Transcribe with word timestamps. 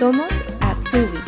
Somos 0.00 0.32
Atsubis. 0.60 1.20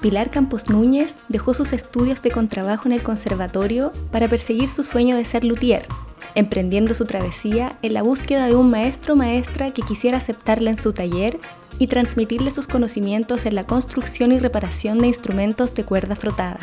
Pilar 0.00 0.30
Campos 0.30 0.70
Núñez 0.70 1.16
dejó 1.28 1.52
sus 1.52 1.74
estudios 1.74 2.22
de 2.22 2.30
contrabajo 2.30 2.86
en 2.86 2.92
el 2.92 3.02
conservatorio 3.02 3.92
para 4.10 4.26
perseguir 4.26 4.70
su 4.70 4.84
sueño 4.84 5.18
de 5.18 5.26
ser 5.26 5.44
luthier, 5.44 5.86
emprendiendo 6.34 6.94
su 6.94 7.04
travesía 7.04 7.78
en 7.82 7.92
la 7.92 8.00
búsqueda 8.00 8.46
de 8.46 8.56
un 8.56 8.70
maestro 8.70 9.16
maestra 9.16 9.72
que 9.72 9.82
quisiera 9.82 10.16
aceptarla 10.16 10.70
en 10.70 10.80
su 10.80 10.94
taller 10.94 11.38
y 11.78 11.88
transmitirle 11.88 12.50
sus 12.50 12.66
conocimientos 12.66 13.44
en 13.44 13.54
la 13.54 13.66
construcción 13.66 14.32
y 14.32 14.38
reparación 14.38 14.98
de 14.98 15.08
instrumentos 15.08 15.74
de 15.74 15.84
cuerda 15.84 16.16
frotada. 16.16 16.58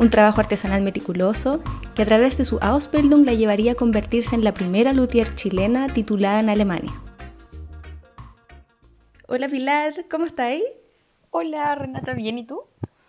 Un 0.00 0.08
trabajo 0.08 0.40
artesanal 0.40 0.80
meticuloso 0.80 1.62
que 1.94 2.00
a 2.00 2.06
través 2.06 2.38
de 2.38 2.46
su 2.46 2.58
Ausbildung 2.62 3.26
la 3.26 3.34
llevaría 3.34 3.72
a 3.72 3.74
convertirse 3.74 4.34
en 4.34 4.42
la 4.42 4.54
primera 4.54 4.94
luthier 4.94 5.34
chilena 5.34 5.88
titulada 5.88 6.40
en 6.40 6.48
Alemania. 6.48 6.92
Hola 9.28 9.46
Pilar, 9.50 9.92
¿cómo 10.10 10.24
estáis? 10.24 10.62
Hola 11.28 11.74
Renata, 11.74 12.14
¿bien 12.14 12.38
y 12.38 12.46
tú? 12.46 12.62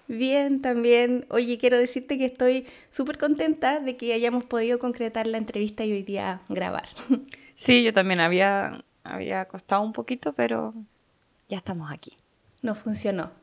Bien, 0.09 0.61
también. 0.61 1.25
Oye, 1.29 1.57
quiero 1.57 1.77
decirte 1.77 2.17
que 2.17 2.25
estoy 2.25 2.67
súper 2.89 3.17
contenta 3.17 3.79
de 3.79 3.95
que 3.95 4.13
hayamos 4.13 4.43
podido 4.43 4.77
concretar 4.77 5.27
la 5.27 5.37
entrevista 5.37 5.85
y 5.85 5.93
hoy 5.93 6.03
día 6.03 6.41
grabar. 6.49 6.87
Sí, 7.55 7.83
yo 7.83 7.93
también 7.93 8.19
había, 8.19 8.83
había 9.03 9.45
costado 9.45 9.83
un 9.83 9.93
poquito, 9.93 10.33
pero 10.33 10.73
ya 11.47 11.57
estamos 11.57 11.91
aquí. 11.91 12.17
No 12.63 12.73
funcionó. 12.73 13.40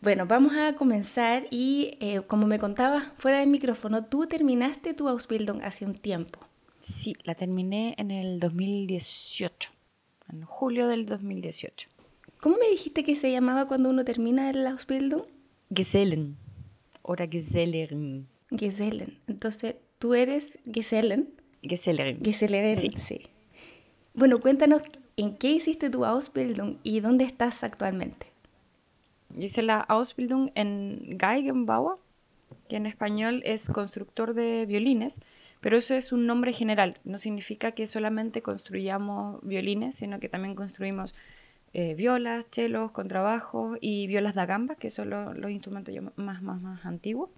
Sí. 0.00 0.04
Bueno, 0.04 0.26
vamos 0.26 0.54
a 0.54 0.74
comenzar 0.76 1.44
y 1.50 1.98
eh, 2.00 2.22
como 2.26 2.46
me 2.46 2.58
contabas 2.58 3.12
fuera 3.18 3.40
del 3.40 3.50
micrófono, 3.50 4.04
tú 4.06 4.26
terminaste 4.26 4.94
tu 4.94 5.08
Ausbildung 5.08 5.62
hace 5.62 5.84
un 5.84 5.94
tiempo. 5.94 6.40
Sí, 7.02 7.14
la 7.24 7.34
terminé 7.34 7.94
en 7.98 8.10
el 8.10 8.40
2018, 8.40 9.70
en 10.32 10.42
julio 10.42 10.88
del 10.88 11.04
2018. 11.04 11.88
¿Cómo 12.40 12.56
me 12.56 12.70
dijiste 12.70 13.04
que 13.04 13.16
se 13.16 13.30
llamaba 13.30 13.66
cuando 13.66 13.90
uno 13.90 14.04
termina 14.04 14.48
el 14.48 14.66
Ausbildung? 14.66 15.24
Gesellen. 15.74 16.36
Oder 17.02 17.28
Gesellerin. 17.28 18.26
Gesellen. 18.50 19.18
Entonces, 19.28 19.76
tú 19.98 20.14
eres 20.14 20.58
Gesellen. 20.64 21.28
Gesellerin. 21.62 22.24
Gesellerin, 22.24 22.96
sí. 22.96 23.20
Bueno, 24.14 24.40
cuéntanos 24.40 24.82
en 25.16 25.36
qué 25.36 25.52
hiciste 25.52 25.90
tu 25.90 26.06
Ausbildung 26.06 26.78
y 26.82 27.00
dónde 27.00 27.24
estás 27.24 27.62
actualmente. 27.62 28.29
Hice 29.38 29.62
la 29.62 29.80
Ausbildung 29.80 30.50
en 30.54 31.16
Geigenbauer, 31.18 31.96
que 32.68 32.76
en 32.76 32.86
español 32.86 33.42
es 33.44 33.64
constructor 33.66 34.34
de 34.34 34.66
violines, 34.66 35.16
pero 35.60 35.76
eso 35.76 35.94
es 35.94 36.12
un 36.12 36.26
nombre 36.26 36.52
general. 36.52 36.98
No 37.04 37.18
significa 37.18 37.72
que 37.72 37.86
solamente 37.86 38.42
construyamos 38.42 39.40
violines, 39.42 39.96
sino 39.96 40.18
que 40.20 40.28
también 40.28 40.54
construimos 40.54 41.14
eh, 41.72 41.94
violas, 41.94 42.44
chelos, 42.50 42.90
contrabajos 42.90 43.78
y 43.80 44.06
violas 44.08 44.34
da 44.34 44.44
gamba, 44.46 44.74
que 44.74 44.90
son 44.90 45.10
lo- 45.10 45.34
los 45.34 45.50
instrumentos 45.52 45.94
más, 46.16 46.42
más, 46.42 46.60
más 46.60 46.84
antiguos. 46.84 47.30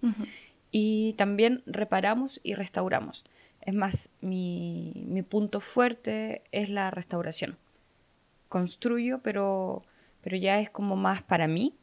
Y 0.71 1.13
también 1.19 1.61
reparamos 1.67 2.39
y 2.43 2.55
restauramos. 2.55 3.23
Es 3.61 3.75
más, 3.75 4.09
mi, 4.21 4.93
mi 5.07 5.21
punto 5.21 5.59
fuerte 5.59 6.41
es 6.51 6.69
la 6.69 6.89
restauración. 6.89 7.57
Construyo, 8.49 9.19
pero, 9.23 9.83
pero 10.23 10.37
ya 10.37 10.59
es 10.59 10.69
como 10.71 10.95
más 10.95 11.21
para 11.23 11.47
mí. 11.47 11.73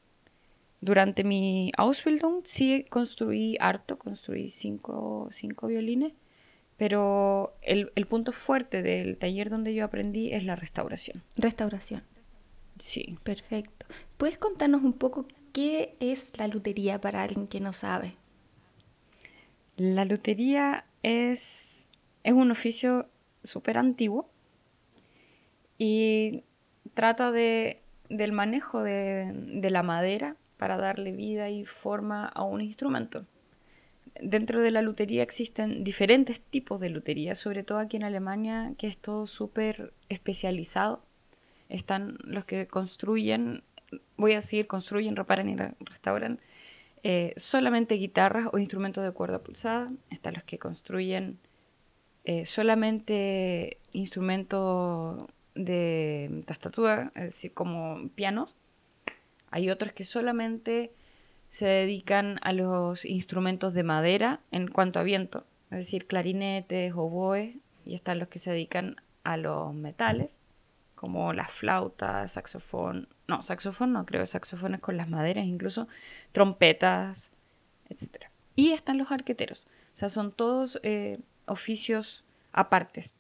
Durante 0.81 1.25
mi 1.25 1.73
Ausbildung 1.77 2.43
sí 2.45 2.87
construí 2.89 3.57
harto, 3.61 3.99
construí 3.99 4.51
cinco, 4.51 5.29
cinco 5.33 5.67
violines, 5.67 6.15
pero 6.79 7.55
el, 7.61 7.93
el 7.95 8.07
punto 8.07 8.33
fuerte 8.33 8.83
del 8.83 9.19
taller 9.19 9.51
donde 9.51 9.75
yo 9.75 9.85
aprendí 9.85 10.33
es 10.33 10.45
la 10.45 10.57
restauración. 10.57 11.23
Restauración. 11.37 12.03
Sí. 12.83 13.19
Perfecto. 13.23 13.85
¿Puedes 14.17 14.39
contarnos 14.39 14.83
un 14.83 14.95
poco 14.95 15.27
qué 15.53 15.95
es 16.01 16.33
la 16.39 16.49
lutería 16.49 16.99
para 16.99 17.23
alguien 17.23 17.47
que 17.47 17.61
no 17.61 17.75
sabe? 17.75 18.15
La 19.77 20.07
lutería 20.07 20.85
es, 21.03 21.85
es 22.25 22.33
un 22.33 22.51
oficio 22.51 23.07
súper 23.45 23.77
antiguo 23.77 24.31
y 25.77 26.43
trata 26.95 27.33
de, 27.33 27.81
del 28.09 28.33
manejo 28.33 28.83
de, 28.83 29.31
de 29.35 29.71
la 29.71 29.83
madera 29.83 30.37
para 30.61 30.77
darle 30.77 31.13
vida 31.13 31.49
y 31.49 31.65
forma 31.65 32.27
a 32.27 32.43
un 32.45 32.61
instrumento. 32.61 33.25
Dentro 34.21 34.61
de 34.61 34.71
la 34.71 34.83
lutería 34.83 35.23
existen 35.23 35.85
diferentes 35.85 36.39
tipos 36.51 36.79
de 36.81 36.91
lutería, 36.91 37.35
sobre 37.35 37.63
todo 37.65 37.79
aquí 37.79 37.97
en 37.97 38.05
Alemania, 38.05 38.75
que 38.77 38.87
es 38.87 38.99
todo 38.99 39.27
súper 39.27 39.95
especializado. 40.11 41.03
Están 41.71 42.19
los 42.25 42.45
que 42.45 42.67
construyen, 42.67 43.63
voy 44.19 44.33
a 44.33 44.43
decir, 44.43 44.67
construyen, 44.67 45.17
reparan 45.17 45.49
y 45.49 45.57
re- 45.57 45.73
restauran 45.81 46.41
eh, 47.03 47.33
solamente 47.39 47.95
guitarras 47.95 48.49
o 48.53 48.59
instrumentos 48.59 49.03
de 49.03 49.13
cuerda 49.13 49.39
pulsada. 49.39 49.91
Están 50.11 50.35
los 50.35 50.45
que 50.45 50.59
construyen 50.59 51.39
eh, 52.25 52.45
solamente 52.45 53.79
instrumentos 53.93 55.27
de 55.55 56.43
tastatura, 56.47 57.13
es 57.15 57.25
decir, 57.33 57.55
como 57.55 58.11
pianos. 58.15 58.55
Hay 59.51 59.71
otros 59.71 59.93
que 59.93 60.05
solamente 60.05 60.93
se 61.51 61.67
dedican 61.67 62.39
a 62.43 62.53
los 62.53 63.05
instrumentos 63.05 63.75
de 63.75 63.83
madera 63.83 64.41
en 64.51 64.69
cuanto 64.69 65.01
a 65.01 65.03
viento, 65.03 65.45
es 65.71 65.79
decir, 65.79 66.07
clarinetes, 66.07 66.93
oboes, 66.95 67.57
y 67.85 67.95
están 67.95 68.19
los 68.19 68.29
que 68.29 68.39
se 68.39 68.51
dedican 68.51 68.97
a 69.25 69.37
los 69.37 69.75
metales, 69.75 70.31
como 70.95 71.33
la 71.33 71.49
flauta, 71.49 72.29
saxofón, 72.29 73.09
no, 73.27 73.43
saxofón 73.43 73.93
no 73.93 74.05
creo, 74.07 74.27
saxofones 74.27 74.81
con 74.81 74.97
las 74.97 75.09
maderas, 75.09 75.47
incluso 75.47 75.89
trompetas, 76.33 77.31
etc. 77.89 78.27
Y 78.55 78.73
están 78.73 78.99
los 78.99 79.11
arqueteros, 79.11 79.67
o 79.97 79.99
sea, 79.99 80.09
son 80.11 80.33
todos 80.33 80.79
eh, 80.83 81.19
oficios 81.47 82.23
apartes. 82.53 83.11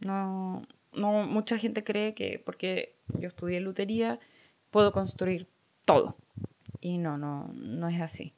No, 0.00 0.66
no, 0.92 1.26
mucha 1.26 1.58
gente 1.58 1.84
cree 1.84 2.14
que 2.14 2.42
porque 2.44 2.96
yo 3.18 3.28
estudié 3.28 3.60
lutería 3.60 4.18
puedo 4.72 4.92
construir 4.92 5.46
todo. 5.84 6.16
Y 6.80 6.98
no, 6.98 7.18
no, 7.18 7.52
no 7.54 7.88
es 7.88 8.00
así. 8.00 8.32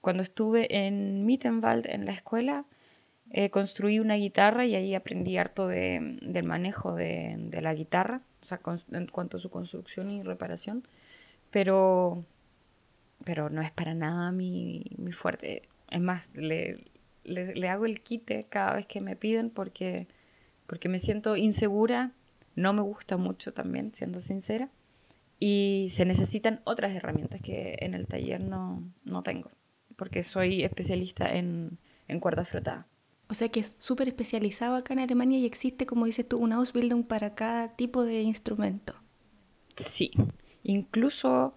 Cuando 0.00 0.22
estuve 0.22 0.86
en 0.86 1.26
Mittenwald 1.26 1.86
en 1.88 2.04
la 2.06 2.12
escuela, 2.12 2.64
eh, 3.30 3.50
construí 3.50 3.98
una 3.98 4.16
guitarra 4.16 4.66
y 4.66 4.76
ahí 4.76 4.94
aprendí 4.94 5.36
harto 5.38 5.66
de- 5.68 6.18
del 6.22 6.44
manejo 6.44 6.94
de, 6.94 7.36
de 7.38 7.60
la 7.62 7.74
guitarra, 7.74 8.20
o 8.42 8.46
sea, 8.46 8.60
cons- 8.62 8.84
en 8.92 9.06
cuanto 9.08 9.38
a 9.38 9.40
su 9.40 9.50
construcción 9.50 10.10
y 10.10 10.22
reparación, 10.22 10.84
pero, 11.50 12.24
pero 13.24 13.50
no 13.50 13.62
es 13.62 13.72
para 13.72 13.94
nada 13.94 14.30
mi, 14.32 14.84
mi 14.98 15.12
fuerte. 15.12 15.62
Es 15.90 16.00
más, 16.00 16.22
le, 16.34 16.84
le, 17.24 17.54
le 17.54 17.68
hago 17.68 17.86
el 17.86 18.00
quite 18.02 18.46
cada 18.48 18.74
vez 18.74 18.86
que 18.86 19.00
me 19.00 19.16
piden 19.16 19.50
porque, 19.50 20.06
porque 20.66 20.88
me 20.88 21.00
siento 21.00 21.36
insegura, 21.36 22.12
no 22.56 22.72
me 22.72 22.82
gusta 22.82 23.16
mucho 23.16 23.52
también, 23.52 23.92
siendo 23.94 24.20
sincera, 24.20 24.68
y 25.46 25.90
se 25.90 26.06
necesitan 26.06 26.62
otras 26.64 26.96
herramientas 26.96 27.42
que 27.42 27.76
en 27.80 27.92
el 27.92 28.06
taller 28.06 28.40
no, 28.40 28.82
no 29.04 29.22
tengo, 29.22 29.50
porque 29.94 30.24
soy 30.24 30.64
especialista 30.64 31.36
en, 31.36 31.76
en 32.08 32.18
cuerda 32.18 32.46
frotada. 32.46 32.86
O 33.28 33.34
sea 33.34 33.50
que 33.50 33.60
es 33.60 33.76
súper 33.78 34.08
especializado 34.08 34.74
acá 34.74 34.94
en 34.94 35.00
Alemania 35.00 35.38
y 35.38 35.44
existe, 35.44 35.84
como 35.84 36.06
dices 36.06 36.26
tú, 36.26 36.38
un 36.38 36.54
Ausbildung 36.54 37.04
para 37.04 37.34
cada 37.34 37.76
tipo 37.76 38.04
de 38.04 38.22
instrumento. 38.22 38.94
Sí, 39.76 40.12
incluso 40.62 41.52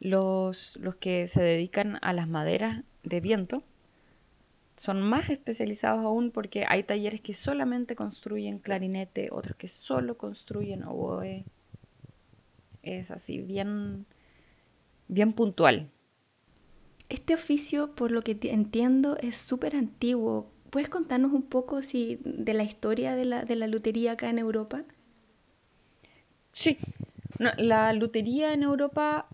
los, 0.00 0.76
los 0.76 0.96
que 0.96 1.28
se 1.28 1.40
dedican 1.40 2.00
a 2.02 2.12
las 2.12 2.26
maderas 2.26 2.82
de 3.04 3.20
viento 3.20 3.62
son 4.76 5.02
más 5.02 5.30
especializados 5.30 6.04
aún 6.04 6.32
porque 6.32 6.64
hay 6.68 6.82
talleres 6.82 7.20
que 7.20 7.34
solamente 7.34 7.94
construyen 7.94 8.58
clarinete, 8.58 9.28
otros 9.30 9.54
que 9.54 9.68
solo 9.68 10.18
construyen 10.18 10.82
oboe. 10.82 11.44
Es 12.82 13.10
así, 13.10 13.38
bien, 13.40 14.04
bien 15.08 15.34
puntual. 15.34 15.90
Este 17.10 17.34
oficio, 17.34 17.94
por 17.94 18.10
lo 18.10 18.22
que 18.22 18.34
ti- 18.34 18.48
entiendo, 18.48 19.16
es 19.18 19.36
súper 19.36 19.76
antiguo. 19.76 20.46
¿Puedes 20.70 20.88
contarnos 20.88 21.32
un 21.32 21.42
poco 21.42 21.82
si, 21.82 22.18
de 22.24 22.54
la 22.54 22.62
historia 22.62 23.14
de 23.14 23.24
la, 23.26 23.44
de 23.44 23.56
la 23.56 23.66
lutería 23.66 24.12
acá 24.12 24.30
en 24.30 24.38
Europa? 24.38 24.84
Sí, 26.52 26.78
no, 27.38 27.50
la 27.58 27.92
lutería 27.92 28.52
en 28.54 28.62
Europa 28.62 29.26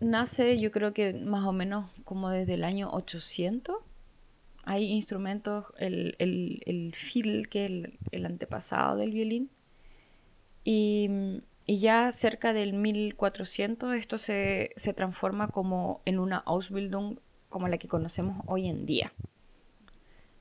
nace 0.00 0.60
yo 0.60 0.70
creo 0.72 0.94
que 0.94 1.12
más 1.14 1.46
o 1.46 1.52
menos 1.52 1.90
como 2.04 2.30
desde 2.30 2.54
el 2.54 2.64
año 2.64 2.90
800. 2.92 3.76
Hay 4.64 4.84
instrumentos, 4.86 5.66
el, 5.78 6.16
el, 6.20 6.62
el 6.66 6.94
fiddle, 6.96 7.44
que 7.48 7.66
es 7.66 7.70
el, 7.72 8.00
el 8.12 8.26
antepasado 8.26 8.96
del 8.98 9.12
violín, 9.12 9.50
y, 10.64 11.08
y 11.66 11.80
ya 11.80 12.12
cerca 12.12 12.52
del 12.52 12.72
1400 12.72 13.94
esto 13.96 14.18
se, 14.18 14.70
se 14.76 14.94
transforma 14.94 15.48
como 15.48 16.00
en 16.04 16.20
una 16.20 16.38
Ausbildung 16.38 17.18
como 17.48 17.68
la 17.68 17.78
que 17.78 17.88
conocemos 17.88 18.44
hoy 18.46 18.68
en 18.68 18.86
día. 18.86 19.12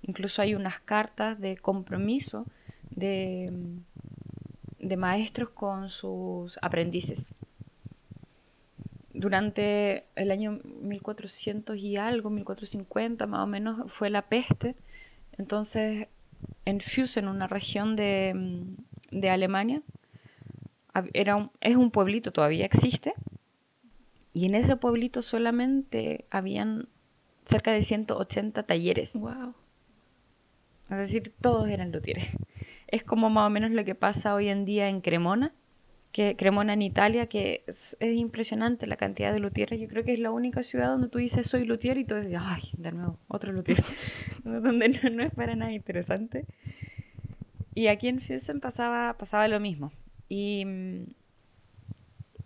Incluso 0.04 0.42
hay 0.44 0.54
unas 0.54 0.80
cartas 0.82 1.40
de 1.40 1.58
compromiso 1.58 2.46
de, 2.92 3.52
de 4.80 4.98
maestros 4.98 5.50
con 5.50 5.90
sus 5.90 6.60
aprendices. 6.62 7.26
Durante 9.14 10.06
el 10.16 10.30
año 10.30 10.60
1400 10.82 11.78
y 11.78 11.98
algo, 11.98 12.30
1450 12.30 13.26
más 13.26 13.42
o 13.42 13.48
menos, 13.48 13.92
fue 13.92 14.10
la 14.12 14.24
peste. 14.24 14.76
Entonces, 15.38 16.08
en 16.66 16.82
Füssen, 16.82 17.28
una 17.28 17.48
región 17.48 17.96
de, 17.96 18.66
de 19.12 19.30
Alemania, 19.30 19.82
era 21.14 21.50
es 21.62 21.76
un 21.76 21.92
pueblito, 21.92 22.32
todavía 22.32 22.66
existe, 22.66 23.14
y 24.34 24.46
en 24.46 24.56
ese 24.56 24.76
pueblito 24.76 25.22
solamente 25.22 26.26
habían 26.30 26.90
cerca 27.46 27.72
de 27.72 27.84
180 27.84 28.64
talleres. 28.64 29.14
Wow. 29.14 29.54
Es 30.90 30.98
decir, 30.98 31.34
todos 31.42 31.70
eran 31.70 31.92
luthieres. 31.92 32.28
Es 32.88 33.04
como 33.04 33.30
más 33.30 33.48
o 33.48 33.50
menos 33.50 33.72
lo 33.72 33.84
que 33.86 33.96
pasa 33.96 34.36
hoy 34.36 34.50
en 34.50 34.66
día 34.66 34.90
en 34.90 35.02
Cremona, 35.02 35.54
que 36.12 36.36
Cremona 36.38 36.74
en 36.74 36.82
Italia, 36.82 37.28
que 37.28 37.64
es, 37.68 37.98
impresionante 38.00 38.88
la 38.88 38.98
cantidad 38.98 39.34
de 39.34 39.40
luthieres. 39.40 39.80
Yo 39.80 39.88
creo 39.88 40.04
que 40.04 40.14
es 40.14 40.20
la 40.20 40.32
única 40.32 40.64
ciudad 40.64 40.90
donde 40.90 41.08
tú 41.10 41.18
dices 41.18 41.48
soy 41.48 41.66
luthier 41.66 41.98
y 41.98 42.06
tú 42.06 42.16
dices, 42.16 42.40
ay, 42.40 42.64
de 42.78 42.92
nuevo, 42.92 43.18
otro 43.28 43.52
luthier. 43.52 43.84
donde 44.44 44.90
no, 44.90 45.24
es 45.24 45.34
para 45.34 45.56
nada 45.56 45.72
interesante. 45.72 46.46
Y 47.74 47.88
aquí 47.88 48.08
en 48.08 48.22
Füssen 48.22 48.60
pasaba, 48.60 49.14
pasaba 49.18 49.48
lo 49.48 49.60
mismo. 49.60 49.92
Y, 50.30 50.66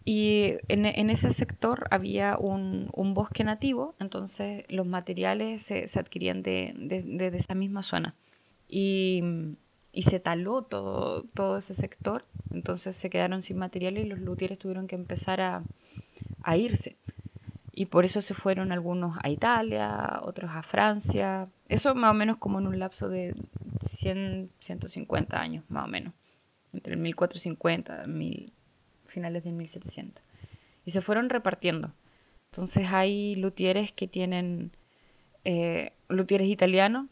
y 0.05 0.53
en, 0.67 0.85
en, 0.85 1.09
ese 1.09 1.31
sector 1.31 1.87
había 1.91 2.37
un, 2.37 2.89
un, 2.93 3.13
bosque 3.13 3.43
nativo, 3.43 3.95
entonces 3.99 4.65
los 4.69 4.85
materiales 4.85 5.63
se, 5.63 5.87
se 5.87 5.99
adquirían 5.99 6.41
de, 6.41 6.73
de, 6.75 7.01
de, 7.03 7.37
esa 7.37 7.55
misma 7.55 7.83
zona. 7.83 8.15
Y, 8.67 9.23
y, 9.93 10.03
se 10.03 10.19
taló 10.19 10.63
todo, 10.63 11.23
todo 11.33 11.57
ese 11.57 11.73
sector, 11.73 12.25
entonces 12.51 12.95
se 12.97 13.09
quedaron 13.09 13.41
sin 13.43 13.57
materiales 13.57 14.05
y 14.05 14.09
los 14.09 14.19
luthieres 14.19 14.59
tuvieron 14.59 14.87
que 14.87 14.95
empezar 14.95 15.41
a, 15.41 15.63
a 16.43 16.57
irse. 16.57 16.97
Y 17.71 17.85
por 17.85 18.03
eso 18.03 18.21
se 18.21 18.33
fueron 18.33 18.73
algunos 18.73 19.17
a 19.23 19.29
Italia, 19.29 20.19
otros 20.23 20.51
a 20.53 20.63
Francia. 20.63 21.47
Eso 21.69 21.95
más 21.95 22.11
o 22.11 22.13
menos 22.13 22.37
como 22.37 22.59
en 22.59 22.67
un 22.67 22.77
lapso 22.77 23.07
de 23.07 23.35
100, 23.99 24.49
150 24.59 25.39
años, 25.39 25.63
más 25.69 25.85
o 25.85 25.87
menos 25.87 26.13
entre 26.73 26.93
el 26.93 26.99
1450 26.99 28.07
mil, 28.07 28.53
finales 29.07 29.43
de 29.43 29.51
1700. 29.51 30.23
Y 30.85 30.91
se 30.91 31.01
fueron 31.01 31.29
repartiendo. 31.29 31.91
Entonces 32.51 32.87
hay 32.89 33.35
luthieres 33.35 33.91
que 33.91 34.07
tienen, 34.07 34.71
eh, 35.45 35.93
luthieres 36.07 36.47
italianos, 36.47 37.07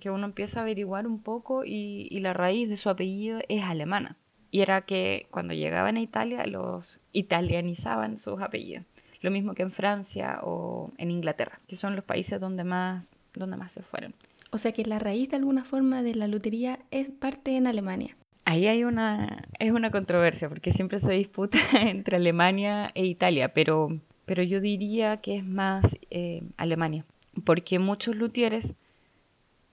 que 0.00 0.10
uno 0.10 0.26
empieza 0.26 0.60
a 0.60 0.62
averiguar 0.62 1.06
un 1.06 1.22
poco 1.22 1.64
y, 1.64 2.08
y, 2.10 2.20
la 2.20 2.32
raíz 2.32 2.68
de 2.68 2.76
su 2.76 2.88
apellido 2.90 3.40
es 3.48 3.62
alemana. 3.62 4.16
Y 4.50 4.60
era 4.60 4.82
que 4.82 5.26
cuando 5.30 5.54
llegaban 5.54 5.96
a 5.96 6.00
Italia 6.00 6.46
los 6.46 7.00
italianizaban 7.12 8.18
sus 8.18 8.40
apellidos. 8.40 8.84
Lo 9.20 9.30
mismo 9.30 9.54
que 9.54 9.62
en 9.62 9.72
Francia 9.72 10.40
o 10.42 10.92
en 10.98 11.10
Inglaterra, 11.10 11.60
que 11.66 11.76
son 11.76 11.96
los 11.96 12.04
países 12.04 12.40
donde 12.40 12.64
más, 12.64 13.08
donde 13.34 13.56
más 13.56 13.72
se 13.72 13.82
fueron. 13.82 14.14
O 14.50 14.58
sea 14.58 14.72
que 14.72 14.84
la 14.84 14.98
raíz 14.98 15.30
de 15.30 15.36
alguna 15.36 15.64
forma 15.64 16.02
de 16.02 16.14
la 16.14 16.28
lutería 16.28 16.78
es 16.90 17.10
parte 17.10 17.56
en 17.56 17.66
Alemania. 17.66 18.16
Ahí 18.54 18.68
hay 18.68 18.84
una, 18.84 19.48
es 19.58 19.72
una 19.72 19.90
controversia, 19.90 20.48
porque 20.48 20.70
siempre 20.70 21.00
se 21.00 21.12
disputa 21.12 21.58
entre 21.72 22.18
Alemania 22.18 22.92
e 22.94 23.04
Italia, 23.04 23.52
pero, 23.52 23.98
pero 24.26 24.44
yo 24.44 24.60
diría 24.60 25.16
que 25.16 25.38
es 25.38 25.44
más 25.44 25.84
eh, 26.12 26.40
Alemania, 26.56 27.04
porque 27.44 27.80
muchos 27.80 28.14
luthieres 28.14 28.72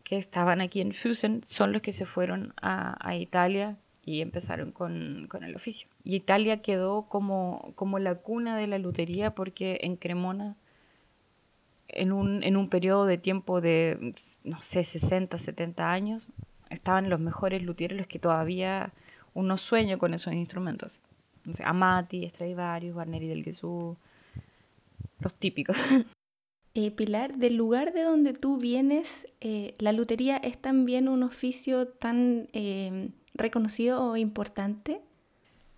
que 0.03 0.17
estaban 0.17 0.61
aquí 0.61 0.81
en 0.81 0.93
Füssen 0.93 1.45
son 1.47 1.73
los 1.73 1.83
que 1.83 1.93
se 1.93 2.07
fueron 2.07 2.55
a, 2.59 3.15
Italia 3.15 3.77
y 4.03 4.21
empezaron 4.21 4.71
con, 4.71 5.27
con, 5.29 5.43
el 5.43 5.55
oficio. 5.55 5.87
Y 6.03 6.15
Italia 6.15 6.63
quedó 6.63 7.03
como, 7.03 7.73
como 7.75 7.99
la 7.99 8.15
cuna 8.15 8.57
de 8.57 8.65
la 8.65 8.79
lutería 8.79 9.35
porque 9.35 9.77
en 9.83 9.95
Cremona, 9.95 10.55
en 11.87 12.11
un, 12.11 12.41
en 12.41 12.57
un 12.57 12.67
periodo 12.67 13.05
de 13.05 13.19
tiempo 13.19 13.61
de, 13.61 14.15
no 14.43 14.59
sé, 14.63 14.85
60, 14.85 15.37
70 15.37 15.91
años, 15.91 16.23
estaban 16.71 17.09
los 17.09 17.19
mejores 17.19 17.61
luthieres, 17.63 17.97
los 17.97 18.07
que 18.07 18.19
todavía 18.19 18.91
uno 19.33 19.57
sueña 19.57 19.97
con 19.97 20.13
esos 20.13 20.33
instrumentos. 20.33 20.99
Amati, 21.63 22.27
Stradivarius, 22.29 22.95
Barneri 22.95 23.27
del 23.27 23.43
Gesù, 23.43 23.95
los 25.19 25.33
típicos. 25.35 25.75
Eh, 26.73 26.89
Pilar, 26.89 27.35
del 27.35 27.57
lugar 27.57 27.91
de 27.91 28.03
donde 28.03 28.31
tú 28.31 28.57
vienes, 28.57 29.27
eh, 29.41 29.73
¿la 29.79 29.91
lutería 29.91 30.37
es 30.37 30.57
también 30.57 31.09
un 31.09 31.21
oficio 31.21 31.89
tan 31.89 32.47
eh, 32.53 33.09
reconocido 33.33 34.01
o 34.01 34.15
importante? 34.15 35.01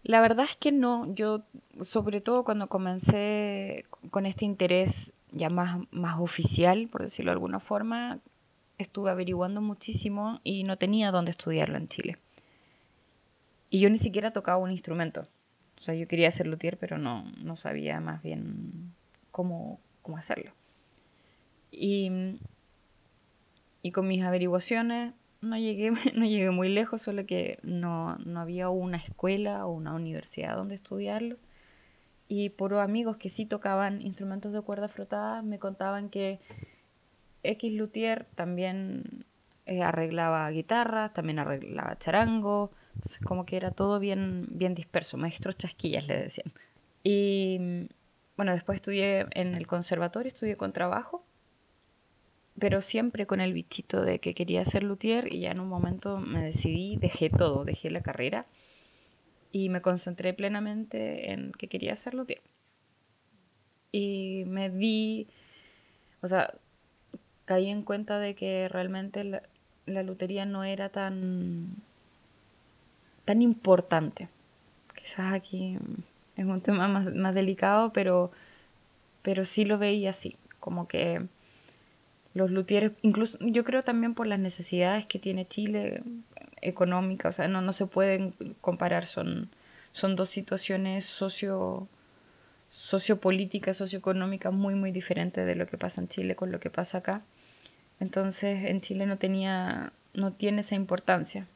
La 0.03 0.21
verdad 0.21 0.45
es 0.47 0.55
que 0.57 0.71
no. 0.71 1.11
Yo, 1.15 1.41
sobre 1.83 2.21
todo 2.21 2.43
cuando 2.43 2.67
comencé 2.67 3.85
con 4.11 4.27
este 4.27 4.45
interés 4.45 5.11
ya 5.31 5.49
más, 5.49 5.81
más 5.89 6.19
oficial, 6.19 6.87
por 6.91 7.01
decirlo 7.01 7.31
de 7.31 7.37
alguna 7.37 7.59
forma, 7.59 8.19
estuve 8.83 9.11
averiguando 9.11 9.61
muchísimo 9.61 10.39
y 10.43 10.63
no 10.63 10.77
tenía 10.77 11.11
dónde 11.11 11.31
estudiarlo 11.31 11.77
en 11.77 11.87
Chile. 11.87 12.17
Y 13.69 13.79
yo 13.79 13.89
ni 13.89 13.97
siquiera 13.97 14.31
tocaba 14.31 14.57
un 14.57 14.71
instrumento. 14.71 15.27
O 15.79 15.81
sea, 15.81 15.95
yo 15.95 16.07
quería 16.07 16.31
ser 16.31 16.47
luthier, 16.47 16.77
pero 16.77 16.97
no, 16.97 17.23
no 17.37 17.57
sabía 17.57 17.99
más 17.99 18.21
bien 18.21 18.93
cómo, 19.31 19.79
cómo 20.01 20.17
hacerlo. 20.17 20.51
Y, 21.71 22.37
y 23.81 23.91
con 23.91 24.07
mis 24.07 24.23
averiguaciones 24.23 25.13
no 25.41 25.57
llegué, 25.57 25.91
no 26.13 26.25
llegué 26.25 26.51
muy 26.51 26.69
lejos, 26.69 27.01
solo 27.01 27.25
que 27.25 27.59
no, 27.63 28.15
no 28.17 28.39
había 28.39 28.69
una 28.69 28.97
escuela 28.97 29.65
o 29.65 29.71
una 29.71 29.93
universidad 29.93 30.55
donde 30.55 30.75
estudiarlo. 30.75 31.37
Y 32.27 32.49
por 32.49 32.73
amigos 32.75 33.17
que 33.17 33.29
sí 33.29 33.45
tocaban 33.45 34.01
instrumentos 34.01 34.53
de 34.53 34.61
cuerda 34.61 34.87
frotada, 34.87 35.41
me 35.41 35.59
contaban 35.59 36.09
que 36.09 36.39
X 37.43 37.73
Luthier 37.73 38.25
también 38.35 39.25
eh, 39.65 39.81
arreglaba 39.81 40.49
guitarras, 40.49 41.13
también 41.13 41.39
arreglaba 41.39 41.97
charango, 41.99 42.71
como 43.23 43.45
que 43.45 43.57
era 43.57 43.71
todo 43.71 43.99
bien, 43.99 44.47
bien 44.49 44.75
disperso, 44.75 45.17
maestros 45.17 45.57
chasquillas 45.57 46.05
le 46.07 46.17
decían. 46.17 46.51
Y 47.03 47.87
bueno, 48.35 48.53
después 48.53 48.77
estudié 48.77 49.27
en 49.31 49.55
el 49.55 49.67
conservatorio, 49.67 50.31
estudié 50.31 50.57
con 50.57 50.73
trabajo, 50.73 51.25
pero 52.59 52.81
siempre 52.81 53.25
con 53.25 53.41
el 53.41 53.53
bichito 53.53 54.01
de 54.01 54.19
que 54.19 54.33
quería 54.33 54.63
ser 54.65 54.83
luthier 54.83 55.31
y 55.33 55.41
ya 55.41 55.51
en 55.51 55.59
un 55.59 55.69
momento 55.69 56.17
me 56.17 56.43
decidí, 56.43 56.97
dejé 56.97 57.29
todo, 57.29 57.65
dejé 57.65 57.89
la 57.89 58.01
carrera 58.01 58.45
y 59.51 59.69
me 59.69 59.81
concentré 59.81 60.33
plenamente 60.33 61.31
en 61.31 61.51
que 61.53 61.67
quería 61.67 61.95
ser 61.97 62.13
luthier. 62.13 62.41
Y 63.91 64.43
me 64.47 64.69
di, 64.69 65.27
o 66.21 66.27
sea, 66.27 66.53
caí 67.45 67.69
en 67.69 67.83
cuenta 67.83 68.19
de 68.19 68.35
que 68.35 68.67
realmente 68.69 69.23
la, 69.23 69.43
la 69.85 70.03
lutería 70.03 70.45
no 70.45 70.63
era 70.63 70.89
tan, 70.89 71.75
tan 73.25 73.41
importante. 73.41 74.29
Quizás 74.95 75.33
aquí 75.33 75.77
es 76.35 76.45
un 76.45 76.61
tema 76.61 76.87
más, 76.87 77.13
más 77.13 77.35
delicado, 77.35 77.91
pero, 77.91 78.31
pero 79.21 79.45
sí 79.45 79.65
lo 79.65 79.77
veía 79.77 80.11
así, 80.11 80.37
como 80.59 80.87
que 80.87 81.21
los 82.33 82.49
luthieres, 82.49 82.93
incluso 83.01 83.37
yo 83.39 83.63
creo 83.63 83.83
también 83.83 84.15
por 84.15 84.25
las 84.27 84.39
necesidades 84.39 85.05
que 85.05 85.19
tiene 85.19 85.47
Chile 85.47 86.01
económicas, 86.61 87.35
o 87.35 87.37
sea, 87.37 87.47
no, 87.47 87.61
no 87.61 87.73
se 87.73 87.85
pueden 87.85 88.33
comparar, 88.61 89.05
son, 89.07 89.49
son 89.91 90.15
dos 90.15 90.29
situaciones 90.29 91.05
socio 91.05 91.87
sociopolíticas, 92.71 93.77
socioeconómicas 93.77 94.51
muy 94.51 94.73
muy 94.73 94.91
diferentes 94.91 95.45
de 95.45 95.55
lo 95.55 95.67
que 95.67 95.77
pasa 95.77 96.01
en 96.01 96.09
Chile 96.09 96.35
con 96.35 96.51
lo 96.51 96.59
que 96.59 96.69
pasa 96.69 96.99
acá. 96.99 97.21
Entonces 97.99 98.65
en 98.65 98.81
Chile 98.81 99.05
no 99.05 99.17
tenía, 99.17 99.93
no 100.13 100.33
tiene 100.33 100.61
esa 100.61 100.75
importancia. 100.75 101.47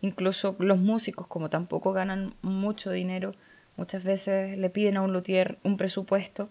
Incluso 0.00 0.56
los 0.58 0.78
músicos, 0.78 1.26
como 1.26 1.50
tampoco 1.50 1.92
ganan 1.92 2.34
mucho 2.42 2.90
dinero, 2.90 3.34
muchas 3.76 4.04
veces 4.04 4.58
le 4.58 4.70
piden 4.70 4.96
a 4.96 5.02
un 5.02 5.12
luthier 5.12 5.58
un 5.62 5.76
presupuesto, 5.76 6.48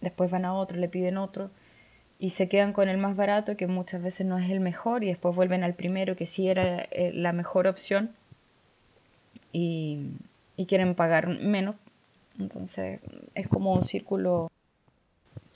después 0.00 0.30
van 0.30 0.44
a 0.44 0.54
otro, 0.54 0.78
le 0.78 0.88
piden 0.88 1.18
otro, 1.18 1.50
y 2.18 2.30
se 2.30 2.48
quedan 2.48 2.72
con 2.72 2.88
el 2.88 2.98
más 2.98 3.16
barato, 3.16 3.56
que 3.56 3.66
muchas 3.66 4.02
veces 4.02 4.26
no 4.26 4.38
es 4.38 4.50
el 4.50 4.60
mejor, 4.60 5.04
y 5.04 5.08
después 5.08 5.34
vuelven 5.36 5.64
al 5.64 5.74
primero, 5.74 6.16
que 6.16 6.26
sí 6.26 6.48
era 6.48 6.80
eh, 6.90 7.12
la 7.14 7.32
mejor 7.32 7.66
opción, 7.66 8.12
y, 9.52 10.10
y 10.56 10.66
quieren 10.66 10.94
pagar 10.94 11.28
menos. 11.28 11.76
Entonces 12.38 13.00
es 13.34 13.48
como 13.48 13.74
un 13.74 13.84
círculo 13.84 14.50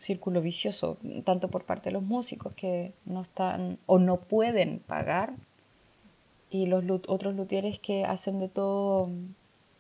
círculo 0.05 0.41
vicioso, 0.41 0.99
tanto 1.25 1.49
por 1.49 1.65
parte 1.65 1.89
de 1.89 1.93
los 1.93 2.03
músicos 2.03 2.53
que 2.55 2.93
no 3.05 3.23
están 3.23 3.79
o 3.87 3.99
no 3.99 4.17
pueden 4.19 4.79
pagar 4.81 5.33
y 6.51 6.67
los 6.67 6.85
otros 7.09 7.35
luthieres 7.35 7.81
que 7.81 8.05
hacen 8.05 8.39
de 8.39 8.49
todo, 8.49 9.11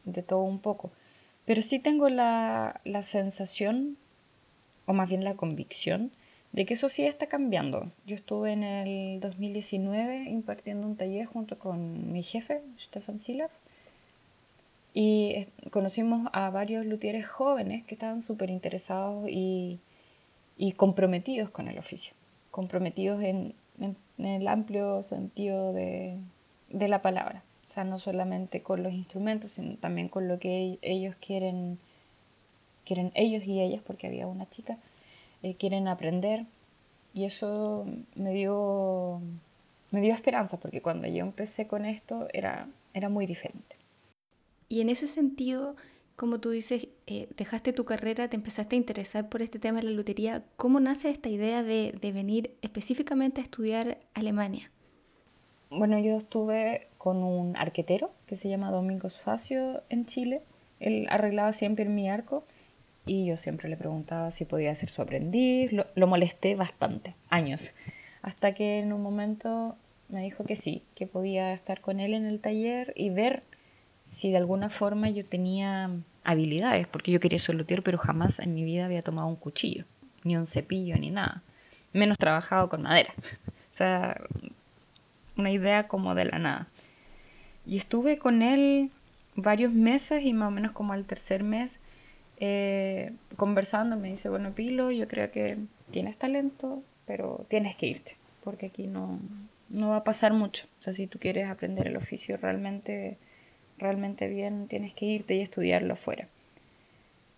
de 0.04 0.23
todo 0.23 0.43
un 0.43 0.59
poco. 0.59 0.90
Pero 1.45 1.62
sí 1.62 1.78
tengo 1.78 2.09
la, 2.09 2.81
la 2.85 3.02
sensación, 3.02 3.97
o 4.87 4.93
más 4.93 5.09
bien 5.09 5.25
la 5.25 5.35
convicción, 5.35 6.11
de 6.52 6.64
que 6.66 6.75
eso 6.75 6.88
sí 6.88 7.04
está 7.04 7.26
cambiando. 7.26 7.90
Yo 8.07 8.16
estuve 8.16 8.52
en 8.52 8.64
el 8.64 9.21
2019 9.21 10.31
impartiendo 10.31 10.87
un 10.87 10.97
taller 10.97 11.26
junto 11.26 11.59
con 11.59 12.12
mi 12.12 12.23
jefe, 12.23 12.62
Stefan 12.78 13.21
Silaf, 13.21 13.50
y 14.95 15.47
conocimos 15.71 16.28
a 16.33 16.50
varios 16.50 16.87
luthieres 16.87 17.26
jóvenes 17.26 17.85
que 17.85 17.95
estaban 17.95 18.23
súper 18.23 18.50
interesados 18.50 19.28
y, 19.28 19.81
comprometidos 20.77 21.51
con 21.51 21.69
el 21.69 21.79
oficio, 21.79 22.15
comprometidos 22.51 23.23
en, 23.23 23.55
el 24.19 24.49
amplio 24.49 25.03
sentido 25.03 25.73
de, 25.73 26.19
la 26.71 27.03
palabra. 27.03 27.43
O 27.69 27.73
sea, 27.75 27.85
no 27.85 27.99
solamente 27.99 28.63
con 28.63 28.83
los 28.83 28.93
instrumentos, 28.93 29.51
sino 29.53 29.77
también 29.77 30.09
con 30.09 30.29
lo 30.29 30.39
que 30.39 30.79
ellos 30.83 31.17
quieren, 31.17 31.79
quieren 32.85 33.11
ellos 33.15 33.45
y 33.47 33.61
ellas, 33.61 33.83
porque 33.85 34.07
había 34.07 34.29
una 34.29 34.49
chica, 34.51 34.79
eh, 35.43 35.57
quieren 35.57 35.89
aprender. 35.89 36.47
Y 37.15 37.25
eso 37.25 37.87
me 38.15 38.33
dio, 38.33 39.21
me 39.91 40.01
dio 40.01 40.15
esperanza, 40.15 40.59
porque 40.59 40.83
cuando 40.83 41.09
yo 41.09 41.25
empecé 41.25 41.67
con 41.67 41.85
esto 41.85 42.29
era, 42.33 42.69
era 42.93 43.09
muy 43.09 43.27
diferente. 43.27 43.77
Y 44.69 44.81
en 44.81 44.91
ese 44.91 45.09
sentido, 45.09 45.77
como 46.16 46.38
tú 46.38 46.50
dices, 46.50 46.88
eh, 47.06 47.28
dejaste 47.37 47.73
tu 47.73 47.85
carrera, 47.85 48.28
te 48.28 48.37
empezaste 48.37 48.76
a 48.76 48.78
interesar 48.78 49.28
por 49.28 49.42
este 49.42 49.59
tema 49.59 49.80
de 49.80 49.87
la 49.87 49.90
lutería. 49.90 50.44
¿Cómo 50.56 50.78
nace 50.80 51.11
esta 51.11 51.28
idea 51.28 51.62
de, 51.62 51.92
de 52.00 52.12
venir 52.12 52.54
específicamente 52.62 53.40
a 53.40 53.44
estudiar 53.44 53.99
Alemania? 54.14 54.71
Bueno, 55.71 55.99
yo 55.99 56.18
estuve 56.18 56.87
con 56.99 57.25
un 57.25 57.56
arquetero 57.56 58.12
que 58.26 58.37
se 58.37 58.49
llama 58.49 58.71
Domingos 58.71 59.21
Facio 59.21 59.83
en 59.88 60.06
Chile. 60.06 60.42
Él 60.78 61.06
arreglaba 61.11 61.52
siempre 61.52 61.85
mi 61.85 62.09
arco 62.09 62.44
y 63.06 63.26
yo 63.26 63.37
siempre 63.37 63.68
le 63.68 63.76
preguntaba 63.76 64.30
si 64.30 64.44
podía 64.44 64.75
ser 64.76 64.90
su 64.90 65.02
aprendiz. 65.02 65.73
Lo, 65.73 65.87
lo, 65.97 66.06
molesté 66.06 66.54
bastante, 66.54 67.14
años, 67.28 67.73
hasta 68.23 68.54
que 68.54 68.78
en 68.78 68.92
un 68.92 69.02
momento 69.02 69.75
me 70.09 70.23
dijo 70.23 70.44
que 70.44 70.54
sí, 70.54 70.83
que 70.94 71.09
podía 71.09 71.52
estar 71.52 71.80
con 71.80 71.99
él 71.99 72.14
en 72.14 72.25
el 72.25 72.40
taller 72.40 72.92
y 72.94 73.11
ver 73.11 73.42
si 74.14 74.30
de 74.30 74.37
alguna 74.37 74.71
forma 74.71 75.11
yo 75.11 75.25
tenía 75.25 75.90
habilidades, 76.23 76.87
porque 76.87 77.11
yo 77.11 77.21
quería 77.21 77.38
ser 77.38 77.83
pero 77.83 77.99
jamás 77.99 78.38
en 78.38 78.54
mi 78.54 78.62
vida 78.64 78.85
había 78.87 79.02
tomado 79.02 79.26
un 79.26 79.37
cuchillo, 79.37 79.85
ni 80.23 80.37
un 80.37 80.47
cepillo, 80.47 80.97
ni 80.97 81.11
nada, 81.11 81.42
menos 81.92 82.16
trabajado 82.16 82.68
con 82.68 82.83
madera. 82.83 83.12
O 83.75 83.76
sea, 83.76 84.21
una 85.37 85.50
idea 85.50 85.88
como 85.88 86.14
de 86.14 86.26
la 86.26 86.38
nada. 86.38 86.68
Y 87.66 87.76
estuve 87.76 88.18
con 88.18 88.40
él 88.40 88.92
varios 89.35 89.73
meses 89.73 90.23
y 90.25 90.33
más 90.33 90.47
o 90.47 90.52
menos 90.52 90.71
como 90.71 90.92
al 90.92 91.06
tercer 91.06 91.42
mes 91.42 91.73
eh, 92.38 93.11
conversando 93.37 93.97
me 93.97 94.11
dice, 94.11 94.28
bueno, 94.28 94.52
Pilo, 94.52 94.92
yo 94.92 95.09
creo 95.09 95.33
que 95.33 95.59
tienes 95.90 96.16
talento, 96.16 96.85
pero 97.04 97.47
tienes 97.49 97.75
que 97.75 97.87
irte, 97.87 98.16
porque 98.44 98.66
aquí 98.66 98.87
no, 98.87 99.18
no 99.71 99.90
va 99.90 99.97
a 99.97 100.04
pasar 100.04 100.33
mucho. 100.33 100.66
O 100.78 100.83
sea, 100.83 100.94
si 100.94 101.09
tú 101.09 101.18
quieres 101.18 101.49
aprender 101.49 101.88
el 101.88 101.97
oficio 101.97 102.37
realmente 102.37 103.18
realmente 103.85 104.29
bien, 104.29 104.67
tienes 104.67 104.95
que 104.95 105.07
irte 105.07 105.37
y 105.37 105.41
estudiarlo 105.41 105.95
afuera. 105.95 106.26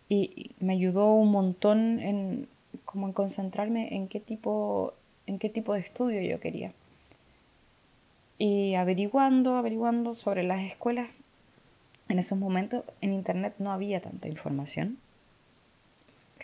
Y, 0.08 0.52
me 0.60 0.74
ayudó 0.74 1.12
un 1.12 1.30
montón 1.30 2.00
en 2.00 2.48
como 2.84 3.06
en 3.08 3.12
concentrarme 3.12 3.94
en 3.94 4.08
qué 4.08 4.20
tipo 4.20 4.94
en 5.26 5.38
qué 5.38 5.48
tipo 5.48 5.74
de 5.74 5.80
estudio 5.80 6.22
yo 6.22 6.40
quería. 6.40 6.72
Y 8.38 8.74
averiguando, 8.74 9.56
averiguando 9.56 10.14
sobre 10.14 10.42
las 10.44 10.62
escuelas, 10.62 11.08
en 12.08 12.18
esos 12.18 12.38
momentos 12.38 12.84
en 13.00 13.12
internet 13.12 13.54
no 13.58 13.72
había 13.72 14.00
tanta 14.00 14.28
información. 14.28 14.98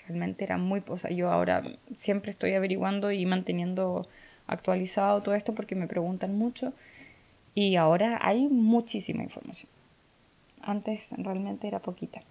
Realmente 0.07 0.43
era 0.45 0.59
muy, 0.59 0.83
o 0.89 1.09
yo 1.09 1.31
ahora 1.31 1.63
siempre 1.99 2.33
estoy 2.33 2.55
averiguando 2.55 3.13
y 3.13 3.25
manteniendo 3.25 4.09
actualizado 4.47 5.23
todo 5.23 5.35
esto 5.35 5.55
porque 5.55 5.77
me 5.77 5.87
preguntan 5.87 6.37
mucho 6.37 6.73
y 7.55 7.77
ahora 7.77 8.19
hay 8.23 8.49
muchísima 8.49 9.23
información. 9.23 9.72
Antes 10.63 11.01
realmente 11.11 11.67
era 11.67 11.81
poquita. 11.81 12.23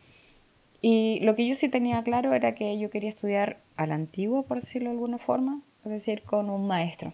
Y 0.82 1.20
lo 1.22 1.36
que 1.36 1.48
yo 1.48 1.56
sí 1.56 1.70
tenía 1.70 2.04
claro 2.04 2.34
era 2.34 2.56
que 2.56 2.78
yo 2.80 2.90
quería 2.90 3.10
estudiar 3.10 3.58
al 3.78 3.92
antiguo, 3.92 4.44
por 4.44 4.62
decirlo 4.62 4.90
de 4.90 4.96
alguna 4.96 5.20
forma, 5.20 5.62
es 5.86 5.92
decir, 5.92 6.24
con 6.24 6.50
un 6.50 6.68
maestro. 6.68 7.14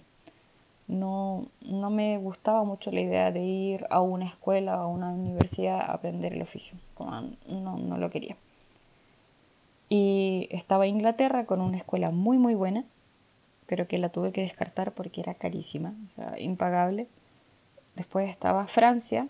No, 0.88 1.48
no 1.62 1.90
me 1.90 2.18
gustaba 2.18 2.64
mucho 2.64 2.92
la 2.92 3.02
idea 3.02 3.32
de 3.32 3.42
ir 3.42 3.86
a 3.90 4.00
una 4.00 4.28
escuela 4.28 4.78
o 4.78 4.84
a 4.84 4.88
una 4.88 5.10
universidad 5.10 5.82
a 5.82 5.94
aprender 5.94 6.34
el 6.34 6.42
oficio. 6.42 6.78
No, 7.50 7.78
no 7.78 7.98
lo 7.98 8.10
quería. 8.10 8.38
Y 9.90 10.48
estaba 10.52 10.86
en 10.86 10.96
Inglaterra 10.96 11.46
con 11.46 11.62
una 11.62 11.78
escuela 11.78 12.12
muy, 12.12 12.38
muy 12.38 12.56
buena, 12.56 12.86
pero 13.68 13.88
que 13.88 13.98
la 13.98 14.10
tuve 14.10 14.32
que 14.32 14.42
descartar 14.42 14.94
porque 14.94 15.22
era 15.22 15.34
carísima, 15.34 15.94
o 16.12 16.16
sea, 16.16 16.40
impagable. 16.40 17.08
Después 17.96 18.30
estaba 18.30 18.68
Francia, 18.68 19.28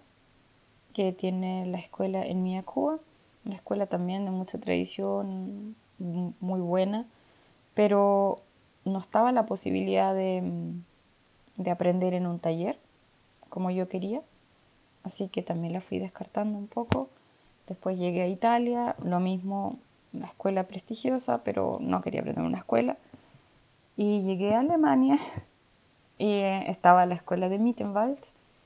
que 0.98 1.13
tiene 1.13 1.68
la 1.68 1.77
escuela 1.77 2.25
en 2.25 2.42
Mia 2.42 2.63
Cuba, 2.63 2.98
una 3.46 3.54
escuela 3.54 3.86
también 3.86 4.25
de 4.25 4.32
mucha 4.32 4.58
tradición, 4.58 5.75
muy 6.00 6.60
buena, 6.60 7.06
pero 7.75 8.42
no 8.84 8.98
estaba 8.98 9.32
la 9.32 9.46
posibilidad 9.46 10.16
de, 10.16 10.42
de 11.58 11.70
aprender 11.70 12.16
en 12.16 12.25
un 12.25 12.39
taller 12.39 12.80
como 13.48 13.70
yo 13.70 13.88
quería, 13.88 14.24
así 15.04 15.27
que 15.27 15.44
también 15.44 15.74
la 15.74 15.82
fui 15.82 16.00
descartando 16.00 16.58
un 16.58 16.66
poco. 16.66 17.10
Después 17.68 18.00
llegué 18.00 18.24
a 18.24 18.27
Italia, 18.27 18.96
lo 19.04 19.20
mismo, 19.20 19.77
una 20.13 20.25
escuela 20.25 20.63
prestigiosa, 20.63 21.44
pero 21.44 21.77
no 21.80 22.01
quería 22.01 22.22
aprender 22.22 22.44
en 22.44 22.50
una 22.50 22.58
escuela. 22.58 22.98
Y 23.98 24.24
llegué 24.24 24.56
a 24.56 24.62
Alemania 24.62 25.20
y 26.18 26.39
estaba 26.39 27.06
la 27.06 27.13
escuela 27.13 27.50
de 27.50 27.60
Mittenwald 27.60 28.18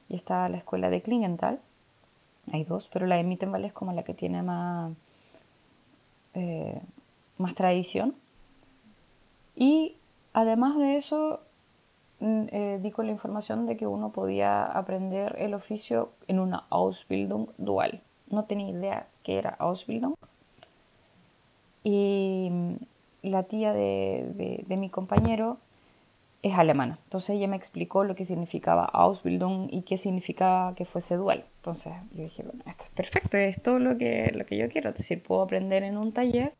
y 0.08 0.16
estaba 0.16 0.48
la 0.48 0.60
escuela 0.60 0.90
de 0.90 1.02
Klingenthal 1.02 1.60
hay 2.52 2.64
dos, 2.64 2.90
pero 2.92 3.08
la 3.08 3.16
de 3.16 3.24
Mittenwald 3.24 3.66
es 3.66 3.74
como 3.74 3.94
la 3.94 4.04
que 4.04 4.14
tiene 4.14 4.44
más, 4.44 4.94
eh, 6.34 6.82
más 7.38 7.56
tradición. 7.56 8.16
Y 9.56 9.96
además 10.34 10.78
de 10.78 10.98
eso, 10.98 11.42
mm, 12.20 12.44
eh, 12.52 12.80
di 12.82 12.92
con 12.92 13.06
la 13.08 13.12
información 13.12 13.66
de 13.66 13.78
que 13.78 13.88
uno 13.88 14.12
podía 14.12 14.66
aprender 14.66 15.36
el 15.40 15.54
oficio 15.54 16.12
en 16.28 16.40
una 16.40 16.66
Ausbildung 16.70 17.50
dual. 17.58 18.02
No 18.30 18.46
tenía 18.46 18.70
idea 18.70 19.08
que 19.24 19.38
era 19.38 19.52
Ausbildung. 19.60 20.16
Y 21.84 22.50
mm, 22.52 22.74
la 23.24 23.44
tía 23.44 23.74
de 23.74 24.66
mi 24.78 24.90
compañero 24.90 25.58
es 26.44 26.54
alemana. 26.58 26.98
Entonces 27.04 27.32
ella 27.32 27.48
me 27.48 27.56
explicó 27.56 28.04
lo 28.04 28.16
que 28.16 28.26
significaba 28.26 28.86
Ausbildung 28.86 29.68
y 29.72 29.84
qué 29.84 29.98
significaba 29.98 30.74
que 30.76 30.86
fuese 30.86 31.16
dual. 31.16 31.46
Entonces 31.58 31.94
yo 32.14 32.24
dije, 32.24 32.44
bueno, 32.44 32.64
esto 32.66 32.84
es 32.84 32.90
perfecto, 32.92 33.38
es 33.38 33.62
todo 33.62 33.80
lo 33.80 33.98
que, 33.98 34.32
lo 34.34 34.46
que 34.46 34.58
yo 34.58 34.70
quiero. 34.70 34.90
Es 34.90 34.98
decir, 34.98 35.22
puedo 35.22 35.44
aprender 35.44 35.84
en 35.84 35.98
un 35.98 36.14
taller 36.14 36.54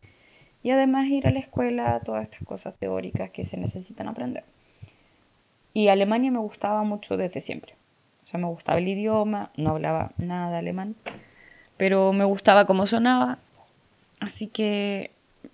y 0.64 0.70
además 0.70 1.08
ir 1.08 1.28
a 1.28 1.32
la 1.32 1.40
escuela 1.40 2.00
todas 2.06 2.24
estas 2.24 2.46
cosas 2.46 2.76
teóricas 2.78 3.32
que 3.32 3.46
se 3.46 3.58
necesitan 3.58 4.08
aprender. 4.08 4.44
Y 5.74 5.88
Alemania 5.88 6.32
me 6.32 6.40
gustaba 6.40 6.84
mucho 6.84 7.18
desde 7.18 7.42
siempre. 7.42 7.74
O 8.26 8.28
sea, 8.28 8.40
me 8.40 8.48
gustaba 8.48 8.78
el 8.78 8.88
idioma, 8.88 9.52
no 9.58 9.72
hablaba 9.72 10.12
nada 10.18 10.60
alemán, 10.60 10.96
pero 11.78 12.14
me 12.14 12.26
gustaba 12.26 12.66
cómo 12.66 12.86
sonaba. 12.86 13.40
Así 14.20 14.48
que 14.48 15.10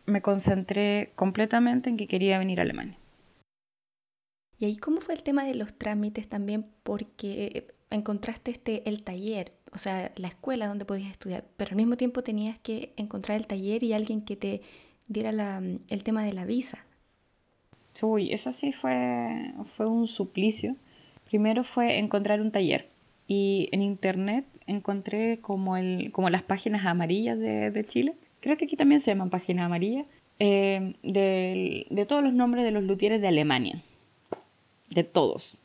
me 0.05 0.21
concentré 0.21 1.11
completamente 1.15 1.89
en 1.89 1.95
que 1.95 2.07
quería 2.07 2.39
venir 2.39 2.59
a 2.59 2.63
Alemania. 2.63 2.97
Y 4.59 4.65
ahí, 4.65 4.77
¿cómo 4.77 5.01
fue 5.01 5.13
el 5.15 5.23
tema 5.23 5.43
de 5.43 5.55
los 5.55 5.73
trámites 5.73 6.27
también? 6.27 6.65
Porque 6.83 7.67
encontraste 7.89 8.51
este, 8.51 8.87
el 8.89 9.03
taller, 9.03 9.53
o 9.73 9.77
sea, 9.77 10.11
la 10.15 10.27
escuela 10.27 10.67
donde 10.67 10.85
podías 10.85 11.11
estudiar, 11.11 11.45
pero 11.57 11.71
al 11.71 11.77
mismo 11.77 11.95
tiempo 11.95 12.23
tenías 12.23 12.57
que 12.59 12.93
encontrar 12.97 13.37
el 13.37 13.47
taller 13.47 13.83
y 13.83 13.93
alguien 13.93 14.21
que 14.21 14.35
te 14.35 14.61
diera 15.07 15.31
la, 15.31 15.61
el 15.89 16.03
tema 16.03 16.23
de 16.23 16.33
la 16.33 16.45
visa. 16.45 16.85
Uy, 18.01 18.31
eso 18.33 18.51
sí 18.51 18.73
fue, 18.73 19.53
fue 19.75 19.87
un 19.87 20.07
suplicio. 20.07 20.75
Primero 21.25 21.63
fue 21.63 21.97
encontrar 21.97 22.41
un 22.41 22.51
taller 22.51 22.89
y 23.27 23.69
en 23.71 23.81
internet 23.81 24.45
encontré 24.67 25.39
como, 25.41 25.77
el, 25.77 26.11
como 26.11 26.29
las 26.29 26.43
páginas 26.43 26.85
amarillas 26.85 27.39
de, 27.39 27.71
de 27.71 27.85
Chile. 27.85 28.15
Creo 28.39 28.57
que 28.57 28.65
aquí 28.65 28.75
también 28.75 29.01
se 29.01 29.11
llaman 29.11 29.29
páginas 29.29 29.65
amarillas. 29.65 30.05
Eh, 30.39 30.93
de, 31.01 31.87
de 31.89 32.05
todos 32.05 32.23
los 32.23 32.33
nombres 32.33 32.63
de 32.63 32.69
los 32.69 32.83
luthieres 32.83 33.21
de 33.21 33.27
Alemania 33.27 33.81
de 34.89 35.03
todos. 35.03 35.57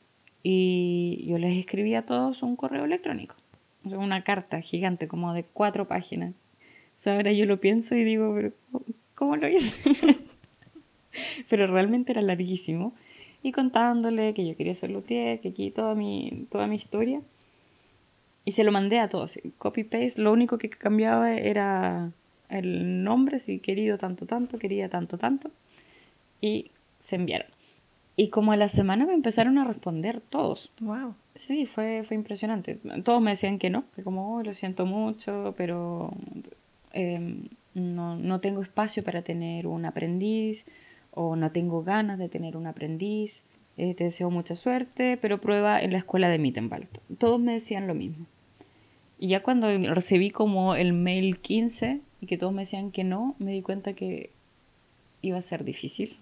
Y 0.42 1.24
yo 1.26 1.38
les 1.38 1.58
escribí 1.58 1.94
a 1.94 2.06
todos 2.06 2.42
un 2.42 2.56
correo 2.56 2.84
electrónico, 2.84 3.36
una 3.84 4.22
carta 4.24 4.60
gigante 4.60 5.08
como 5.08 5.34
de 5.34 5.44
cuatro 5.44 5.86
páginas. 5.86 6.34
ahora 7.06 7.32
yo 7.32 7.46
lo 7.46 7.60
pienso 7.60 7.94
y 7.94 8.04
digo, 8.04 8.36
¿cómo 9.14 9.36
lo 9.36 9.48
hice? 9.48 9.74
pero 11.48 11.66
realmente 11.66 12.12
era 12.12 12.22
larguísimo. 12.22 12.92
Y 13.42 13.52
contándole 13.52 14.34
que 14.34 14.46
yo 14.46 14.56
quería 14.56 14.74
ser 14.74 14.90
luthier, 14.90 15.40
que 15.40 15.48
aquí 15.48 15.70
toda 15.70 15.94
mi, 15.94 16.42
toda 16.50 16.66
mi 16.66 16.76
historia. 16.76 17.20
Y 18.44 18.52
se 18.52 18.64
lo 18.64 18.72
mandé 18.72 18.98
a 18.98 19.08
todos, 19.08 19.32
copy-paste. 19.58 20.20
Lo 20.20 20.32
único 20.32 20.58
que 20.58 20.68
cambiaba 20.70 21.34
era 21.34 22.12
el 22.48 23.02
nombre, 23.02 23.40
si 23.40 23.58
querido 23.58 23.98
tanto, 23.98 24.26
tanto, 24.26 24.58
quería 24.58 24.88
tanto, 24.88 25.18
tanto. 25.18 25.50
Y 26.40 26.70
se 26.98 27.16
enviaron. 27.16 27.48
Y 28.16 28.28
como 28.28 28.52
a 28.52 28.56
la 28.56 28.68
semana 28.68 29.06
me 29.06 29.14
empezaron 29.14 29.58
a 29.58 29.64
responder 29.64 30.20
todos. 30.20 30.70
Wow. 30.80 31.14
Sí, 31.46 31.66
fue, 31.66 32.04
fue 32.06 32.16
impresionante. 32.16 32.78
Todos 33.04 33.20
me 33.20 33.32
decían 33.32 33.58
que 33.58 33.70
no, 33.70 33.84
que 33.96 34.02
como, 34.02 34.36
oh, 34.36 34.42
lo 34.42 34.54
siento 34.54 34.86
mucho, 34.86 35.54
pero 35.56 36.12
em, 36.92 37.48
no, 37.74 38.16
no 38.16 38.40
tengo 38.40 38.62
espacio 38.62 39.02
para 39.02 39.22
tener 39.22 39.66
un 39.66 39.84
aprendiz 39.84 40.64
o 41.10 41.36
no 41.36 41.50
tengo 41.50 41.82
ganas 41.82 42.18
de 42.18 42.28
tener 42.28 42.56
un 42.56 42.66
aprendiz. 42.66 43.40
Eh, 43.78 43.94
te 43.94 44.04
deseo 44.04 44.30
mucha 44.30 44.54
suerte, 44.54 45.16
pero 45.16 45.40
prueba 45.40 45.80
en 45.80 45.92
la 45.92 45.98
escuela 45.98 46.28
de 46.28 46.38
Mittenwald. 46.38 46.88
Todos 47.18 47.40
me 47.40 47.54
decían 47.54 47.86
lo 47.86 47.94
mismo. 47.94 48.26
Y 49.18 49.28
ya 49.28 49.42
cuando 49.42 49.68
recibí 49.94 50.30
como 50.30 50.74
el 50.74 50.92
mail 50.92 51.38
15 51.38 52.00
y 52.20 52.26
que 52.26 52.36
todos 52.36 52.52
me 52.52 52.62
decían 52.62 52.90
que 52.90 53.04
no, 53.04 53.34
me 53.38 53.52
di 53.52 53.62
cuenta 53.62 53.94
que 53.94 54.30
iba 55.22 55.38
a 55.38 55.42
ser 55.42 55.64
difícil. 55.64 56.16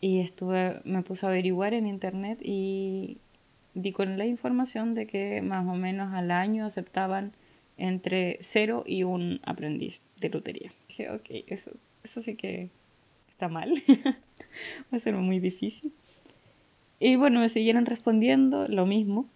Y 0.00 0.20
estuve, 0.20 0.80
me 0.84 1.02
puse 1.02 1.26
a 1.26 1.28
averiguar 1.28 1.74
en 1.74 1.86
internet 1.86 2.38
y 2.42 3.18
di 3.74 3.92
con 3.92 4.16
la 4.18 4.26
información 4.26 4.94
de 4.94 5.06
que 5.06 5.42
más 5.42 5.66
o 5.66 5.74
menos 5.74 6.14
al 6.14 6.30
año 6.30 6.66
aceptaban 6.66 7.32
entre 7.76 8.38
cero 8.40 8.84
y 8.86 9.02
un 9.04 9.40
aprendiz 9.44 10.00
de 10.20 10.28
lutería. 10.28 10.72
Dije, 10.88 11.10
ok, 11.10 11.26
eso, 11.46 11.70
eso 12.04 12.20
sí 12.22 12.36
que 12.36 12.70
está 13.28 13.48
mal. 13.48 13.82
Va 14.92 14.96
a 14.96 15.00
ser 15.00 15.14
muy 15.14 15.38
difícil. 15.38 15.92
Y 17.00 17.16
bueno, 17.16 17.40
me 17.40 17.48
siguieron 17.48 17.86
respondiendo 17.86 18.66
lo 18.66 18.86
mismo. 18.86 19.26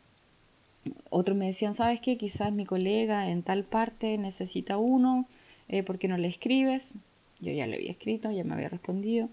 Otros 1.11 1.37
me 1.37 1.47
decían, 1.47 1.75
¿sabes 1.75 2.01
qué? 2.01 2.17
Quizás 2.17 2.53
mi 2.53 2.67
colega 2.67 3.31
en 3.31 3.45
tal 3.45 3.63
parte 3.63 4.19
necesita 4.19 4.79
uno, 4.79 5.27
eh, 5.69 5.85
¿por 5.85 6.01
qué 6.01 6.09
no 6.09 6.17
le 6.17 6.27
escribes? 6.27 6.93
Yo 7.39 7.53
ya 7.53 7.67
le 7.69 7.77
había 7.77 7.93
escrito, 7.93 8.33
ya 8.33 8.43
me 8.43 8.55
había 8.55 8.69
respondido. 8.69 9.29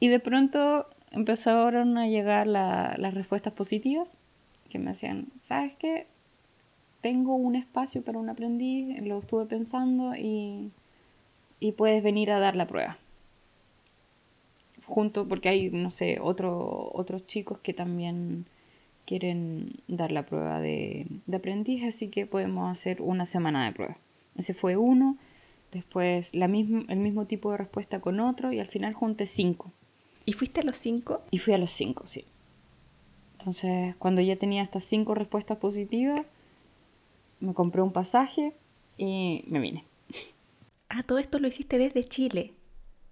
Y 0.00 0.08
de 0.08 0.20
pronto 0.20 0.86
empezaron 1.10 1.96
a 1.98 2.06
llegar 2.06 2.46
las 2.46 3.14
respuestas 3.14 3.52
positivas, 3.52 4.08
que 4.68 4.78
me 4.78 4.90
decían, 4.90 5.28
¿sabes 5.40 5.72
qué? 5.78 6.06
Tengo 7.00 7.36
un 7.36 7.56
espacio 7.56 8.02
para 8.02 8.18
un 8.18 8.28
aprendiz, 8.28 9.00
lo 9.02 9.18
estuve 9.18 9.46
pensando 9.46 10.14
y, 10.16 10.70
y 11.60 11.72
puedes 11.72 12.02
venir 12.02 12.30
a 12.30 12.40
dar 12.40 12.56
la 12.56 12.66
prueba 12.66 12.98
junto, 14.86 15.26
porque 15.26 15.48
hay, 15.48 15.70
no 15.70 15.90
sé, 15.90 16.18
otro, 16.20 16.90
otros 16.94 17.26
chicos 17.26 17.58
que 17.58 17.74
también 17.74 18.46
quieren 19.04 19.80
dar 19.88 20.12
la 20.12 20.24
prueba 20.24 20.60
de, 20.60 21.06
de 21.26 21.36
aprendiz, 21.36 21.84
así 21.84 22.08
que 22.08 22.26
podemos 22.26 22.70
hacer 22.70 23.02
una 23.02 23.26
semana 23.26 23.66
de 23.66 23.72
prueba. 23.72 23.96
Ese 24.36 24.54
fue 24.54 24.76
uno, 24.76 25.16
después 25.72 26.32
la 26.34 26.48
misma, 26.48 26.84
el 26.88 26.98
mismo 26.98 27.26
tipo 27.26 27.50
de 27.50 27.58
respuesta 27.58 28.00
con 28.00 28.20
otro 28.20 28.52
y 28.52 28.60
al 28.60 28.68
final 28.68 28.94
junté 28.94 29.26
cinco. 29.26 29.72
¿Y 30.26 30.32
fuiste 30.34 30.60
a 30.60 30.64
los 30.64 30.76
cinco? 30.76 31.22
Y 31.30 31.38
fui 31.38 31.54
a 31.54 31.58
los 31.58 31.72
cinco, 31.72 32.06
sí. 32.06 32.24
Entonces, 33.38 33.96
cuando 33.96 34.20
ya 34.20 34.36
tenía 34.36 34.62
estas 34.62 34.84
cinco 34.84 35.14
respuestas 35.14 35.56
positivas, 35.56 36.26
me 37.40 37.54
compré 37.54 37.80
un 37.80 37.92
pasaje 37.92 38.52
y 38.98 39.44
me 39.46 39.60
vine. 39.60 39.84
Ah, 40.90 41.02
todo 41.02 41.18
esto 41.18 41.38
lo 41.38 41.48
hiciste 41.48 41.78
desde 41.78 42.04
Chile 42.04 42.52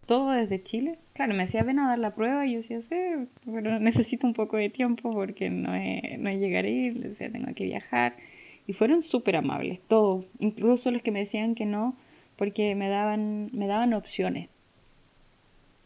todo 0.06 0.30
desde 0.30 0.62
Chile. 0.62 0.98
Claro, 1.14 1.34
me 1.34 1.44
decía, 1.44 1.62
ven 1.62 1.78
a 1.78 1.88
dar 1.88 1.98
la 1.98 2.14
prueba 2.14 2.46
y 2.46 2.52
yo 2.52 2.58
decía, 2.58 2.80
sí, 2.82 3.28
pero 3.44 3.78
necesito 3.80 4.26
un 4.26 4.34
poco 4.34 4.56
de 4.56 4.70
tiempo 4.70 5.12
porque 5.12 5.50
no, 5.50 5.74
es, 5.74 6.18
no 6.18 6.30
llegaré, 6.30 6.92
o 6.92 6.94
decía, 6.94 7.30
tengo 7.30 7.52
que 7.54 7.64
viajar. 7.64 8.16
Y 8.66 8.72
fueron 8.72 9.02
súper 9.02 9.36
amables, 9.36 9.80
todos, 9.88 10.24
incluso 10.38 10.90
los 10.90 11.02
que 11.02 11.10
me 11.10 11.20
decían 11.20 11.54
que 11.54 11.66
no, 11.66 11.96
porque 12.36 12.74
me 12.74 12.88
daban, 12.88 13.50
me 13.52 13.66
daban 13.66 13.92
opciones. 13.92 14.48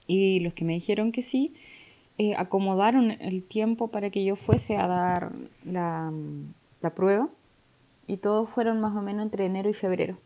Y 0.09 0.41
los 0.41 0.55
que 0.55 0.65
me 0.65 0.73
dijeron 0.73 1.13
que 1.13 1.23
sí, 1.23 1.55
eh, 2.19 2.35
acomodaron 2.37 3.13
el 3.13 3.45
tiempo 3.45 3.89
para 3.89 4.11
que 4.11 4.25
yo 4.25 4.35
fuese 4.35 4.77
a 4.77 4.89
dar 4.89 5.33
la, 5.65 6.13
la 6.81 6.91
prueba. 6.91 7.29
Y 8.09 8.17
todos 8.17 8.51
fueron 8.51 8.81
más 8.81 8.97
o 8.97 9.03
menos 9.03 9.23
entre 9.23 9.47
enero 9.47 9.71
y 9.71 9.75
febrero. 9.75 10.19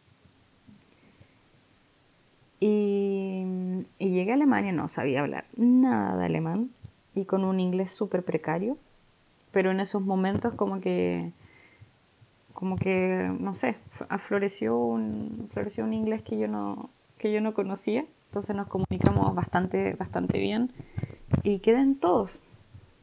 Y, 2.65 3.45
llegué 3.99 4.31
a 4.31 4.35
Alemania, 4.35 4.71
no 4.71 4.87
sabía 4.87 5.23
hablar 5.23 5.47
nada 5.57 6.17
de 6.17 6.27
alemán 6.27 6.71
y 7.13 7.25
con 7.25 7.43
un 7.43 7.59
inglés 7.59 7.91
súper 7.91 8.23
precario, 8.23 8.79
pero 9.51 9.73
en 9.73 9.81
esos 9.81 10.01
momentos 10.01 10.55
como 10.55 10.81
que, 10.81 11.33
como 12.53 12.77
que, 12.77 13.29
no 13.41 13.55
sé, 13.55 13.75
afloreció 14.09 14.79
un, 14.79 15.49
floreció 15.53 15.83
un 15.83 15.93
inglés 15.93 16.23
que 16.23 16.39
yo 16.39 16.47
no, 16.47 16.91
que 17.19 17.33
yo 17.33 17.41
no 17.41 17.53
conocía, 17.53 18.05
entonces 18.33 18.57
nos 18.57 18.67
comunicamos 18.67 19.35
bastante, 19.35 19.93
bastante 19.93 20.39
bien 20.39 20.73
y 21.43 21.59
quedé 21.59 21.81
en 21.81 21.97
todos. 21.97 22.31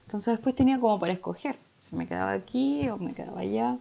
Entonces 0.08 0.34
después 0.34 0.56
tenía 0.56 0.80
como 0.80 1.00
para 1.00 1.14
escoger, 1.14 1.56
si 1.88 1.96
me 1.96 2.08
quedaba 2.08 2.32
aquí 2.32 2.90
o 2.90 2.98
me 2.98 3.14
quedaba 3.14 3.42
allá. 3.42 3.78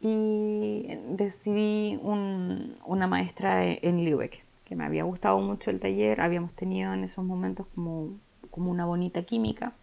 Y 0.00 0.88
decidí 1.10 2.00
una 2.02 3.06
maestra 3.06 3.62
en 3.66 4.06
Lübeck 4.06 4.42
que 4.64 4.74
me 4.74 4.86
había 4.86 5.02
gustado 5.02 5.38
mucho 5.38 5.70
el 5.70 5.80
taller, 5.80 6.22
habíamos 6.22 6.52
tenido 6.52 6.94
en 6.94 7.04
esos 7.04 7.22
momentos 7.26 7.66
como, 7.74 8.16
como 8.50 8.70
una 8.70 8.86
bonita 8.86 9.24
química. 9.24 9.74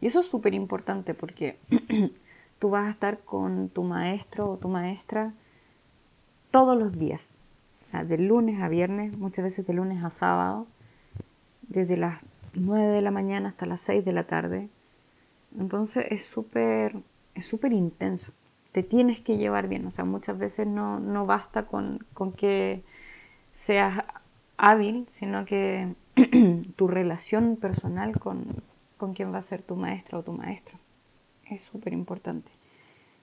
Y 0.00 0.06
eso 0.06 0.20
es 0.20 0.30
súper 0.30 0.54
importante 0.54 1.14
porque 1.14 1.58
tú 2.60 2.70
vas 2.70 2.86
a 2.86 2.90
estar 2.90 3.18
con 3.18 3.70
tu 3.70 3.82
maestro 3.82 4.52
o 4.52 4.56
tu 4.56 4.68
maestra 4.68 5.32
todos 6.52 6.78
los 6.78 6.96
días. 6.96 7.29
O 7.90 7.92
sea, 7.92 8.04
de 8.04 8.18
lunes 8.18 8.62
a 8.62 8.68
viernes, 8.68 9.18
muchas 9.18 9.42
veces 9.42 9.66
de 9.66 9.72
lunes 9.72 10.04
a 10.04 10.10
sábado, 10.10 10.68
desde 11.62 11.96
las 11.96 12.20
9 12.54 12.86
de 12.86 13.02
la 13.02 13.10
mañana 13.10 13.48
hasta 13.48 13.66
las 13.66 13.80
6 13.80 14.04
de 14.04 14.12
la 14.12 14.28
tarde. 14.28 14.68
Entonces 15.58 16.06
es 16.08 16.24
súper 16.24 16.94
es 17.34 17.46
súper 17.46 17.72
intenso. 17.72 18.30
Te 18.70 18.84
tienes 18.84 19.20
que 19.20 19.38
llevar 19.38 19.66
bien. 19.66 19.88
O 19.88 19.90
sea, 19.90 20.04
muchas 20.04 20.38
veces 20.38 20.68
no, 20.68 21.00
no 21.00 21.26
basta 21.26 21.64
con, 21.66 22.06
con 22.14 22.30
que 22.30 22.84
seas 23.54 24.04
hábil, 24.56 25.08
sino 25.10 25.44
que 25.44 25.92
tu 26.76 26.86
relación 26.86 27.56
personal 27.56 28.20
con, 28.20 28.62
con 28.98 29.14
quien 29.14 29.34
va 29.34 29.38
a 29.38 29.42
ser 29.42 29.62
tu 29.62 29.74
maestra 29.74 30.16
o 30.18 30.22
tu 30.22 30.32
maestro. 30.32 30.78
Es 31.50 31.64
súper 31.64 31.92
importante. 31.92 32.52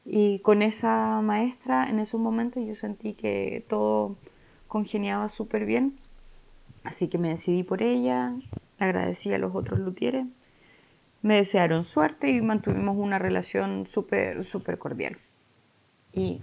Y 0.04 0.40
con 0.40 0.62
esa 0.62 1.22
maestra 1.22 1.90
en 1.90 2.00
esos 2.00 2.20
momentos 2.20 2.66
yo 2.68 2.76
sentí 2.76 3.14
que 3.14 3.64
todo 3.70 4.18
congeniaba 4.68 5.30
súper 5.30 5.66
bien. 5.66 5.98
Así 6.84 7.08
que 7.08 7.18
me 7.18 7.30
decidí 7.30 7.64
por 7.64 7.82
ella, 7.82 8.34
agradecí 8.80 9.34
a 9.34 9.38
los 9.38 9.54
otros 9.56 9.80
luthieres, 9.80 10.26
me 11.22 11.36
desearon 11.36 11.84
suerte 11.84 12.30
y 12.30 12.42
mantuvimos 12.42 12.96
una 12.98 13.20
relación 13.20 13.88
súper, 13.88 14.46
súper 14.46 14.78
cordial. 14.78 15.18
Y 16.14 16.42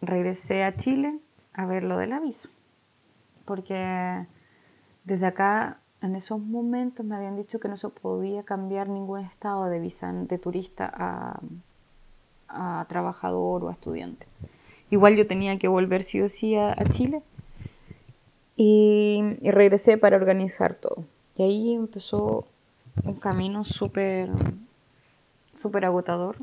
regresé 0.00 0.64
a 0.64 0.72
Chile 0.74 1.18
a 1.54 1.66
ver 1.66 1.82
lo 1.82 1.98
del 1.98 2.12
aviso 2.12 2.48
porque 3.44 4.26
desde 5.04 5.26
acá 5.26 5.78
en 6.00 6.16
esos 6.16 6.40
momentos 6.40 7.04
me 7.04 7.14
habían 7.14 7.36
dicho 7.36 7.60
que 7.60 7.68
no 7.68 7.76
se 7.76 7.88
podía 7.88 8.42
cambiar 8.42 8.88
ningún 8.88 9.20
estado 9.20 9.66
de 9.66 9.78
visa 9.78 10.12
de 10.12 10.38
turista 10.38 10.90
a, 10.94 11.40
trabajador 12.88 13.64
o 13.64 13.68
a 13.68 13.72
estudiante. 13.72 14.26
Igual 14.90 15.16
yo 15.16 15.26
tenía 15.26 15.58
que 15.58 15.68
volver 15.68 16.02
sí 16.02 16.20
o 16.20 16.28
sí 16.28 16.54
a, 16.56 16.76
Chile 16.90 17.22
y, 18.56 19.38
regresé 19.42 19.98
para 19.98 20.16
organizar 20.16 20.74
todo. 20.74 21.04
Y 21.36 21.42
ahí 21.42 21.74
empezó 21.74 22.46
un 23.04 23.14
camino 23.14 23.64
súper 23.64 24.28
súper 25.54 25.84
agotador 25.84 26.36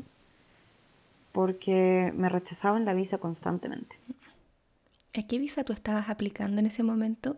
porque 1.32 2.12
me 2.16 2.28
rechazaban 2.28 2.84
la 2.84 2.94
visa 2.94 3.18
constantemente. 3.18 3.96
¿A 5.16 5.22
qué 5.26 5.38
visa 5.38 5.64
tú 5.64 5.72
estabas 5.72 6.08
aplicando 6.08 6.60
en 6.60 6.66
ese 6.66 6.82
momento? 6.82 7.36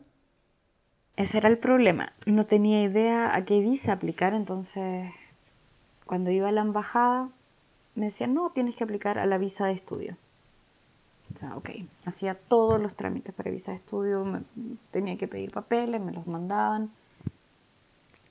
Ese 1.16 1.38
era 1.38 1.48
el 1.48 1.58
problema. 1.58 2.12
No 2.24 2.46
tenía 2.46 2.82
idea 2.85 3.35
a 3.35 3.44
qué 3.44 3.61
visa 3.61 3.92
aplicar, 3.92 4.32
entonces 4.32 5.11
cuando 6.06 6.30
iba 6.30 6.48
a 6.48 6.52
la 6.52 6.62
embajada 6.62 7.28
me 7.94 8.06
decían, 8.06 8.32
no, 8.32 8.50
tienes 8.50 8.74
que 8.76 8.85
aplicar 8.85 9.18
a 9.18 9.26
la 9.26 9.38
visa 9.38 9.66
de 9.66 9.72
estudio. 9.72 10.16
O 11.35 11.38
sea, 11.38 11.57
ok, 11.57 11.71
hacía 12.05 12.35
todos 12.35 12.81
los 12.81 12.95
trámites 12.95 13.35
para 13.35 13.51
visa 13.51 13.73
de 13.73 13.79
estudio, 13.79 14.42
tenía 14.90 15.16
que 15.16 15.29
pedir 15.29 15.51
papeles, 15.51 16.01
me 16.01 16.12
los 16.12 16.27
mandaban. 16.27 16.90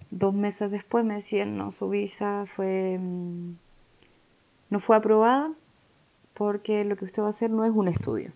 Dos 0.09 0.33
meses 0.33 0.71
después 0.71 1.05
me 1.05 1.15
decían, 1.15 1.57
no, 1.57 1.71
su 1.71 1.89
visa 1.89 2.45
fue, 2.55 2.97
mm, 2.99 3.53
no 4.69 4.79
fue 4.79 4.97
aprobada 4.97 5.51
porque 6.33 6.83
lo 6.83 6.95
que 6.95 7.05
usted 7.05 7.21
va 7.21 7.27
a 7.27 7.31
hacer 7.31 7.49
no 7.49 7.65
es 7.65 7.71
un 7.71 7.87
estudio. 7.87 8.31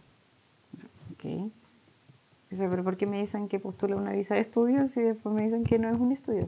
¿pero 2.50 2.84
por 2.84 2.98
qué 2.98 3.06
me 3.06 3.20
dicen 3.20 3.48
que 3.48 3.60
postula 3.60 3.96
una 3.96 4.12
visa 4.12 4.36
de 4.36 4.42
estudios 4.42 4.96
y 4.96 5.02
después 5.02 5.34
me 5.36 5.44
dicen 5.44 5.64
que 5.64 5.80
no 5.80 5.90
es 5.90 5.98
un 5.98 6.12
estudio? 6.12 6.46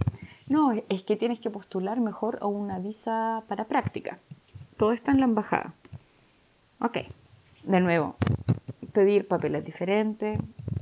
No, 0.47 0.71
es 0.71 1.03
que 1.03 1.15
tienes 1.15 1.39
que 1.39 1.49
postular 1.49 1.99
mejor 1.99 2.37
a 2.41 2.47
una 2.47 2.79
visa 2.79 3.43
para 3.47 3.65
práctica. 3.65 4.19
Todo 4.77 4.91
está 4.91 5.11
en 5.11 5.19
la 5.19 5.25
embajada. 5.25 5.73
Ok, 6.79 6.97
de 7.67 7.81
nuevo, 7.81 8.15
pedir 8.93 9.27
papeles 9.27 9.63
diferentes, 9.65 10.39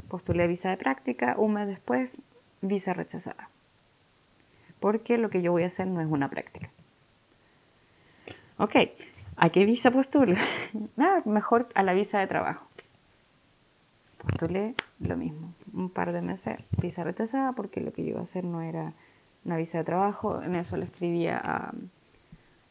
postulé 0.08 0.48
visa 0.48 0.70
de 0.70 0.78
práctica, 0.78 1.36
un 1.38 1.54
mes 1.54 1.68
después, 1.68 2.16
visa 2.62 2.94
rechazada. 2.94 3.50
porque 4.80 5.18
lo 5.18 5.30
que 5.30 5.42
yo 5.42 5.52
voy 5.52 5.64
a 5.64 5.68
hacer 5.68 5.88
no 5.88 6.00
es 6.00 6.08
una 6.08 6.30
práctica. 6.30 6.70
Ok, 8.58 8.76
¿a 9.36 9.50
qué 9.50 9.66
visa 9.66 9.90
postulo? 9.90 10.36
Nada, 10.96 11.24
mejor 11.26 11.68
a 11.74 11.82
la 11.82 11.94
visa 11.94 12.20
de 12.20 12.28
trabajo. 12.28 12.68
Postulé 14.20 14.76
lo 15.00 15.18
mismo, 15.18 15.54
un 15.74 15.90
par 15.90 16.14
de 16.14 16.22
meses, 16.22 16.58
visa 16.82 17.04
rechazada 17.04 17.54
porque 17.54 17.82
lo 17.82 17.94
que 17.94 18.04
yo 18.04 18.10
iba 18.10 18.20
a 18.20 18.24
hacer 18.24 18.44
no 18.44 18.62
era 18.62 18.94
una 19.44 19.58
visa 19.58 19.80
de 19.80 19.86
trabajo. 19.86 20.42
En 20.42 20.56
eso 20.56 20.78
le 20.78 20.86
escribía 20.86 21.42
a, 21.44 21.74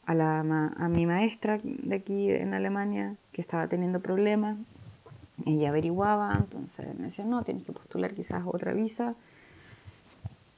a, 0.07 0.15
la, 0.15 0.41
a 0.41 0.89
mi 0.89 1.07
maestra 1.07 1.61
de 1.63 1.95
aquí 1.95 2.31
en 2.31 2.55
Alemania 2.55 3.17
que 3.33 3.43
estaba 3.43 3.69
teniendo 3.69 4.01
problemas. 4.01 4.57
Ella 5.47 5.71
averiguaba, 5.71 6.35
entonces 6.37 6.99
me 6.99 7.07
decía, 7.07 7.25
no, 7.25 7.43
tienes 7.43 7.65
que 7.65 7.73
postular 7.73 8.15
quizás 8.15 8.43
otra 8.47 8.73
visa. 8.73 9.15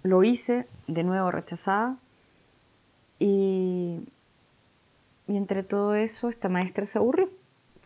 Lo 0.02 0.22
hice, 0.22 0.66
de 0.87 1.02
nuevo 1.02 1.30
rechazada. 1.30 1.96
Y, 3.18 4.00
y 5.26 5.37
entre 5.37 5.62
todo 5.62 5.94
eso, 5.94 6.28
esta 6.28 6.48
maestra 6.48 6.87
se 6.87 6.98
aburrió 6.98 7.30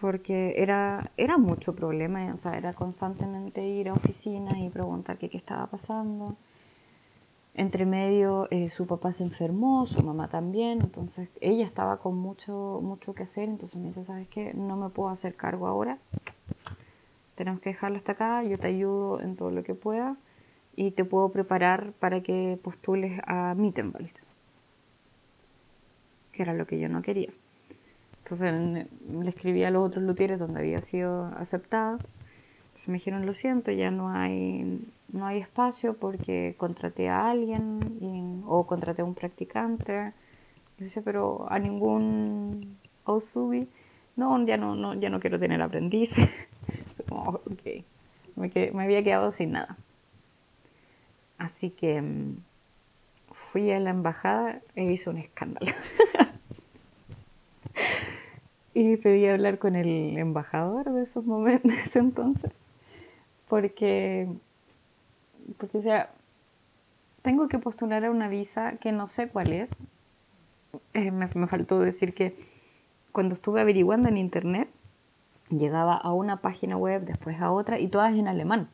porque 0.00 0.54
era, 0.56 1.10
era 1.16 1.36
mucho 1.36 1.74
problema, 1.74 2.32
o 2.34 2.38
sea, 2.38 2.56
era 2.56 2.72
constantemente 2.72 3.64
ir 3.66 3.90
a 3.90 3.92
oficinas 3.92 4.56
y 4.58 4.70
preguntar 4.70 5.18
qué, 5.18 5.28
qué 5.28 5.36
estaba 5.36 5.66
pasando. 5.66 6.36
Entre 7.54 7.84
medio 7.84 8.46
eh, 8.50 8.70
su 8.70 8.86
papá 8.86 9.12
se 9.12 9.24
enfermó, 9.24 9.84
su 9.86 10.02
mamá 10.02 10.28
también, 10.28 10.80
entonces 10.80 11.28
ella 11.40 11.66
estaba 11.66 11.98
con 11.98 12.16
mucho, 12.16 12.80
mucho 12.82 13.12
que 13.12 13.24
hacer, 13.24 13.48
entonces 13.48 13.76
me 13.76 13.88
dice, 13.88 14.04
¿sabes 14.04 14.28
qué? 14.28 14.54
No 14.54 14.76
me 14.76 14.88
puedo 14.88 15.10
hacer 15.10 15.34
cargo 15.34 15.66
ahora, 15.66 15.98
tenemos 17.34 17.60
que 17.60 17.70
dejarlo 17.70 17.96
hasta 17.98 18.12
acá, 18.12 18.44
yo 18.44 18.58
te 18.58 18.68
ayudo 18.68 19.20
en 19.20 19.34
todo 19.34 19.50
lo 19.50 19.64
que 19.64 19.74
pueda 19.74 20.16
y 20.76 20.92
te 20.92 21.04
puedo 21.04 21.30
preparar 21.30 21.92
para 21.98 22.22
que 22.22 22.58
postules 22.62 23.20
a 23.26 23.54
Mittenwald, 23.54 24.12
que 26.32 26.42
era 26.42 26.54
lo 26.54 26.66
que 26.66 26.78
yo 26.78 26.88
no 26.88 27.02
quería. 27.02 27.30
Entonces 28.24 28.86
le 29.10 29.28
escribí 29.28 29.64
a 29.64 29.70
los 29.70 29.86
otros 29.86 30.04
luthieres 30.04 30.38
donde 30.38 30.60
había 30.60 30.80
sido 30.82 31.24
aceptada. 31.36 31.98
Me 32.90 32.98
dijeron, 32.98 33.24
lo 33.24 33.34
siento, 33.34 33.70
ya 33.70 33.92
no 33.92 34.10
hay, 34.10 34.80
no 35.12 35.26
hay 35.26 35.38
espacio 35.38 35.94
porque 35.94 36.56
contraté 36.58 37.08
a 37.08 37.30
alguien 37.30 38.42
o 38.46 38.66
contraté 38.66 39.02
a 39.02 39.04
un 39.04 39.14
practicante. 39.14 40.12
Yo 40.76 40.84
decía, 40.84 41.00
pero 41.04 41.46
a 41.48 41.60
ningún 41.60 42.78
Osubi. 43.04 43.68
No, 44.16 44.44
ya 44.44 44.56
no, 44.56 44.74
no, 44.74 44.94
ya 44.94 45.08
no 45.08 45.20
quiero 45.20 45.38
tener 45.38 45.62
aprendices. 45.62 46.28
Como, 47.08 47.40
Me, 48.34 48.50
me 48.72 48.82
había 48.82 49.04
quedado 49.04 49.30
sin 49.30 49.52
nada. 49.52 49.76
Así 51.38 51.70
que 51.70 52.02
mm, 52.02 52.38
fui 53.32 53.70
a 53.70 53.78
la 53.78 53.90
embajada 53.90 54.60
e 54.74 54.82
hice 54.90 55.10
un 55.10 55.18
escándalo. 55.18 55.72
y 58.74 58.96
pedí 58.96 59.26
hablar 59.26 59.58
con 59.58 59.76
el 59.76 60.16
embajador 60.18 60.92
de 60.92 61.02
esos 61.02 61.24
momentos 61.24 61.72
entonces, 61.94 62.52
porque, 63.50 64.28
porque 65.58 65.78
o 65.78 65.82
sea, 65.82 66.10
tengo 67.22 67.48
que 67.48 67.58
postular 67.58 68.04
a 68.04 68.10
una 68.10 68.28
visa 68.28 68.76
que 68.80 68.92
no 68.92 69.08
sé 69.08 69.28
cuál 69.28 69.52
es. 69.52 69.68
Eh, 70.94 71.10
me, 71.10 71.28
me 71.34 71.46
faltó 71.48 71.80
decir 71.80 72.14
que 72.14 72.34
cuando 73.12 73.34
estuve 73.34 73.60
averiguando 73.60 74.08
en 74.08 74.16
internet, 74.16 74.68
llegaba 75.50 75.96
a 75.96 76.12
una 76.12 76.36
página 76.36 76.76
web, 76.76 77.04
después 77.04 77.40
a 77.40 77.50
otra, 77.50 77.80
y 77.80 77.88
todas 77.88 78.14
en 78.14 78.28
alemán. 78.28 78.68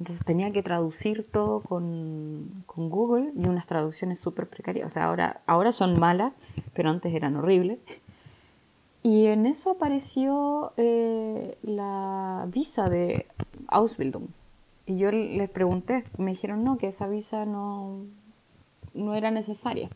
Entonces 0.00 0.24
tenía 0.24 0.50
que 0.50 0.62
traducir 0.62 1.30
todo 1.30 1.60
con, 1.60 2.64
con 2.66 2.90
Google 2.90 3.32
y 3.36 3.46
unas 3.46 3.66
traducciones 3.66 4.18
súper 4.18 4.48
precarias. 4.48 4.88
O 4.88 4.90
sea, 4.90 5.04
ahora, 5.04 5.42
ahora 5.46 5.72
son 5.72 6.00
malas, 6.00 6.32
pero 6.74 6.90
antes 6.90 7.14
eran 7.14 7.36
horribles. 7.36 7.78
Y 9.02 9.26
en 9.26 9.46
eso 9.46 9.70
apareció 9.70 10.72
eh, 10.76 11.56
la 11.62 12.46
visa 12.48 12.88
de 12.88 13.26
Ausbildung. 13.70 14.28
Y 14.86 14.98
yo 14.98 15.10
les 15.12 15.48
pregunté, 15.50 16.04
me 16.18 16.32
dijeron 16.32 16.64
no, 16.64 16.78
que 16.78 16.88
esa 16.88 17.06
visa 17.06 17.44
no, 17.44 18.04
no 18.94 19.14
era 19.14 19.30
necesaria. 19.30 19.88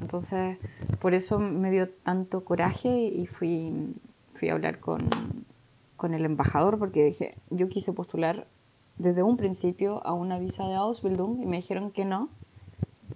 Entonces, 0.00 0.58
por 1.00 1.14
eso 1.14 1.38
me 1.38 1.70
dio 1.70 1.88
tanto 1.88 2.44
coraje 2.44 3.08
y 3.08 3.26
fui, 3.26 3.94
fui 4.34 4.48
a 4.48 4.52
hablar 4.52 4.80
con, 4.80 5.08
con 5.96 6.14
el 6.14 6.24
embajador 6.24 6.78
porque 6.78 7.04
dije, 7.04 7.34
yo 7.50 7.68
quise 7.68 7.92
postular 7.92 8.46
desde 8.98 9.22
un 9.22 9.36
principio 9.36 10.04
a 10.06 10.12
una 10.12 10.38
visa 10.38 10.66
de 10.66 10.74
Ausbildung 10.74 11.42
y 11.42 11.46
me 11.46 11.58
dijeron 11.58 11.90
que 11.90 12.04
no. 12.04 12.28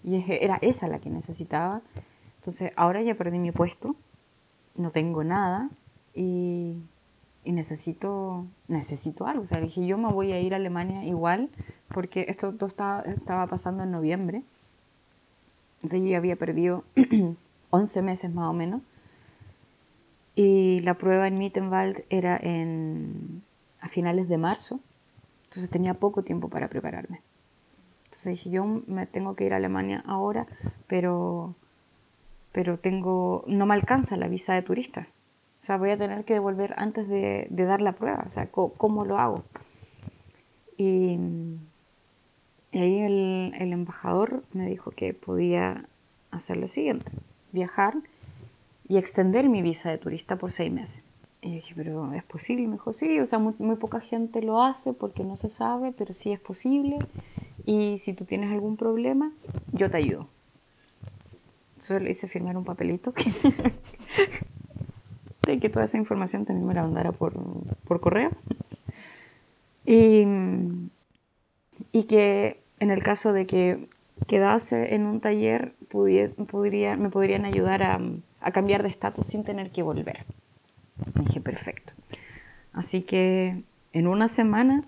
Y 0.02 0.22
era 0.28 0.58
esa 0.60 0.88
la 0.88 0.98
que 0.98 1.10
necesitaba. 1.10 1.82
Entonces, 2.38 2.72
ahora 2.76 3.02
ya 3.02 3.14
perdí 3.14 3.38
mi 3.38 3.52
puesto 3.52 3.96
no 4.76 4.90
tengo 4.90 5.24
nada 5.24 5.70
y, 6.14 6.78
necesito, 7.52 8.46
necesito 8.68 9.26
algo. 9.26 9.44
O 9.44 9.46
sea, 9.46 9.60
dije, 9.60 9.86
yo 9.86 9.98
me 9.98 10.12
voy 10.12 10.32
a 10.32 10.40
ir 10.40 10.54
a 10.54 10.56
Alemania 10.56 11.04
igual, 11.04 11.50
porque 11.88 12.26
esto 12.28 12.52
todo 12.52 12.68
estaba, 12.68 13.02
estaba 13.02 13.46
pasando 13.46 13.82
en 13.82 13.90
noviembre. 13.90 14.42
Entonces 15.82 16.08
yo 16.08 16.16
había 16.16 16.36
perdido 16.36 16.84
11 17.70 18.02
meses 18.02 18.32
más 18.32 18.48
o 18.48 18.52
menos. 18.52 18.82
Y 20.36 20.80
la 20.80 20.94
prueba 20.94 21.28
en 21.28 21.38
Mittenwald 21.38 22.04
era 22.10 22.36
en, 22.36 23.42
a 23.80 23.88
finales 23.88 24.28
de 24.28 24.38
marzo. 24.38 24.80
Entonces 25.44 25.70
tenía 25.70 25.94
poco 25.94 26.22
tiempo 26.22 26.48
para 26.48 26.68
prepararme. 26.68 27.20
Entonces 28.06 28.32
dije, 28.32 28.50
yo 28.50 28.64
me 28.64 29.06
tengo 29.06 29.36
que 29.36 29.44
ir 29.44 29.52
a 29.52 29.56
Alemania 29.56 30.02
ahora, 30.06 30.46
pero 30.88 31.54
pero 32.54 32.78
tengo, 32.78 33.42
no 33.48 33.66
me 33.66 33.74
alcanza 33.74 34.16
la 34.16 34.28
visa 34.28 34.54
de 34.54 34.62
turista. 34.62 35.08
O 35.64 35.66
sea, 35.66 35.78
voy 35.78 35.92
a 35.92 35.96
tener 35.96 36.26
que 36.26 36.34
devolver 36.34 36.74
antes 36.76 37.08
de, 37.08 37.48
dar 37.50 37.80
la 37.80 37.92
prueba. 37.92 38.22
O 38.26 38.28
sea, 38.28 38.48
¿cómo, 38.50 39.06
lo 39.06 39.18
hago? 39.18 39.44
Y, 40.76 41.18
ahí 42.74 42.98
el, 42.98 43.72
embajador 43.72 44.44
me 44.52 44.66
dijo 44.66 44.90
que 44.90 45.14
podía 45.14 45.86
hacer 46.30 46.58
lo 46.58 46.68
siguiente, 46.68 47.10
viajar 47.52 47.94
y 48.88 48.98
extender 48.98 49.48
mi 49.48 49.62
visa 49.62 49.88
de 49.88 49.96
turista 49.96 50.36
por 50.36 50.52
seis 50.52 50.70
meses. 50.70 51.02
Y 51.40 51.48
yo 51.48 51.54
dije, 51.54 51.72
pero 51.74 52.12
¿es 52.12 52.24
posible? 52.24 52.66
Me 52.66 52.74
dijo, 52.74 52.92
sí, 52.92 53.18
o 53.20 53.24
sea, 53.24 53.38
muy, 53.38 53.54
muy 53.58 53.76
poca 53.76 54.00
gente 54.00 54.42
lo 54.42 54.62
hace 54.62 54.92
porque 54.92 55.24
no 55.24 55.36
se 55.36 55.48
sabe, 55.48 55.92
pero 55.96 56.12
sí 56.12 56.30
es 56.30 56.40
posible. 56.40 56.98
Y 57.64 58.00
si 58.00 58.12
tú 58.12 58.26
tienes 58.26 58.52
algún 58.52 58.76
problema, 58.76 59.32
yo 59.72 59.90
te 59.90 59.96
ayudo. 59.96 60.28
Entonces 61.76 62.02
le 62.02 62.10
hice 62.10 62.28
firmar 62.28 62.54
un 62.54 62.64
papelito 62.64 63.14
que, 63.14 63.32
de 65.46 65.58
que 65.58 65.68
toda 65.68 65.84
esa 65.84 65.96
información 65.96 66.44
también 66.44 66.66
me 66.66 66.74
la 66.74 66.82
mandara 66.82 67.12
por, 67.12 67.34
correo. 68.00 68.30
Y, 69.86 70.24
que 72.08 72.60
en 72.80 72.90
el 72.90 73.02
caso 73.02 73.32
de 73.32 73.46
que 73.46 73.88
quedase 74.26 74.94
en 74.94 75.06
un 75.06 75.20
taller, 75.20 75.72
pudiera, 75.88 76.96
me 76.96 77.10
podrían 77.10 77.44
ayudar 77.44 77.82
a, 77.82 78.00
a 78.40 78.52
cambiar 78.52 78.82
de 78.82 78.88
estatus 78.88 79.26
sin 79.26 79.44
tener 79.44 79.70
que 79.70 79.82
volver. 79.82 80.24
Dije, 81.14 81.40
perfecto. 81.40 81.92
Así 82.72 83.02
que 83.02 83.62
en 83.92 84.06
una 84.06 84.28
semana 84.28 84.84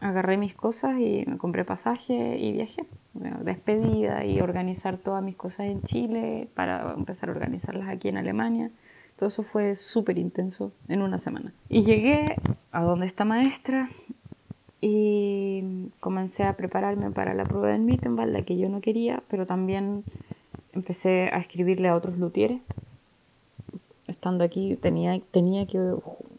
agarré 0.00 0.36
mis 0.36 0.54
cosas 0.54 0.98
y 0.98 1.24
me 1.26 1.36
compré 1.38 1.64
pasaje 1.64 2.38
y 2.38 2.52
viajé 2.52 2.86
despedida 3.12 4.24
y 4.24 4.40
organizar 4.40 4.98
todas 4.98 5.22
mis 5.22 5.36
cosas 5.36 5.66
en 5.66 5.82
Chile 5.82 6.48
para 6.54 6.92
empezar 6.92 7.28
a 7.28 7.32
organizarlas 7.32 7.88
aquí 7.88 8.08
en 8.08 8.16
Alemania. 8.16 8.70
Todo 9.20 9.28
eso 9.28 9.42
fue 9.42 9.76
súper 9.76 10.16
intenso 10.16 10.72
en 10.88 11.02
una 11.02 11.18
semana. 11.18 11.52
Y 11.68 11.84
llegué 11.84 12.36
a 12.72 12.82
donde 12.82 13.04
está 13.04 13.26
maestra 13.26 13.90
y 14.80 15.90
comencé 16.00 16.44
a 16.44 16.56
prepararme 16.56 17.10
para 17.10 17.34
la 17.34 17.44
prueba 17.44 17.68
del 17.68 17.82
Mittenwald, 17.82 18.32
la 18.32 18.40
que 18.40 18.56
yo 18.56 18.70
no 18.70 18.80
quería, 18.80 19.22
pero 19.28 19.44
también 19.44 20.04
empecé 20.72 21.28
a 21.34 21.38
escribirle 21.38 21.88
a 21.88 21.96
otros 21.96 22.16
luthieres. 22.16 22.62
Estando 24.06 24.42
aquí 24.42 24.76
tenía, 24.76 25.20
tenía 25.32 25.66
que 25.66 25.96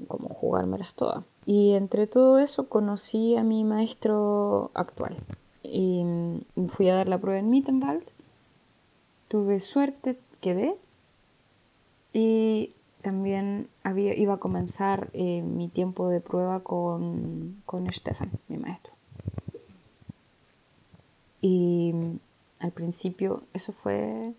como 0.08 0.30
jugármelas 0.30 0.92
todas. 0.96 1.24
Y 1.46 1.74
entre 1.74 2.08
todo 2.08 2.40
eso 2.40 2.68
conocí 2.68 3.36
a 3.36 3.44
mi 3.44 3.64
maestro 3.64 4.72
actual, 4.74 5.18
y 5.62 6.04
fui 6.70 6.90
a 6.90 6.96
dar 6.96 7.08
la 7.08 7.20
prueba 7.20 7.40
en 7.40 7.52
Mittenwald. 7.52 8.06
Tuve 9.28 9.62
suerte, 9.62 10.18
quedé. 10.42 10.74
Y 12.14 12.74
también 13.02 13.68
había, 13.84 14.16
iba 14.16 14.36
a 14.36 14.38
comenzar 14.38 15.10
eh, 15.14 15.42
mi 15.42 15.70
tiempo 15.70 16.10
de 16.10 16.20
prueba 16.20 16.62
con, 16.62 17.62
con 17.66 17.92
Stefan, 17.92 18.32
mi 18.48 18.58
maestro. 18.58 18.94
Y 21.42 21.94
al 22.60 22.72
principio, 22.72 23.44
eso 23.54 23.72
fue. 23.72 24.34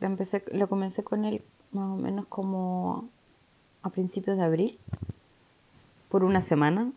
Lo, 0.00 0.06
empecé, 0.06 0.44
lo 0.52 0.68
comencé 0.68 1.02
con 1.02 1.24
él 1.24 1.42
más 1.72 1.90
o 1.90 1.96
menos 2.00 2.26
como 2.26 3.08
a 3.82 3.90
principios 3.90 4.36
de 4.36 4.44
abril, 4.44 4.78
por 6.08 6.22
una 6.22 6.40
semana, 6.40 6.92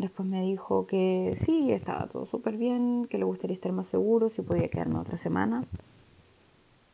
Después 0.00 0.26
me 0.26 0.40
dijo 0.40 0.86
que 0.86 1.34
sí, 1.36 1.72
estaba 1.72 2.06
todo 2.06 2.24
súper 2.24 2.56
bien, 2.56 3.06
que 3.10 3.18
le 3.18 3.24
gustaría 3.24 3.54
estar 3.54 3.70
más 3.70 3.86
seguro, 3.88 4.30
si 4.30 4.40
podía 4.40 4.68
quedarme 4.68 4.98
otra 4.98 5.18
semana. 5.18 5.62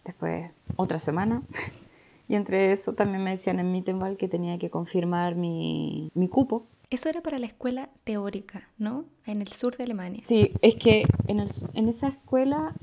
Después 0.05 0.51
otra 0.75 0.99
semana. 0.99 1.43
Y 2.29 2.35
entre 2.35 2.73
eso 2.73 2.93
también 2.93 3.23
me 3.23 3.31
decían 3.31 3.61
en 3.61 3.71
Mittenwald 3.73 4.17
que 4.17 4.29
tenía 4.29 4.59
que 4.59 4.71
confirmar 4.71 5.37
mi, 5.37 6.11
mi 6.15 6.29
cupo. 6.29 6.65
Eso 6.91 7.09
era 7.09 7.21
para 7.21 7.39
la 7.39 7.47
escuela 7.47 7.89
teórica, 8.05 8.69
¿no? 8.79 9.05
En 9.27 9.41
el 9.41 9.49
sur 9.49 9.77
de 9.77 9.85
Alemania. 9.85 10.23
Sí, 10.25 10.53
es 10.61 10.77
que 10.77 11.05
en, 11.27 11.41
el, 11.41 11.51
en 11.75 11.89
esa 11.89 12.09
escuela, 12.09 12.75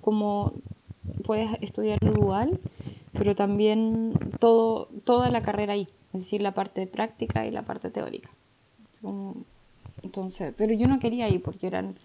como 0.00 0.52
puedes 1.24 1.50
estudiar 1.60 1.98
dual, 2.00 2.60
pero 3.12 3.34
también 3.34 4.14
todo, 4.38 4.88
toda 5.04 5.30
la 5.30 5.42
carrera 5.42 5.72
ahí, 5.72 5.88
es 6.12 6.20
decir, 6.20 6.40
la 6.40 6.52
parte 6.52 6.86
práctica 6.86 7.46
y 7.46 7.50
la 7.50 7.62
parte 7.62 7.90
teórica. 7.90 8.30
Entonces, 10.02 10.54
pero 10.56 10.72
yo 10.74 10.86
no 10.86 11.00
quería 11.00 11.28
ir 11.28 11.42
porque 11.42 11.66
eran, 11.66 11.96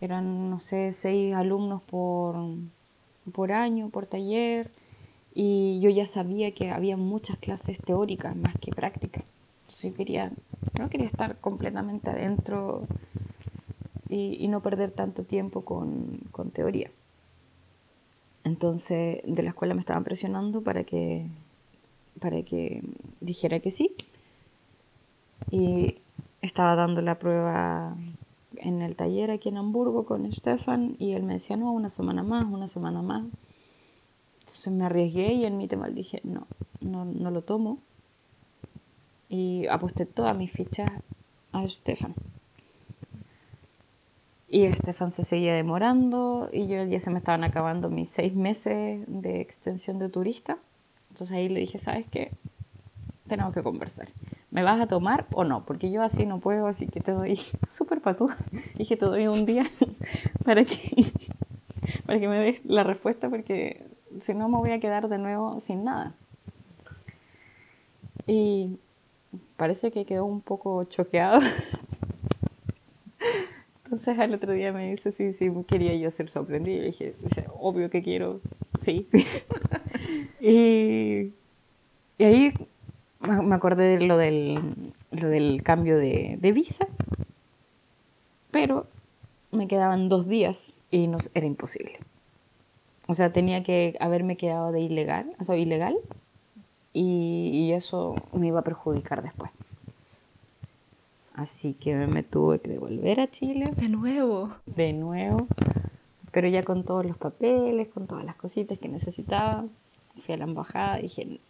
eran 0.00 0.50
no 0.50 0.60
sé, 0.60 0.92
seis 0.92 1.34
alumnos 1.34 1.82
por, 1.82 2.36
por 3.32 3.52
año, 3.52 3.90
por 3.90 4.06
taller, 4.06 4.70
y 5.38 5.80
yo 5.80 5.90
ya 5.90 6.06
sabía 6.06 6.52
que 6.52 6.70
había 6.70 6.96
muchas 6.96 7.38
clases 7.38 7.78
teóricas 7.82 8.34
más 8.34 8.54
que 8.58 8.72
prácticas. 8.72 9.22
Entonces 9.66 9.90
yo 9.90 9.94
quería, 9.94 10.32
no 10.78 10.88
quería 10.88 11.08
estar 11.08 11.36
completamente 11.36 12.08
adentro 12.08 12.86
y, 14.08 14.48
no 14.48 14.62
perder 14.62 14.92
tanto 14.92 15.24
tiempo 15.24 15.60
con, 15.60 16.20
con 16.32 16.50
teoría. 16.52 16.90
Entonces 18.44 19.20
de 19.26 19.42
la 19.42 19.50
escuela 19.50 19.74
me 19.74 19.80
estaban 19.80 20.04
presionando 20.04 20.62
para 20.62 20.84
que, 20.84 21.26
para 22.18 22.40
que 22.40 22.82
dijera 23.20 23.60
que 23.60 23.72
sí. 23.72 23.94
Y 25.50 25.98
estaba 26.40 26.76
dando 26.76 27.02
la 27.02 27.18
prueba 27.18 27.94
en 28.56 28.80
el 28.80 28.96
taller 28.96 29.30
aquí 29.30 29.50
en 29.50 29.58
Hamburgo 29.58 30.06
con 30.06 30.32
Stefan 30.32 30.96
y 30.98 31.12
él 31.12 31.24
me 31.24 31.34
decía, 31.34 31.58
no, 31.58 31.72
una 31.72 31.90
semana 31.90 32.22
más, 32.22 32.46
una 32.46 32.68
semana 32.68 33.02
más. 33.02 33.26
Entonces 34.66 34.80
me 34.80 34.86
arriesgué 34.86 35.32
y 35.32 35.44
en 35.44 35.58
mi 35.58 35.68
tema 35.68 35.88
dije, 35.88 36.20
no, 36.24 36.48
no, 36.80 37.04
no 37.04 37.30
lo 37.30 37.42
tomo. 37.42 37.78
Y 39.28 39.68
aposté 39.68 40.06
todas 40.06 40.36
mis 40.36 40.50
fichas 40.50 40.90
a 41.52 41.68
Stefan. 41.68 42.14
Y 44.48 44.66
Stefan 44.72 45.12
se 45.12 45.22
seguía 45.22 45.54
demorando 45.54 46.48
y 46.52 46.66
yo 46.66 46.82
ya 46.82 46.98
se 46.98 47.10
me 47.10 47.18
estaban 47.18 47.44
acabando 47.44 47.90
mis 47.90 48.10
seis 48.10 48.34
meses 48.34 49.04
de 49.06 49.40
extensión 49.40 50.00
de 50.00 50.08
turista. 50.08 50.58
Entonces 51.10 51.36
ahí 51.36 51.48
le 51.48 51.60
dije, 51.60 51.78
¿sabes 51.78 52.06
qué? 52.10 52.32
Tenemos 53.28 53.54
que 53.54 53.62
conversar. 53.62 54.08
¿me 54.50 54.64
vas 54.64 54.80
a 54.80 54.86
tomar 54.88 55.26
o 55.32 55.44
no? 55.44 55.64
Porque 55.64 55.92
yo 55.92 56.02
así 56.02 56.26
no 56.26 56.40
puedo, 56.40 56.66
así 56.66 56.88
que 56.88 56.98
te 57.00 57.12
doy 57.12 57.38
súper 57.76 58.00
patú. 58.00 58.30
Dije, 58.74 58.96
te 58.96 59.04
doy 59.04 59.28
un 59.28 59.46
día 59.46 59.70
para 60.44 60.64
que, 60.64 61.12
para 62.04 62.18
que 62.18 62.26
me 62.26 62.40
des 62.40 62.64
la 62.64 62.82
respuesta, 62.82 63.28
porque 63.28 63.95
si 64.26 64.34
no 64.34 64.48
me 64.48 64.58
voy 64.58 64.72
a 64.72 64.80
quedar 64.80 65.08
de 65.08 65.18
nuevo 65.18 65.60
sin 65.60 65.84
nada. 65.84 66.14
Y 68.26 68.78
parece 69.56 69.92
que 69.92 70.04
quedó 70.04 70.24
un 70.24 70.40
poco 70.40 70.82
choqueado. 70.84 71.40
Entonces 73.84 74.18
al 74.18 74.34
otro 74.34 74.52
día 74.52 74.72
me 74.72 74.90
dice 74.90 75.12
sí, 75.12 75.32
sí, 75.32 75.48
quería 75.68 75.94
yo 75.94 76.10
ser 76.10 76.28
sorprendido. 76.28 76.82
Y 76.82 76.90
dije, 76.90 77.14
obvio 77.58 77.88
que 77.88 78.02
quiero, 78.02 78.40
sí. 78.82 79.06
y, 80.40 81.32
y 82.18 82.24
ahí 82.24 82.52
me 83.20 83.54
acordé 83.54 83.98
de 83.98 84.06
lo 84.06 84.16
del, 84.16 84.92
lo 85.10 85.28
del 85.28 85.62
cambio 85.62 85.98
de, 85.98 86.38
visa, 86.54 86.86
pero 88.50 88.86
me 89.52 89.68
quedaban 89.68 90.08
dos 90.08 90.28
días 90.28 90.72
y 90.90 91.06
no, 91.06 91.18
era 91.34 91.46
imposible. 91.46 91.98
O 93.06 93.14
sea, 93.14 93.32
tenía 93.32 93.62
que 93.62 93.96
haberme 94.00 94.36
quedado 94.36 94.72
de 94.72 94.80
ilegal, 94.80 95.32
o 95.40 95.44
sea, 95.44 95.56
ilegal, 95.56 95.96
y, 96.92 97.50
y, 97.52 97.72
eso 97.72 98.14
me 98.32 98.48
iba 98.48 98.60
a 98.60 98.64
perjudicar 98.64 99.22
después. 99.22 99.50
Así 101.34 101.74
que 101.74 101.94
me 101.94 102.22
tuve 102.22 102.60
que 102.60 102.70
devolver 102.70 103.20
a 103.20 103.30
Chile. 103.30 103.70
De 103.76 103.90
nuevo. 103.90 104.48
De 104.64 104.94
nuevo. 104.94 105.46
Pero 106.32 106.48
ya 106.48 106.62
con 106.64 106.84
todos 106.84 107.04
los 107.04 107.18
papeles, 107.18 107.88
con 107.88 108.06
todas 108.06 108.24
las 108.24 108.36
cositas 108.36 108.78
que 108.78 108.88
necesitaba. 108.88 109.66
Fui 110.24 110.34
a 110.34 110.38
la 110.38 110.44
embajada 110.44 110.98
y 110.98 111.02
dije, 111.02 111.40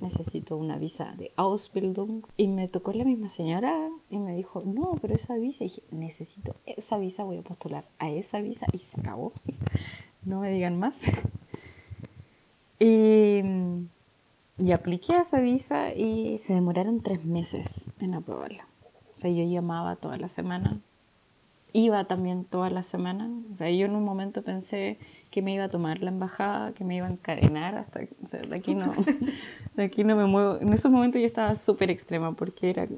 necesito 0.00 0.56
una 0.56 0.78
visa 0.78 1.12
de 1.18 1.30
Ausbildung. 1.36 2.22
Y 2.38 2.48
me 2.48 2.68
tocó 2.68 2.92
la 2.92 3.04
misma 3.04 3.28
señora 3.28 3.90
y 4.08 4.18
me 4.18 4.34
dijo, 4.34 4.62
no, 4.64 4.94
pero 5.02 5.14
esa 5.14 5.34
visa. 5.34 5.64
Y 5.64 5.68
dije, 5.68 5.82
necesito 5.90 6.54
esa 6.64 6.96
visa, 6.96 7.24
voy 7.24 7.36
a 7.36 7.42
postular 7.42 7.84
a 7.98 8.10
esa 8.10 8.40
visa 8.40 8.66
y 8.72 8.78
se 8.78 8.98
acabó. 8.98 9.34
No 10.24 10.40
me 10.40 10.50
digan 10.50 10.78
más. 10.78 10.94
y, 12.78 13.40
y 14.58 14.72
apliqué 14.72 15.14
a 15.14 15.22
esa 15.22 15.40
visa 15.40 15.94
y 15.94 16.38
se 16.38 16.54
demoraron 16.54 17.02
tres 17.02 17.24
meses 17.24 17.66
en 18.00 18.14
aprobarla. 18.14 18.66
O 19.16 19.20
sea, 19.20 19.30
yo 19.30 19.44
llamaba 19.44 19.96
toda 19.96 20.16
la 20.16 20.28
semana 20.28 20.80
iba 21.72 22.04
también 22.04 22.44
toda 22.44 22.70
la 22.70 22.82
semana. 22.82 23.30
O 23.52 23.56
sea, 23.56 23.70
yo 23.70 23.86
en 23.86 23.94
un 23.94 24.04
momento 24.04 24.42
pensé 24.42 24.98
que 25.30 25.42
me 25.42 25.54
iba 25.54 25.64
a 25.64 25.68
tomar 25.68 26.02
la 26.02 26.10
embajada, 26.10 26.72
que 26.72 26.84
me 26.84 26.96
iba 26.96 27.06
a 27.06 27.10
encadenar 27.10 27.76
hasta, 27.76 28.00
o 28.22 28.26
sea, 28.26 28.40
de 28.40 28.54
aquí 28.54 28.74
no, 28.74 28.92
de 29.76 29.84
aquí 29.84 30.04
no 30.04 30.16
me 30.16 30.26
muevo. 30.26 30.58
En 30.60 30.72
esos 30.72 30.90
momentos 30.90 31.20
yo 31.20 31.26
estaba 31.26 31.54
súper 31.54 31.90
extrema 31.90 32.32
porque 32.32 32.70
era 32.70 32.88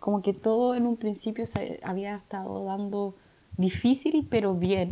como 0.00 0.22
que 0.22 0.32
todo 0.32 0.74
en 0.74 0.86
un 0.86 0.96
principio 0.96 1.46
se 1.46 1.80
había 1.82 2.16
estado 2.16 2.64
dando 2.64 3.14
difícil 3.56 4.26
pero 4.28 4.54
bien 4.54 4.90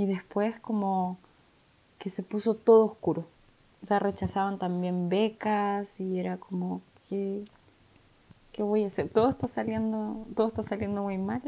y 0.00 0.06
después 0.06 0.58
como 0.60 1.18
que 1.98 2.08
se 2.08 2.22
puso 2.22 2.54
todo 2.54 2.86
oscuro. 2.86 3.26
O 3.82 3.86
sea, 3.86 3.98
rechazaban 3.98 4.58
también 4.58 5.08
becas 5.08 6.00
y 6.00 6.18
era 6.18 6.38
como 6.38 6.80
que 7.08 7.44
¿qué 8.52 8.62
voy 8.62 8.84
a 8.84 8.88
hacer? 8.88 9.08
Todo 9.10 9.28
está 9.28 9.48
saliendo, 9.48 10.26
todo 10.34 10.48
está 10.48 10.62
saliendo 10.62 11.02
muy 11.02 11.18
mal 11.18 11.42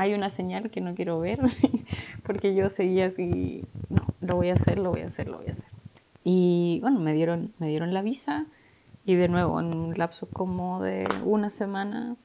hay 0.00 0.14
una 0.14 0.30
señal 0.30 0.70
que 0.70 0.80
no 0.80 0.94
quiero 0.94 1.20
ver, 1.20 1.40
porque 2.26 2.54
yo 2.54 2.70
seguía 2.70 3.08
así, 3.08 3.66
no, 3.90 4.06
lo 4.22 4.36
voy 4.36 4.48
a 4.48 4.54
hacer, 4.54 4.78
lo 4.78 4.92
voy 4.92 5.02
a 5.02 5.08
hacer, 5.08 5.28
lo 5.28 5.36
voy 5.36 5.48
a 5.48 5.52
hacer. 5.52 5.68
Y 6.24 6.78
bueno, 6.80 7.00
me 7.00 7.12
dieron, 7.12 7.52
me 7.58 7.68
dieron 7.68 7.92
la 7.92 8.00
visa 8.00 8.46
y 9.04 9.16
de 9.16 9.28
nuevo, 9.28 9.60
en 9.60 9.76
un 9.76 9.98
lapso 9.98 10.26
como 10.32 10.80
de 10.80 11.06
una 11.22 11.50
semana, 11.50 12.16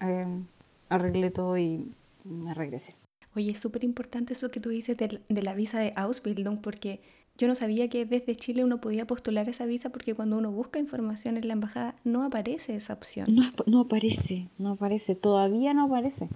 em, 0.00 0.46
arreglé 0.88 1.30
todo 1.30 1.56
y 1.56 1.92
me 2.24 2.54
regresé. 2.54 2.96
Oye, 3.36 3.50
es 3.50 3.60
súper 3.60 3.84
importante 3.84 4.32
eso 4.32 4.48
que 4.48 4.60
tú 4.60 4.70
dices 4.70 4.96
de, 4.96 5.42
la 5.42 5.54
visa 5.54 5.78
de 5.78 5.92
Ausbildung, 5.94 6.62
porque 6.62 7.00
yo 7.36 7.48
no 7.48 7.54
sabía 7.54 7.88
que 7.90 8.06
desde 8.06 8.34
Chile 8.34 8.64
uno 8.64 8.80
podía 8.80 9.06
postular 9.06 9.46
esa 9.50 9.66
visa 9.66 9.90
porque 9.90 10.14
cuando 10.14 10.38
uno 10.38 10.50
busca 10.50 10.78
información 10.78 11.36
en 11.36 11.46
la 11.46 11.52
embajada 11.52 11.96
no 12.02 12.24
aparece 12.24 12.74
esa 12.74 12.94
opción. 12.94 13.26
No, 13.28 13.52
no 13.66 13.80
aparece, 13.80 14.48
no 14.56 14.70
aparece, 14.70 15.14
todavía 15.14 15.74
no 15.74 15.84
aparece. 15.84 16.30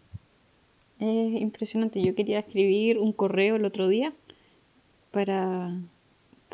Es 0.98 1.40
impresionante. 1.40 2.02
Yo 2.02 2.14
quería 2.14 2.40
escribir 2.40 2.98
un 2.98 3.14
correo 3.14 3.56
el 3.56 3.64
otro 3.64 3.88
día 3.88 4.12
para, 5.10 5.74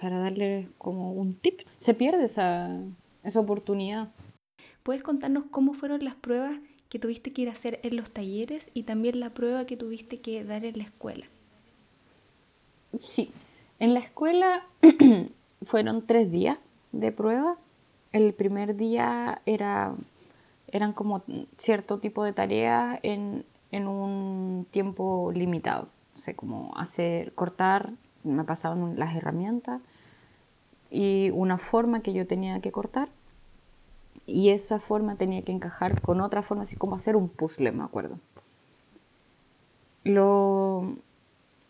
para 0.00 0.20
darle 0.20 0.68
como 0.78 1.12
un 1.12 1.35
tip. 1.35 1.62
Se 1.78 1.92
pierde 1.92 2.24
esa, 2.24 2.80
esa 3.24 3.40
oportunidad. 3.40 4.11
¿Puedes 4.85 5.02
contarnos 5.02 5.46
cómo 5.50 5.74
fueron 5.74 6.04
las 6.04 6.14
pruebas 6.14 6.61
que 6.96 7.00
tuviste 7.00 7.30
que 7.30 7.42
ir 7.42 7.50
a 7.50 7.52
hacer 7.52 7.78
en 7.82 7.94
los 7.94 8.11
talleres 8.11 8.70
y 8.72 8.85
también 8.85 9.20
la 9.20 9.28
prueba 9.28 9.66
que 9.66 9.76
tuviste 9.76 10.22
que 10.22 10.42
dar 10.44 10.64
en 10.64 10.78
la 10.78 10.85
escuela? 10.85 11.26
Sí, 13.11 13.30
en 13.78 13.92
la 13.92 14.00
escuela 14.00 14.66
fueron 15.66 16.06
tres 16.06 16.32
días 16.32 16.56
de 16.92 17.12
prueba. 17.12 17.59
El 18.12 18.32
primer 18.32 18.76
día 18.76 19.42
era, 19.44 19.94
eran 20.68 20.94
como 20.94 21.22
cierto 21.59 21.98
tipo 21.98 22.24
de 22.24 22.32
tareas 22.32 22.98
en, 23.02 23.44
en 23.72 23.88
un 23.88 24.66
tiempo 24.70 25.32
limitado. 25.35 25.88
O 26.14 26.18
sea, 26.18 26.32
como 26.32 26.74
hacer, 26.78 27.35
cortar, 27.35 27.92
me 28.24 28.44
pasaban 28.44 28.98
las 28.98 29.14
herramientas 29.14 29.82
y 30.90 31.28
una 31.35 31.59
forma 31.59 32.00
que 32.00 32.14
yo 32.14 32.26
tenía 32.26 32.61
que 32.61 32.72
cortar 32.72 33.11
y 34.27 34.51
esa 34.51 34.81
forma 34.81 35.17
tenía 35.17 35.43
que 35.43 35.53
encajar 35.53 36.01
con 36.01 36.21
otra 36.21 36.43
forma, 36.43 36.65
así 36.65 36.77
como 36.77 36.97
hacer 36.97 37.17
un 37.17 37.29
puzzle, 37.29 37.73
me 37.73 37.85
acuerdo. 37.85 38.19
Lo, 40.05 40.97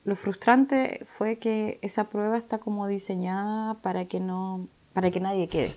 lo 0.04 0.16
frustrante 0.16 1.06
fue 1.16 1.38
que 1.38 1.78
esa 1.82 2.04
prueba 2.04 2.38
está 2.38 2.58
como 2.58 2.86
diseñada 2.86 3.74
para 3.74 4.06
que 4.06 4.20
no, 4.20 4.68
para 4.92 5.10
que 5.10 5.20
nadie 5.20 5.48
quede, 5.48 5.74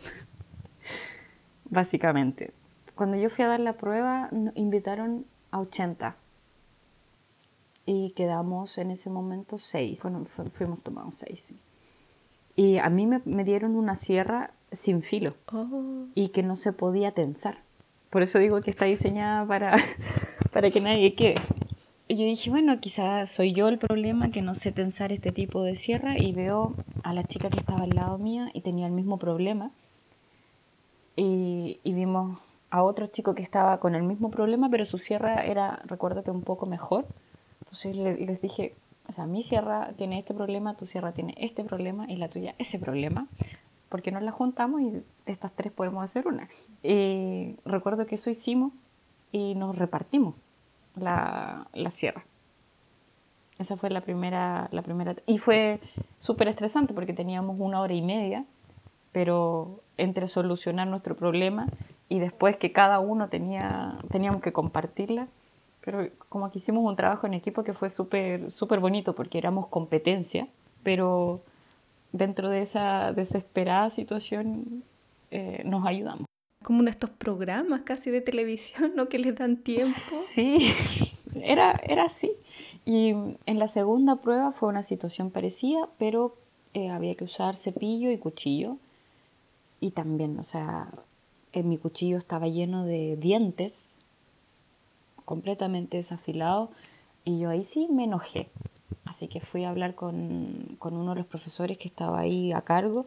básicamente. 1.70 2.54
Cuando 2.96 3.18
yo 3.18 3.30
fui 3.30 3.46
a 3.46 3.50
dar 3.50 3.60
la 3.60 3.74
prueba, 3.74 4.30
invitaron 4.56 5.26
a 5.52 5.60
80. 5.60 6.15
Y 7.86 8.12
quedamos 8.12 8.78
en 8.78 8.92
ese 8.92 9.10
momento 9.10 9.58
6. 9.58 10.02
Bueno, 10.04 10.26
fuimos 10.54 10.82
tomados 10.82 11.15
6. 11.20 11.54
Y 12.56 12.78
a 12.78 12.89
mí 12.89 13.08
me, 13.08 13.44
dieron 13.46 13.76
una 13.76 13.96
sierra 13.96 14.52
sin 14.71 15.01
filo 15.01 15.34
oh. 15.51 16.05
y 16.15 16.29
que 16.29 16.43
no 16.43 16.55
se 16.55 16.73
podía 16.73 17.12
tensar. 17.12 17.60
por 18.10 18.23
eso 18.23 18.39
digo 18.39 18.62
que 18.62 18.71
está 18.71 18.86
diseñada 18.86 19.45
para, 19.45 19.77
para 20.53 20.69
que 20.69 20.82
nadie 20.82 21.15
quede. 21.15 21.36
Yo 22.08 22.25
dije, 22.25 22.49
bueno, 22.49 22.79
quizás 22.79 23.29
soy 23.29 23.53
yo 23.53 23.67
el 23.67 23.77
problema 23.77 24.32
que 24.32 24.41
no 24.41 24.55
sé 24.55 24.71
tensar 24.71 25.12
este 25.12 25.32
tipo 25.32 25.62
de 25.62 25.75
sierra 25.75 26.17
y 26.17 26.32
veo 26.32 26.73
a 27.03 27.13
la 27.13 27.23
chica 27.23 27.51
que 27.51 27.60
estaba 27.60 27.84
al 27.84 27.91
lado 27.91 28.17
mía 28.17 28.49
y 28.53 28.62
tenía 28.62 28.88
el 28.88 28.93
mismo 28.93 29.19
problema. 29.19 29.69
Y, 31.15 31.79
y 31.84 31.93
vimos 31.93 32.39
a 32.71 32.82
otro 32.82 33.08
chico 33.08 33.36
que 33.36 33.43
estaba 33.43 33.79
con 33.79 33.93
el 33.93 34.01
mismo 34.01 34.32
problema, 34.32 34.69
pero 34.69 34.88
su 34.88 34.97
sierra 34.97 35.45
era, 35.45 35.82
recuerdo 35.86 36.23
que 36.23 36.32
un 36.32 36.41
poco 36.41 36.65
mejor. 36.65 37.05
Entonces 37.62 37.95
les 37.95 38.41
dije, 38.41 38.73
o 39.08 39.13
sea, 39.13 39.25
mi 39.25 39.43
sierra 39.43 39.91
tiene 39.97 40.19
este 40.19 40.34
problema, 40.34 40.75
tu 40.75 40.86
sierra 40.86 41.12
tiene 41.12 41.34
este 41.38 41.63
problema 41.63 42.05
y 42.10 42.15
la 42.17 42.29
tuya 42.29 42.55
ese 42.58 42.77
problema. 42.77 43.27
¿Por 43.89 44.02
qué 44.02 44.12
no 44.12 44.19
las 44.19 44.36
juntamos 44.36 44.82
y 44.82 44.91
de 44.91 45.04
estas 45.25 45.52
tres 45.54 45.71
podemos 45.71 46.04
hacer 46.04 46.28
una? 46.28 46.47
Y 46.84 47.56
recuerdo 47.65 48.06
que 48.06 48.15
eso 48.15 48.30
hicimos 48.30 48.71
y 49.32 49.56
nos 49.56 49.75
repartimos 49.78 50.36
la, 50.95 51.67
la 51.73 51.91
sierra. 51.91 52.23
Esa 53.58 53.75
fue 53.75 53.89
la 53.89 54.02
primera, 54.02 54.69
la 54.71 54.82
primera. 54.82 55.15
Y 55.25 55.38
fue 55.38 55.80
súper 56.19 56.47
estresante 56.47 56.93
porque 56.93 57.13
teníamos 57.13 57.58
una 57.60 57.82
hora 57.82 57.93
y 57.93 58.02
media, 58.02 58.45
pero 59.12 59.82
entre 59.97 60.28
solucionar 60.28 60.88
nuestro 60.88 61.15
problema 61.15 61.67
y 62.08 62.19
después 62.19 62.58
que 62.58 62.71
cada 62.71 62.99
uno 62.99 63.28
tenía, 63.28 63.97
teníamos 64.12 64.41
que 64.41 64.54
compartirla, 64.54 65.28
pero 65.82 66.08
como 66.30 66.49
que 66.52 66.60
hicimos 66.60 66.84
un 66.84 66.95
trabajo 66.95 67.28
en 67.28 67.34
equipo 67.34 67.63
que 67.63 67.73
fue 67.73 67.89
súper 67.89 68.52
súper 68.52 68.80
bonito 68.80 69.13
porque 69.13 69.38
éramos 69.38 69.67
competencia, 69.67 70.47
pero 70.84 71.41
dentro 72.12 72.50
de 72.50 72.62
esa 72.62 73.13
desesperada 73.13 73.89
situación 73.89 74.84
eh, 75.32 75.62
nos 75.65 75.86
ayudamos. 75.86 76.26
Como 76.63 76.80
uno 76.80 76.86
de 76.86 76.91
estos 76.91 77.10
programas 77.10 77.82
casi 77.82 78.12
de 78.12 78.22
televisión, 78.22 78.93
¿no? 78.95 79.08
Que 79.08 79.19
les 79.19 79.36
dan 79.36 79.58
tiempo. 79.58 80.00
Sí, 80.36 80.74
era, 81.36 81.72
era 81.84 82.06
así. 82.06 82.32
Y 82.86 83.10
en 83.10 83.60
la 83.60 83.67
segunda 83.67 84.17
prueba 84.17 84.52
fue 84.52 84.69
una 84.69 84.84
situación 84.84 85.32
parecida, 85.32 85.89
pero 85.98 86.36
eh, 86.74 86.89
había 86.89 87.15
que 87.15 87.24
usar 87.24 87.56
cepillo 87.56 88.12
y 88.12 88.17
cuchillo. 88.17 88.78
Y 89.80 89.91
también, 89.91 90.38
o 90.39 90.43
sea, 90.43 90.89
en 91.54 91.69
mi 91.69 91.78
cuchillo 91.78 92.17
estaba 92.17 92.48
lleno 92.48 92.86
de 92.86 93.15
dientes 93.17 93.86
completamente 95.26 95.98
desafilado 95.98 96.72
y 97.24 97.39
yo 97.39 97.50
ahí 97.50 97.63
sí 97.65 97.88
me 97.91 98.06
enojé. 98.06 98.50
Así 99.06 99.28
que 99.28 99.39
fui 99.41 99.63
a 99.63 99.69
hablar 99.69 99.95
con, 99.95 100.78
uno 100.80 101.10
de 101.13 101.19
los 101.19 101.28
profesores 101.28 101.78
que 101.78 101.88
estaba 101.88 102.19
ahí 102.19 102.52
a 102.54 102.62
cargo 102.62 103.06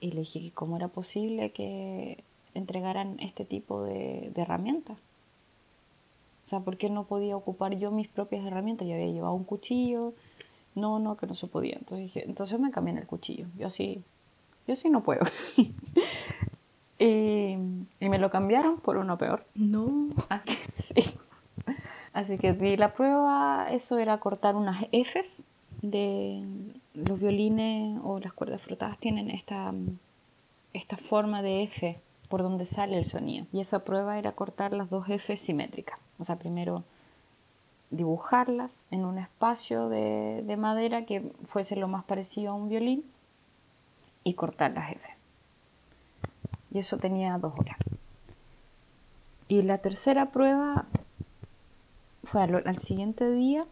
y 0.00 0.12
le 0.12 0.20
dije 0.20 0.40
que 0.40 0.50
cómo 0.50 0.76
era 0.76 0.88
posible 0.88 1.52
que 1.52 2.24
entregaran 2.54 3.18
este 3.20 3.44
tipo 3.44 3.82
de, 3.84 4.32
herramientas. 4.34 4.98
O 6.46 6.48
sea, 6.50 6.60
¿por 6.60 6.78
qué 6.78 6.90
no 6.90 7.04
podía 7.04 7.36
ocupar 7.36 7.76
yo 7.78 7.90
mis 7.90 8.08
propias 8.08 8.44
herramientas? 8.44 8.88
Yo 8.88 8.94
había 8.94 9.06
llevado 9.06 9.34
un 9.34 9.44
cuchillo. 9.44 10.14
No, 10.74 10.98
no, 10.98 11.16
que 11.16 11.26
no 11.26 11.34
se 11.34 11.46
podía. 11.46 11.76
Entonces 11.76 12.06
dije, 12.06 12.24
entonces 12.26 12.58
me 12.58 12.70
cambié 12.70 12.98
el 12.98 13.06
cuchillo. 13.06 13.46
Yo 13.56 13.70
sí, 13.70 14.02
yo 14.66 14.74
sí 14.74 14.90
no 14.90 15.02
puedo. 15.02 15.20
y, 16.98 17.56
y, 18.00 18.08
me 18.08 18.18
lo 18.18 18.30
cambiaron 18.30 18.80
por 18.80 18.96
uno 18.96 19.16
peor. 19.16 19.44
No. 19.54 20.08
Así, 20.28 20.58
sí. 20.94 21.19
Así 22.12 22.38
que 22.38 22.52
di 22.52 22.76
la 22.76 22.92
prueba, 22.92 23.68
eso 23.70 23.98
era 23.98 24.18
cortar 24.18 24.56
unas 24.56 24.84
Fs 24.92 25.42
de 25.82 26.44
los 26.94 27.20
violines 27.20 28.00
o 28.02 28.18
las 28.18 28.32
cuerdas 28.32 28.60
frotadas 28.62 28.98
tienen 28.98 29.30
esta, 29.30 29.72
esta 30.72 30.96
forma 30.96 31.42
de 31.42 31.62
F 31.64 31.98
por 32.28 32.42
donde 32.42 32.66
sale 32.66 32.98
el 32.98 33.04
sonido. 33.04 33.46
Y 33.52 33.60
esa 33.60 33.80
prueba 33.80 34.18
era 34.18 34.32
cortar 34.32 34.72
las 34.72 34.90
dos 34.90 35.08
F 35.08 35.36
simétricas. 35.36 35.98
O 36.18 36.24
sea, 36.24 36.36
primero 36.36 36.84
dibujarlas 37.90 38.70
en 38.90 39.04
un 39.04 39.18
espacio 39.18 39.88
de, 39.88 40.42
de 40.44 40.56
madera 40.56 41.06
que 41.06 41.32
fuese 41.44 41.76
lo 41.76 41.88
más 41.88 42.04
parecido 42.04 42.52
a 42.52 42.54
un 42.54 42.68
violín 42.68 43.04
y 44.22 44.34
cortar 44.34 44.72
las 44.72 44.92
F. 44.92 45.00
Y 46.72 46.78
eso 46.78 46.98
tenía 46.98 47.38
dos 47.38 47.52
horas. 47.56 47.76
Y 49.48 49.62
la 49.62 49.78
tercera 49.78 50.26
prueba 50.26 50.86
fue 52.30 52.42
al, 52.42 52.78
siguiente 52.78 53.28
día 53.28 53.66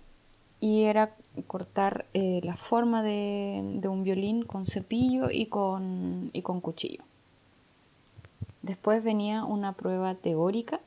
y 0.61 0.83
era 0.83 1.15
cortar 1.47 2.07
eh, 2.13 2.41
la 2.43 2.57
forma 2.57 3.05
de, 3.05 3.81
un 3.89 4.03
violín 4.03 4.45
con 4.45 4.67
cepillo 4.67 5.31
y 5.31 5.47
con, 5.47 6.31
y 6.33 6.43
con 6.43 6.61
cuchillo. 6.61 7.05
Después 8.63 9.05
venía 9.05 9.45
una 9.45 9.75
prueba 9.75 10.17
teórica 10.17 10.81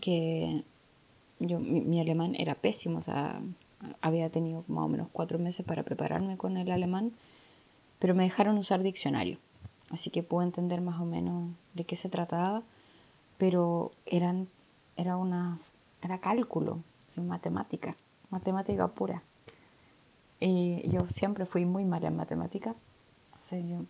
que 0.00 0.62
yo, 1.40 1.58
mi, 1.58 2.00
alemán 2.00 2.36
era 2.36 2.54
pésimo, 2.54 2.98
o 3.00 3.02
sea, 3.02 3.40
había 4.00 4.30
tenido 4.30 4.64
más 4.68 4.84
o 4.84 4.88
menos 4.88 5.08
cuatro 5.12 5.40
meses 5.40 5.66
para 5.66 5.82
prepararme 5.82 6.36
con 6.36 6.56
el 6.56 6.70
alemán, 6.70 7.12
pero 7.98 8.14
me 8.14 8.22
dejaron 8.22 8.58
usar 8.58 8.84
diccionario, 8.84 9.38
así 9.90 10.10
que 10.10 10.22
pude 10.22 10.44
entender 10.44 10.80
más 10.80 11.00
o 11.00 11.04
menos 11.04 11.50
de 11.74 11.84
qué 11.84 11.96
se 11.96 12.08
trataba, 12.08 12.62
pero 13.38 13.90
eran 14.06 14.46
era 14.96 15.16
una 15.16 15.58
era 16.02 16.18
cálculo, 16.18 16.80
sin 17.14 17.28
matemática, 17.28 17.96
matemática 18.30 18.88
pura. 18.88 19.22
Y 20.40 20.88
yo 20.90 21.06
siempre 21.06 21.46
fui 21.46 21.64
muy 21.64 21.84
mala 21.84 22.08
en 22.08 22.16
matemática. 22.16 22.74
yo 23.50 23.84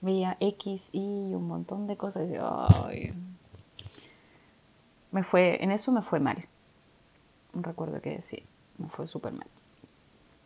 veía 0.00 0.36
X, 0.38 0.88
Y 0.92 1.34
un 1.34 1.48
montón 1.48 1.88
de 1.88 1.96
cosas. 1.96 2.28
Y 2.30 3.12
me 5.10 5.24
fue, 5.24 5.62
en 5.62 5.72
eso 5.72 5.90
me 5.90 6.02
fue 6.02 6.20
mal. 6.20 6.46
Recuerdo 7.52 8.00
que 8.00 8.22
sí, 8.22 8.44
me 8.78 8.88
fue 8.88 9.08
súper 9.08 9.32
mal. 9.32 9.48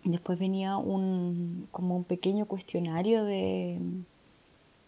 Después 0.04 0.38
venía 0.38 0.78
un, 0.78 1.68
como 1.70 1.94
un 1.94 2.04
pequeño 2.04 2.46
cuestionario 2.46 3.24
de, 3.24 3.78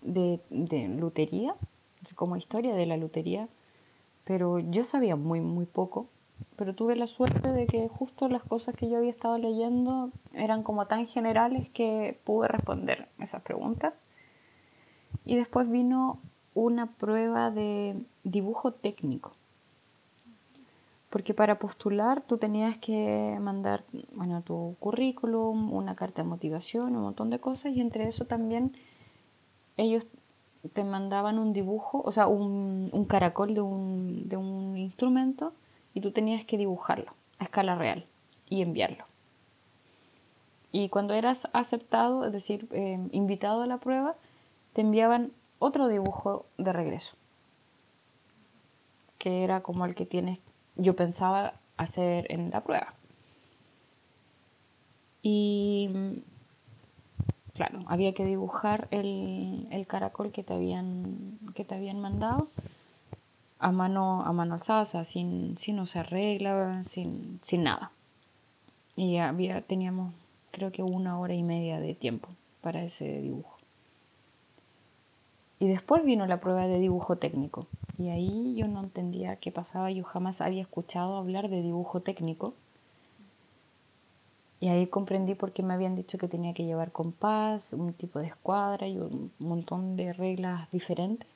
de, 0.00 0.40
de 0.48 0.88
lutería, 0.88 1.54
como 2.14 2.36
historia 2.36 2.74
de 2.74 2.86
la 2.86 2.96
lutería 2.96 3.48
pero 4.24 4.58
yo 4.58 4.84
sabía 4.84 5.16
muy, 5.16 5.40
muy 5.40 5.66
poco, 5.66 6.06
pero 6.56 6.74
tuve 6.74 6.96
la 6.96 7.06
suerte 7.06 7.52
de 7.52 7.66
que 7.66 7.88
justo 7.88 8.28
las 8.28 8.42
cosas 8.42 8.74
que 8.74 8.88
yo 8.88 8.98
había 8.98 9.10
estado 9.10 9.38
leyendo 9.38 10.10
eran 10.32 10.62
como 10.62 10.86
tan 10.86 11.06
generales 11.06 11.68
que 11.70 12.18
pude 12.24 12.48
responder 12.48 13.08
esas 13.18 13.42
preguntas. 13.42 13.94
Y 15.24 15.36
después 15.36 15.70
vino 15.70 16.18
una 16.54 16.86
prueba 16.86 17.50
de 17.50 17.96
dibujo 18.24 18.72
técnico. 18.72 19.32
Porque 21.10 21.34
para 21.34 21.58
postular 21.58 22.22
tú 22.22 22.38
tenías 22.38 22.78
que 22.78 23.36
mandar 23.40 23.84
bueno, 24.14 24.42
tu 24.42 24.76
currículum, 24.80 25.72
una 25.72 25.94
carta 25.94 26.22
de 26.22 26.28
motivación, 26.28 26.96
un 26.96 27.02
montón 27.02 27.28
de 27.30 27.38
cosas, 27.38 27.72
y 27.72 27.80
entre 27.80 28.08
eso 28.08 28.24
también 28.24 28.72
ellos 29.76 30.04
te 30.68 30.84
mandaban 30.84 31.38
un 31.38 31.52
dibujo, 31.52 32.02
o 32.04 32.12
sea, 32.12 32.26
un, 32.26 32.88
un 32.92 33.04
caracol 33.04 33.54
de 33.54 33.60
un, 33.60 34.28
de 34.28 34.36
un 34.36 34.76
instrumento 34.76 35.52
y 35.94 36.00
tú 36.00 36.12
tenías 36.12 36.44
que 36.44 36.56
dibujarlo 36.56 37.12
a 37.38 37.44
escala 37.44 37.74
real 37.74 38.06
y 38.48 38.62
enviarlo. 38.62 39.04
Y 40.70 40.88
cuando 40.88 41.14
eras 41.14 41.48
aceptado, 41.52 42.24
es 42.24 42.32
decir, 42.32 42.66
eh, 42.72 42.98
invitado 43.10 43.62
a 43.62 43.66
la 43.66 43.78
prueba, 43.78 44.16
te 44.72 44.80
enviaban 44.80 45.32
otro 45.58 45.88
dibujo 45.88 46.46
de 46.56 46.72
regreso, 46.72 47.14
que 49.18 49.44
era 49.44 49.60
como 49.60 49.84
el 49.84 49.94
que 49.94 50.06
tienes, 50.06 50.38
yo 50.76 50.96
pensaba 50.96 51.54
hacer 51.76 52.26
en 52.32 52.50
la 52.50 52.62
prueba. 52.62 52.94
Y 55.22 55.90
claro, 57.54 57.80
había 57.86 58.12
que 58.14 58.24
dibujar 58.24 58.88
el, 58.90 59.86
caracol 59.88 60.32
que 60.32 60.42
te 60.42 60.54
habían, 60.54 61.38
que 61.54 61.64
te 61.64 61.74
habían 61.74 62.00
mandado 62.00 62.48
a 63.58 63.72
mano, 63.72 64.22
a 64.22 64.32
mano 64.32 64.54
alzada, 64.54 64.82
o 64.82 64.86
sea, 64.86 65.04
sin, 65.04 65.56
sin 65.58 65.78
usar 65.78 66.10
regla, 66.10 66.84
sin, 66.86 67.40
sin 67.42 67.64
nada. 67.64 67.92
Y 68.96 69.18
había, 69.18 69.62
teníamos 69.62 70.12
creo 70.52 70.70
que 70.70 70.82
una 70.82 71.18
hora 71.18 71.34
y 71.34 71.42
media 71.42 71.80
de 71.80 71.94
tiempo 71.94 72.28
para 72.60 72.84
ese 72.84 73.20
dibujo. 73.20 73.56
Y 75.58 75.68
después 75.68 76.04
vino 76.04 76.26
la 76.26 76.40
prueba 76.40 76.66
de 76.66 76.78
dibujo 76.78 77.16
técnico. 77.16 77.66
Y 77.98 78.08
ahí 78.08 78.54
yo 78.54 78.68
no 78.68 78.80
entendía 78.80 79.36
qué 79.36 79.50
pasaba, 79.50 79.90
yo 79.90 80.04
jamás 80.04 80.40
había 80.40 80.62
escuchado 80.62 81.16
hablar 81.16 81.48
de 81.48 81.62
dibujo 81.62 82.00
técnico. 82.00 82.54
Y 84.62 84.68
ahí 84.68 84.86
comprendí 84.86 85.34
por 85.34 85.50
qué 85.50 85.64
me 85.64 85.74
habían 85.74 85.96
dicho 85.96 86.18
que 86.18 86.28
tenía 86.28 86.54
que 86.54 86.64
llevar 86.64 86.92
compás, 86.92 87.72
un 87.72 87.94
tipo 87.94 88.20
de 88.20 88.28
escuadra 88.28 88.86
y 88.86 88.96
un 88.96 89.32
montón 89.40 89.96
de 89.96 90.12
reglas 90.12 90.70
diferentes. 90.70 91.26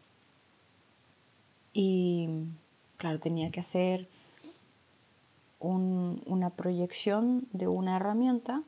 Y 1.73 2.29
claro, 2.99 3.19
tenía 3.19 3.51
que 3.51 3.59
hacer 3.59 4.07
una 5.59 6.51
proyección 6.51 7.49
de 7.53 7.67
una 7.67 7.97
herramienta 7.97 8.63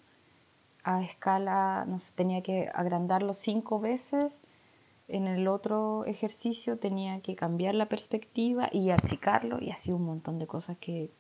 a 0.83 1.05
escala, 1.05 1.85
no 1.87 2.01
sé, 2.01 2.11
tenía 2.17 2.43
que 2.43 2.69
agrandarlo 2.75 3.35
cinco 3.35 3.79
veces 3.79 4.33
en 5.07 5.29
el 5.29 5.47
otro 5.47 6.05
ejercicio 6.05 6.81
tenía 6.81 7.21
que 7.21 7.37
cambiar 7.37 7.77
la 7.77 7.87
perspectiva 7.87 8.69
y 8.73 8.91
achicarlo 8.91 9.63
y 9.63 9.71
así 9.71 9.93
un 9.93 10.05
montón 10.05 10.41
de 10.41 10.49
cosas 10.49 10.77
que 10.79 11.13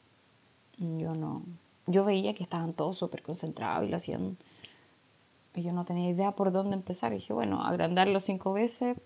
yo 0.78 1.14
no, 1.14 1.44
yo 1.88 2.04
veía 2.04 2.34
que 2.34 2.42
estaban 2.42 2.74
todos 2.74 2.98
súper 2.98 3.22
concentrados 3.22 3.86
y 3.86 3.90
lo 3.90 3.96
hacían, 3.96 4.36
y 5.54 5.62
yo 5.62 5.72
no 5.72 5.84
tenía 5.84 6.10
idea 6.10 6.32
por 6.32 6.52
dónde 6.52 6.76
empezar. 6.76 7.12
Dije, 7.12 7.32
bueno, 7.32 7.64
agrandarlo 7.64 8.20
cinco 8.20 8.52
veces, 8.52 8.96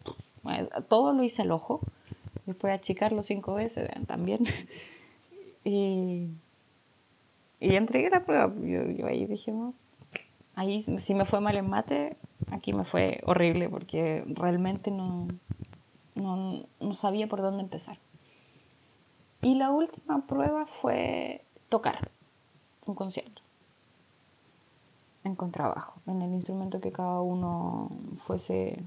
todo 0.89 1.13
lo 1.13 1.23
hice 1.23 1.43
al 1.43 1.53
ojo, 1.53 1.81
después 2.47 2.75
achicarlo 2.75 3.23
cinco 3.23 3.55
veces 3.55 3.89
también. 4.07 4.45
y, 5.65 6.29
y 7.61 7.75
entregué 7.77 8.11
la 8.11 8.25
prueba. 8.25 8.53
Yo, 8.61 8.91
yo 8.91 9.07
ahí 9.07 9.27
dije, 9.27 9.53
ahí 10.57 10.85
si 10.99 11.15
me 11.15 11.25
fue 11.25 11.41
mal 11.41 11.57
en 11.57 11.71
mate, 11.71 12.17
aquí 12.51 12.73
me 12.73 12.85
fue 12.85 13.21
horrible 13.25 13.69
porque 13.69 14.25
realmente 14.27 14.91
no, 14.91 15.29
no, 16.17 16.65
no 16.81 16.95
sabía 16.95 17.29
por 17.29 17.43
dónde 17.43 17.63
empezar. 17.63 17.99
Y 19.41 19.55
la 19.55 19.71
última 19.71 20.27
prueba 20.27 20.67
fue 20.67 21.45
tocar 21.69 22.11
un 22.87 22.95
concierto 22.95 23.43
en 25.25 25.37
contrabajo, 25.37 26.01
en 26.07 26.23
el 26.23 26.33
instrumento 26.33 26.81
que 26.81 26.93
cada 26.93 27.21
uno 27.21 27.91
fuese 28.27 28.79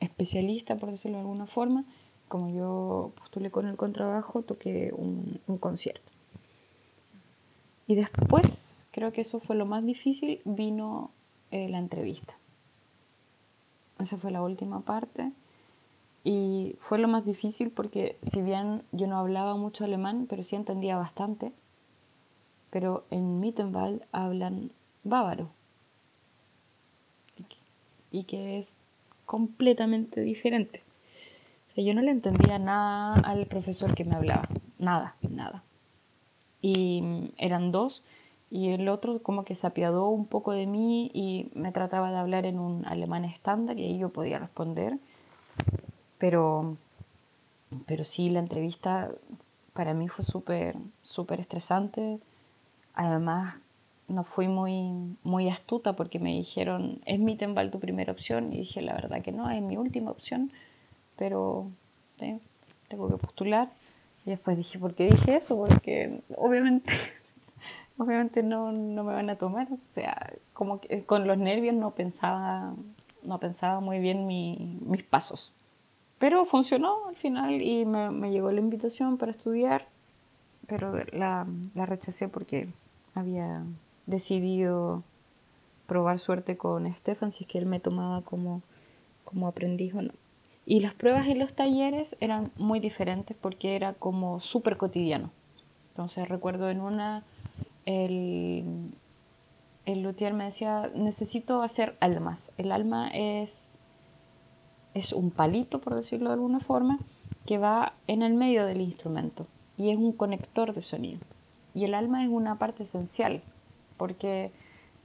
especialista, 0.00 0.76
por 0.76 0.90
decirlo 0.90 1.18
de 1.18 1.22
alguna 1.22 1.46
forma. 1.46 1.84
Como 2.28 2.48
yo 2.48 3.12
postulé 3.18 3.50
con 3.50 3.66
el 3.66 3.76
contrabajo, 3.76 4.42
toqué 4.42 4.92
un, 4.96 5.40
concierto. 5.58 6.10
Y 7.86 7.94
después, 7.94 8.74
creo 8.90 9.12
que 9.12 9.20
eso 9.20 9.38
fue 9.40 9.54
lo 9.54 9.66
más 9.66 9.84
difícil, 9.84 10.40
vino 10.44 11.10
eh, 11.50 11.68
la 11.68 11.78
entrevista. 11.78 12.34
Esa 13.98 14.16
fue 14.16 14.30
la 14.30 14.42
última 14.42 14.80
parte. 14.80 15.30
Y 16.24 16.76
fue 16.80 16.98
lo 16.98 17.08
más 17.08 17.24
difícil 17.24 17.70
porque 17.70 18.16
si 18.22 18.40
bien 18.42 18.82
yo 18.92 19.06
no 19.08 19.18
hablaba 19.18 19.56
mucho 19.56 19.84
alemán, 19.84 20.26
pero 20.28 20.44
sí 20.44 20.56
entendía 20.56 20.96
bastante, 20.96 21.52
pero 22.72 23.04
en 23.10 23.38
Mittenwald 23.38 24.02
hablan 24.12 24.72
bávaro 25.04 25.50
y 28.10 28.24
que 28.24 28.58
es 28.58 28.72
completamente 29.26 30.22
diferente. 30.22 30.82
Yo 31.76 31.94
no 31.94 32.00
le 32.02 32.10
entendía 32.10 32.58
nada 32.58 33.14
al 33.14 33.46
profesor 33.46 33.94
que 33.94 34.04
me 34.04 34.14
hablaba, 34.14 34.48
nada, 34.78 35.16
nada. 35.20 35.62
Y 36.62 37.30
eran 37.36 37.72
dos 37.72 38.02
y 38.50 38.70
el 38.70 38.88
otro 38.88 39.22
como 39.22 39.44
que 39.44 39.54
se 39.54 39.66
apiadó 39.66 40.08
un 40.08 40.26
poco 40.26 40.52
de 40.52 40.66
mí 40.66 41.10
y 41.12 41.50
me 41.54 41.72
trataba 41.72 42.10
de 42.10 42.18
hablar 42.18 42.46
en 42.46 42.58
un 42.58 42.86
alemán 42.86 43.24
estándar 43.24 43.78
y 43.78 43.84
ahí 43.84 43.98
yo 43.98 44.10
podía 44.10 44.38
responder. 44.38 44.98
Pero, 46.18 46.76
pero 47.86 48.04
sí, 48.04 48.30
la 48.30 48.38
entrevista 48.38 49.10
para 49.74 49.92
mí 49.92 50.08
fue 50.08 50.24
súper, 50.24 50.76
súper 51.02 51.40
estresante 51.40 52.18
Además, 52.94 53.56
no 54.08 54.24
fui 54.24 54.48
muy, 54.48 55.16
muy 55.22 55.48
astuta 55.48 55.94
porque 55.94 56.18
me 56.18 56.32
dijeron, 56.32 57.00
¿es 57.06 57.18
Mittenwald 57.18 57.72
tu 57.72 57.80
primera 57.80 58.12
opción? 58.12 58.52
Y 58.52 58.58
dije, 58.58 58.82
la 58.82 58.94
verdad 58.94 59.22
que 59.22 59.32
no, 59.32 59.50
es 59.50 59.62
mi 59.62 59.76
última 59.76 60.10
opción, 60.10 60.52
pero 61.16 61.70
tengo 62.88 63.08
que 63.08 63.16
postular. 63.16 63.70
Y 64.26 64.30
después 64.30 64.56
dije, 64.56 64.78
¿por 64.78 64.94
qué 64.94 65.06
dije 65.06 65.36
eso? 65.36 65.56
Porque 65.56 66.20
obviamente, 66.36 66.92
obviamente 67.98 68.42
no, 68.42 68.70
no 68.70 69.02
me 69.02 69.14
van 69.14 69.30
a 69.30 69.36
tomar. 69.36 69.68
O 69.72 69.78
sea, 69.94 70.32
como 70.52 70.80
que 70.80 71.04
con 71.04 71.26
los 71.26 71.38
nervios 71.38 71.74
no 71.74 71.92
pensaba, 71.92 72.74
no 73.22 73.38
pensaba 73.38 73.80
muy 73.80 73.98
bien 73.98 74.26
mis 74.26 75.02
pasos. 75.04 75.52
Pero 76.18 76.44
funcionó 76.44 77.08
al 77.08 77.16
final 77.16 77.60
y 77.60 77.84
me, 77.84 78.10
me 78.10 78.30
llegó 78.30 78.52
la 78.52 78.60
invitación 78.60 79.16
para 79.18 79.32
estudiar, 79.32 79.86
pero 80.68 80.92
la, 81.12 81.46
la 81.74 81.86
rechacé 81.86 82.28
porque 82.28 82.68
había 83.14 83.64
decidido 84.06 85.02
probar 85.86 86.18
suerte 86.18 86.56
con 86.56 86.92
Stefan, 86.94 87.32
si 87.32 87.44
es 87.44 87.50
que 87.50 87.58
él 87.58 87.66
me 87.66 87.80
tomaba 87.80 88.22
como, 88.22 88.62
como 89.24 89.48
aprendiz 89.48 89.94
o 89.94 90.02
no. 90.02 90.12
Y 90.64 90.80
las 90.80 90.94
pruebas 90.94 91.26
en 91.26 91.38
los 91.38 91.54
talleres 91.54 92.16
eran 92.20 92.52
muy 92.56 92.78
diferentes 92.80 93.36
porque 93.40 93.76
era 93.76 93.94
como 93.94 94.40
súper 94.40 94.76
cotidiano. 94.76 95.30
Entonces 95.90 96.28
recuerdo 96.28 96.70
en 96.70 96.80
una, 96.80 97.24
el, 97.84 98.92
el 99.84 100.02
luthier 100.02 100.32
me 100.34 100.44
decía, 100.44 100.90
necesito 100.94 101.62
hacer 101.62 101.96
almas. 102.00 102.50
El 102.56 102.70
alma 102.70 103.08
es, 103.08 103.66
es 104.94 105.12
un 105.12 105.30
palito, 105.30 105.80
por 105.80 105.96
decirlo 105.96 106.28
de 106.28 106.34
alguna 106.34 106.60
forma, 106.60 106.98
que 107.44 107.58
va 107.58 107.94
en 108.06 108.22
el 108.22 108.34
medio 108.34 108.64
del 108.64 108.80
instrumento 108.80 109.46
y 109.76 109.90
es 109.90 109.98
un 109.98 110.12
conector 110.12 110.74
de 110.74 110.82
sonido. 110.82 111.20
Y 111.74 111.84
el 111.84 111.94
alma 111.94 112.22
es 112.22 112.30
una 112.30 112.58
parte 112.58 112.82
esencial, 112.82 113.42
porque 113.96 114.52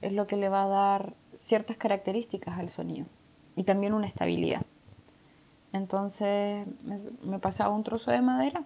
es 0.02 0.12
lo 0.12 0.26
que 0.26 0.36
le 0.36 0.48
va 0.48 0.64
a 0.64 0.68
dar 0.68 1.14
ciertas 1.40 1.76
características 1.76 2.58
al 2.58 2.70
sonido 2.70 3.06
y 3.56 3.64
también 3.64 3.94
una 3.94 4.06
estabilidad. 4.06 4.62
Entonces 5.72 6.66
me 7.22 7.38
pasaba 7.38 7.74
un 7.74 7.84
trozo 7.84 8.10
de 8.10 8.20
madera 8.20 8.64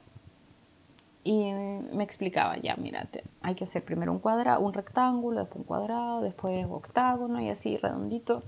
y 1.24 1.52
me 1.52 2.02
explicaba, 2.02 2.56
ya, 2.58 2.76
mírate, 2.76 3.24
hay 3.42 3.54
que 3.54 3.64
hacer 3.64 3.84
primero 3.84 4.12
un 4.12 4.18
cuadrado, 4.18 4.60
un 4.60 4.72
rectángulo, 4.72 5.40
después 5.40 5.60
un 5.60 5.64
cuadrado, 5.64 6.20
después 6.20 6.66
octágono 6.68 7.40
y 7.40 7.48
así 7.48 7.76
redondito. 7.76 8.42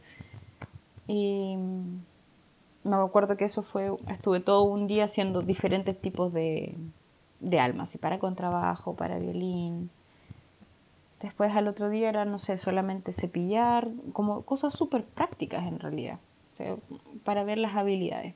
Y 1.06 1.56
me 2.82 2.96
acuerdo 2.96 3.36
que 3.36 3.44
eso 3.44 3.62
fue, 3.62 3.92
estuve 4.08 4.40
todo 4.40 4.64
un 4.64 4.86
día 4.86 5.04
haciendo 5.04 5.42
diferentes 5.42 6.00
tipos 6.00 6.32
de, 6.32 6.76
de 7.40 7.60
almas, 7.60 7.94
y 7.94 7.98
para 7.98 8.18
contrabajo, 8.18 8.94
para 8.94 9.18
violín. 9.18 9.90
Después 11.20 11.54
al 11.54 11.68
otro 11.68 11.88
día 11.88 12.08
era, 12.08 12.24
no 12.24 12.38
sé, 12.38 12.58
solamente 12.58 13.12
cepillar, 13.12 13.88
como 14.12 14.42
cosas 14.42 14.74
súper 14.74 15.04
prácticas 15.04 15.66
en 15.66 15.78
realidad, 15.78 16.18
para 17.24 17.44
ver 17.44 17.58
las 17.58 17.76
habilidades. 17.76 18.34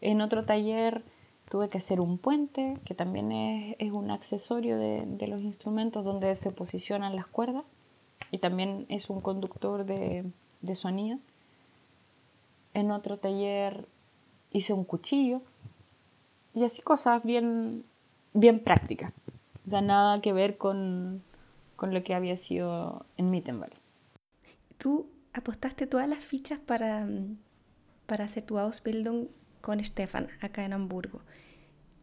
En 0.00 0.20
otro 0.20 0.44
taller 0.44 1.02
tuve 1.50 1.68
que 1.68 1.78
hacer 1.78 2.00
un 2.00 2.18
puente, 2.18 2.78
que 2.84 2.94
también 2.94 3.32
es, 3.32 3.90
un 3.90 4.10
accesorio 4.10 4.78
de, 4.78 5.26
los 5.26 5.42
instrumentos 5.42 6.04
donde 6.04 6.36
se 6.36 6.52
posicionan 6.52 7.16
las 7.16 7.26
cuerdas 7.26 7.64
y 8.30 8.38
también 8.38 8.86
es 8.88 9.10
un 9.10 9.20
conductor 9.20 9.84
de, 9.84 10.24
de 10.62 10.76
sonido. 10.76 11.18
En 12.72 12.92
otro 12.92 13.18
taller 13.18 13.88
hice 14.52 14.72
un 14.72 14.84
cuchillo 14.84 15.42
y 16.54 16.64
así 16.64 16.82
cosas 16.82 17.24
bien 17.24 17.84
bien 18.32 18.62
práctica. 18.62 19.12
O 19.66 19.70
sea, 19.70 19.80
nada 19.80 20.20
que 20.20 20.32
ver 20.32 20.56
con, 20.56 21.22
lo 21.80 22.02
que 22.02 22.14
había 22.14 22.36
sido 22.36 23.06
en 23.16 23.30
Mittenwald. 23.30 23.74
Tú 24.78 25.08
apostaste 25.32 25.86
todas 25.86 26.08
las 26.08 26.24
fichas 26.24 26.58
para, 26.58 27.06
para 28.06 28.24
hacer 28.24 28.44
tu 28.44 28.58
Ausbildung 28.58 29.28
con 29.60 29.82
Stefan 29.84 30.28
acá 30.40 30.64
en 30.64 30.72
Hamburgo. 30.72 31.20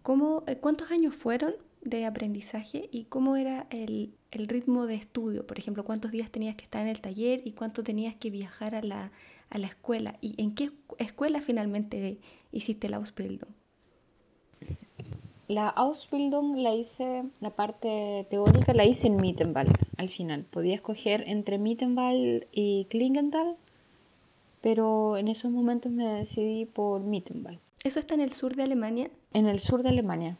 ¿Cómo, 0.03 0.43
eh, 0.47 0.57
¿Cuántos 0.57 0.91
años 0.91 1.15
fueron 1.15 1.53
de 1.81 2.05
aprendizaje 2.05 2.87
y 2.91 3.05
cómo 3.05 3.35
era 3.35 3.67
el, 3.69 4.13
el, 4.31 4.47
ritmo 4.47 4.87
de 4.87 4.95
estudio? 4.95 5.45
Por 5.45 5.59
ejemplo, 5.59 5.83
¿cuántos 5.83 6.11
días 6.11 6.31
tenías 6.31 6.55
que 6.55 6.63
estar 6.63 6.81
en 6.81 6.87
el 6.87 7.01
taller 7.01 7.41
y 7.43 7.51
cuánto 7.51 7.83
tenías 7.83 8.15
que 8.15 8.29
viajar 8.29 8.75
a 8.75 8.81
la, 8.81 9.11
a 9.49 9.57
la 9.57 9.67
escuela? 9.67 10.17
¿Y 10.21 10.41
en 10.41 10.55
qué 10.55 10.71
escuela 10.97 11.41
finalmente 11.41 12.19
hiciste 12.51 12.87
la 12.89 12.97
Ausbildung? 12.97 13.51
La 15.47 15.69
Ausbildung 15.69 16.57
la 16.57 16.75
hice, 16.75 17.23
la 17.39 17.51
parte 17.51 18.27
teórica 18.29 18.73
la 18.73 18.85
hice 18.85 19.07
en 19.07 19.15
Mittenwald 19.15 19.73
al 19.97 20.09
final. 20.09 20.43
Podía 20.43 20.75
escoger 20.75 21.23
entre 21.25 21.57
Mittenwald 21.57 22.45
y 22.51 22.85
Klingenthal, 22.89 23.55
pero 24.59 25.15
en 25.15 25.29
esos 25.29 25.49
momentos 25.49 25.89
me 25.89 26.05
decidí 26.05 26.65
por 26.65 26.99
Mittenwald. 26.99 27.59
¿Eso 27.85 28.01
está 28.01 28.13
en 28.15 28.21
el 28.21 28.33
sur 28.33 28.55
de 28.55 28.63
Alemania? 28.63 29.09
En 29.31 29.47
el 29.47 29.61
sur 29.61 29.83
de 29.83 29.89
Alemania, 29.89 30.35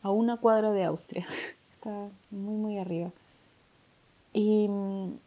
a 0.00 0.10
una 0.10 0.38
cuadra 0.38 0.72
de 0.72 0.84
Austria. 0.84 1.26
Está 1.74 2.08
muy, 2.30 2.54
muy 2.54 2.78
arriba. 2.78 3.10
Y 4.32 4.68
mm, 4.68 5.18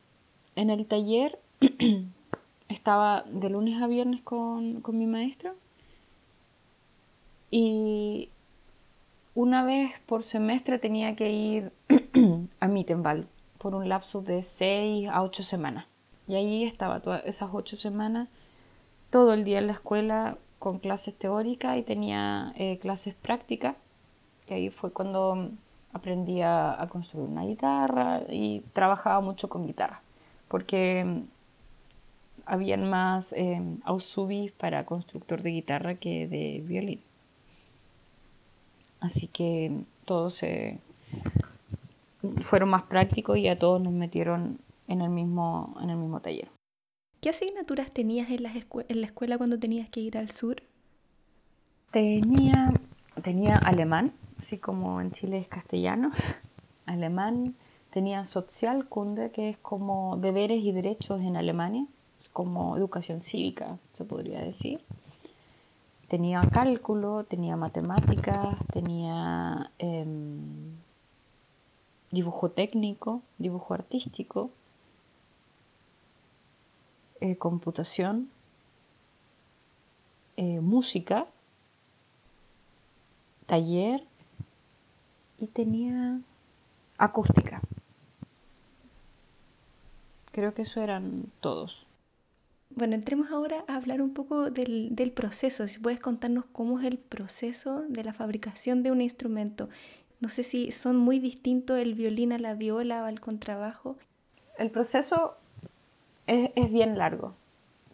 en 0.55 0.69
el 0.71 0.87
taller 0.87 1.37
estaba 2.67 3.23
de 3.29 3.49
lunes 3.49 3.79
a 3.79 3.85
viernes 3.85 4.23
con, 4.23 4.81
con 4.81 4.97
mi 4.97 5.05
maestro 5.05 5.53
y 7.51 8.29
una 9.37 9.63
vez 9.63 9.91
por 10.07 10.23
semestre 10.23 10.79
tenía 10.79 11.15
que 11.15 11.29
ir 11.29 11.71
a 12.59 12.67
Mittenwald 12.67 13.27
por 13.59 13.75
un 13.75 13.87
lapso 13.87 14.23
de 14.23 14.41
6 14.41 15.09
a 15.09 15.21
8 15.21 15.43
semanas. 15.43 15.85
Y 16.27 16.33
ahí 16.33 16.63
estaba 16.63 17.01
todas 17.01 17.23
esas 17.23 17.51
8 17.53 17.77
semanas, 17.77 18.29
todo 19.11 19.33
el 19.33 19.43
día 19.43 19.59
en 19.59 19.67
la 19.67 19.73
escuela 19.73 20.39
con 20.57 20.79
clases 20.79 21.15
teóricas 21.19 21.77
y 21.77 21.83
tenía 21.83 22.51
eh, 22.55 22.79
clases 22.79 23.13
prácticas. 23.13 23.75
Y 24.49 24.55
ahí 24.55 24.69
fue 24.71 24.91
cuando 24.91 25.51
aprendí 25.93 26.41
a, 26.41 26.87
construir 26.89 27.29
una 27.29 27.45
guitarra 27.45 28.23
y 28.29 28.61
trabajaba 28.73 29.21
mucho 29.21 29.49
con 29.49 29.67
guitarra. 29.67 30.01
Porque 30.47 31.21
habían 32.47 32.89
más 32.89 33.33
eh, 33.33 33.61
para 34.57 34.83
constructor 34.87 35.43
de 35.43 35.51
guitarra 35.51 35.93
que 35.93 36.27
de 36.27 36.63
violín. 36.65 37.06
Así 39.07 39.27
que 39.27 39.71
todos 40.03 40.35
se 40.35 40.79
fueron 42.43 42.69
más 42.69 42.83
prácticos 42.83 43.37
y 43.37 43.47
a 43.47 43.57
todos 43.57 43.81
nos 43.81 43.93
metieron 43.93 44.59
en 44.89 45.01
el 45.01 45.09
mismo, 45.09 45.77
en 45.81 45.89
el 45.89 45.95
mismo 45.95 46.19
taller. 46.19 46.49
¿Qué 47.21 47.29
asignaturas 47.29 47.89
tenías 47.93 48.29
en 48.29 48.43
la, 48.43 48.51
en 48.51 49.01
la 49.01 49.07
escuela 49.07 49.37
cuando 49.37 49.57
tenías 49.57 49.89
que 49.89 50.01
ir 50.01 50.17
al 50.17 50.29
sur? 50.29 50.61
Tenía, 51.91 52.73
tenía 53.23 53.55
alemán, 53.55 54.11
así 54.39 54.57
como 54.57 54.99
en 54.99 55.13
Chile 55.13 55.37
es 55.37 55.47
castellano, 55.47 56.11
alemán, 56.85 57.55
tenía 57.91 58.25
Sozialkunde, 58.25 59.31
que 59.31 59.49
es 59.51 59.57
como 59.57 60.17
deberes 60.17 60.61
y 60.61 60.73
derechos 60.73 61.21
en 61.21 61.37
Alemania, 61.37 61.85
es 62.19 62.27
como 62.27 62.75
educación 62.75 63.21
cívica, 63.21 63.79
se 63.93 64.03
podría 64.03 64.41
decir. 64.41 64.81
Tenía 66.07 66.41
cálculo, 66.41 67.25
tenía 67.25 67.57
matemáticas, 67.57 68.57
tenía 68.71 69.71
em, 69.77 70.77
dibujo 72.11 72.49
técnico, 72.51 73.21
dibujo 73.37 73.73
artístico, 73.73 74.51
eh, 77.19 77.35
computación, 77.37 78.29
eh, 80.37 80.61
música, 80.61 81.25
taller 83.47 84.03
y 85.39 85.47
tenía 85.47 86.19
acústica. 86.97 87.61
Creo 90.31 90.53
que 90.53 90.61
eso 90.61 90.79
eran 90.81 91.25
todos. 91.41 91.86
Bueno, 92.77 92.93
entremos 92.93 93.31
ahora 93.31 93.63
a 93.67 93.75
hablar 93.75 94.03
un 94.03 94.13
poco 94.13 94.51
del, 94.51 95.11
proceso. 95.15 95.67
Si 95.67 95.79
puedes 95.79 95.99
contarnos 95.99 96.45
cómo 96.51 96.79
es 96.79 96.85
el 96.85 96.99
proceso 96.99 97.81
de 97.89 98.03
la 98.03 98.13
fabricación 98.13 98.83
de 98.83 98.91
un 98.91 99.01
instrumento. 99.01 99.67
No 100.19 100.29
sé 100.29 100.43
si 100.43 100.69
son 100.69 100.95
muy 100.95 101.17
distintos 101.17 101.79
el 101.79 101.95
violín 101.95 102.33
a 102.33 102.37
la 102.37 102.53
viola 102.53 103.01
o 103.01 103.05
al 103.07 103.19
contrabajo. 103.19 103.95
El 104.59 104.69
proceso 104.69 105.37
es, 106.27 106.51
es 106.53 106.71
bien 106.71 106.99
largo, 106.99 107.33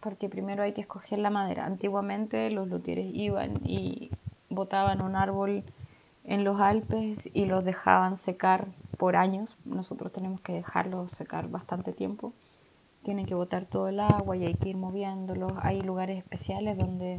porque 0.02 0.28
primero 0.28 0.64
hay 0.64 0.74
que 0.74 0.82
escoger 0.82 1.20
la 1.20 1.30
madera. 1.30 1.66
Antiguamente 1.66 2.50
los 2.50 2.68
luthieres 2.68 3.10
iban 3.14 3.62
y 3.64 4.12
botaban 4.50 5.02
un 5.02 5.16
árbol 5.16 5.64
en 6.26 6.44
los 6.44 6.60
Alpes 6.60 7.30
y 7.34 7.46
los 7.46 7.64
dejaban 7.64 8.18
secar 8.18 8.68
por 8.98 9.16
años. 9.16 9.56
Nosotros 9.64 10.12
tenemos 10.12 10.42
que 10.42 10.52
dejarlos 10.52 11.10
secar 11.12 11.48
bastante 11.48 11.94
tiempo. 11.94 12.34
Tienen 13.04 13.26
que 13.26 13.36
botar 13.36 13.66
todo 13.66 13.88
el 13.88 13.99
agua 13.99 14.38
y 14.38 14.45
hay 14.45 14.54
que 14.56 14.70
ir 14.70 14.78
moviéndolos. 14.78 15.51
Hay 15.62 15.82
lugares 15.82 16.18
especiales 16.18 16.78
donde, 16.78 17.18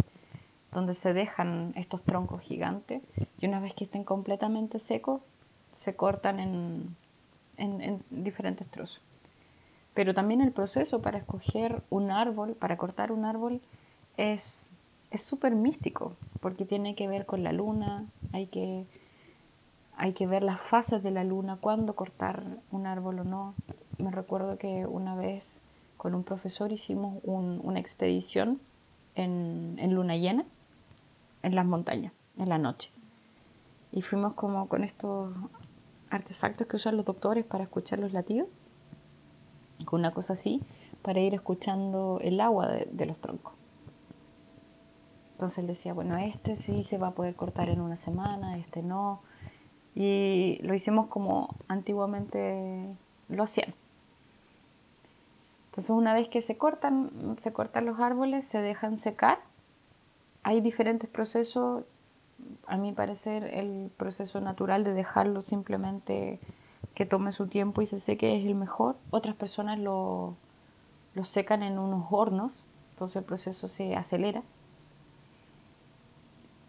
donde 0.73 0.95
se 0.95 1.13
dejan 1.13 1.73
estos 1.77 2.03
troncos 2.03 2.41
gigantes 2.43 3.03
y 3.39 3.47
una 3.47 3.61
vez 3.61 3.75
que 3.75 3.85
estén 3.85 4.05
completamente 4.05 4.79
secos, 4.79 5.21
se 5.73 5.95
cortan 5.95 6.41
en, 6.41 6.97
en, 7.57 7.81
en 7.81 8.03
diferentes 8.11 8.67
trozos. 8.71 9.03
Pero 9.95 10.13
también 10.13 10.41
el 10.41 10.53
proceso 10.53 11.01
para 11.01 11.19
escoger 11.19 11.83
un 11.91 12.11
árbol, 12.11 12.55
para 12.55 12.77
cortar 12.77 13.13
un 13.13 13.25
árbol, 13.25 13.61
es 14.17 14.65
súper 15.17 15.55
místico, 15.55 16.17
porque 16.41 16.65
tiene 16.65 16.95
que 16.95 17.07
ver 17.07 17.27
con 17.27 17.45
la 17.45 17.53
luna, 17.53 18.07
hay 18.33 18.47
que, 18.47 18.85
hay 19.97 20.13
que 20.13 20.27
ver 20.27 20.43
las 20.43 20.61
fases 20.61 21.03
de 21.03 21.13
la 21.13 21.23
luna, 21.23 21.59
cuándo 21.61 21.95
cortar 21.95 22.45
un 22.73 22.87
árbol 22.87 23.21
o 23.21 23.25
no. 23.25 23.55
Me 23.99 24.11
recuerdo 24.11 24.59
que 24.59 24.87
una 24.87 25.15
vez 25.15 25.54
con 26.05 26.15
un 26.15 26.23
profesor 26.23 26.71
hicimos 26.71 27.19
una 27.25 27.81
expedición 27.81 28.61
en, 29.15 29.95
luna 29.95 30.19
llena, 30.19 30.45
en 31.43 31.55
las 31.55 31.65
montañas, 31.65 32.13
en 32.37 32.51
la 32.51 32.59
noche. 32.59 32.91
Y 33.91 34.03
fuimos 34.03 34.35
como 34.35 34.69
con 34.69 34.85
estos 34.85 35.35
artefactos 36.11 36.67
que 36.67 36.77
usan 36.77 36.99
los 36.99 37.07
doctores 37.07 37.47
para 37.47 37.65
escuchar 37.65 38.01
los 38.01 38.13
latidos 38.13 38.49
con 39.87 40.01
una 40.01 40.11
cosa 40.11 40.35
así, 40.35 40.61
para 41.01 41.21
ir 41.21 41.33
escuchando 41.33 42.19
el 42.21 42.39
agua 42.39 42.69
de, 42.69 43.07
los 43.07 43.17
troncos. 43.17 43.55
Entonces 45.33 45.61
él 45.61 45.69
decía, 45.69 45.95
bueno, 45.95 46.19
este 46.19 46.59
sí 46.59 46.85
se 46.85 46.99
va 46.99 47.09
a 47.09 47.13
poder 47.13 47.35
cortar 47.35 47.71
en 47.71 47.81
una 47.81 47.97
semana, 47.97 48.59
este 48.59 48.83
no. 48.83 49.23
Y 49.95 50.59
lo 50.61 50.75
hicimos 50.75 51.07
como 51.07 51.57
antiguamente 51.67 52.95
lo 53.31 53.45
hacían. 53.45 53.75
Entonces 55.75 55.91
una 55.91 56.15
vez 56.15 56.29
que 56.29 56.41
se 56.41 56.57
cortan, 56.57 57.37
se 57.41 57.53
cortan 57.53 57.85
los 57.85 57.99
árboles, 57.99 58.47
se 58.47 58.59
dejan 58.59 58.97
secar. 58.97 59.41
Hay 60.45 60.61
diferentes 60.61 61.11
procesos. 61.11 61.83
A 62.69 62.77
mi 62.77 62.93
parecer 62.93 63.43
el 63.43 63.91
proceso 63.97 64.41
natural 64.41 64.85
de 64.85 64.95
dejarlo 64.95 65.43
simplemente 65.43 66.39
que 66.95 67.07
tome 67.07 67.33
su 67.33 67.49
tiempo 67.49 67.83
y 67.83 67.87
se 67.87 67.99
seque 67.99 68.37
es 68.37 68.47
el 68.47 68.55
mejor. 68.55 68.95
Otras 69.11 69.35
personas 69.35 69.81
lo, 69.81 70.37
lo 71.15 71.25
secan 71.25 71.65
en 71.65 71.81
unos 71.81 72.07
hornos, 72.09 72.53
entonces 72.93 73.17
el 73.17 73.25
proceso 73.25 73.67
se 73.67 73.97
acelera. 73.97 74.45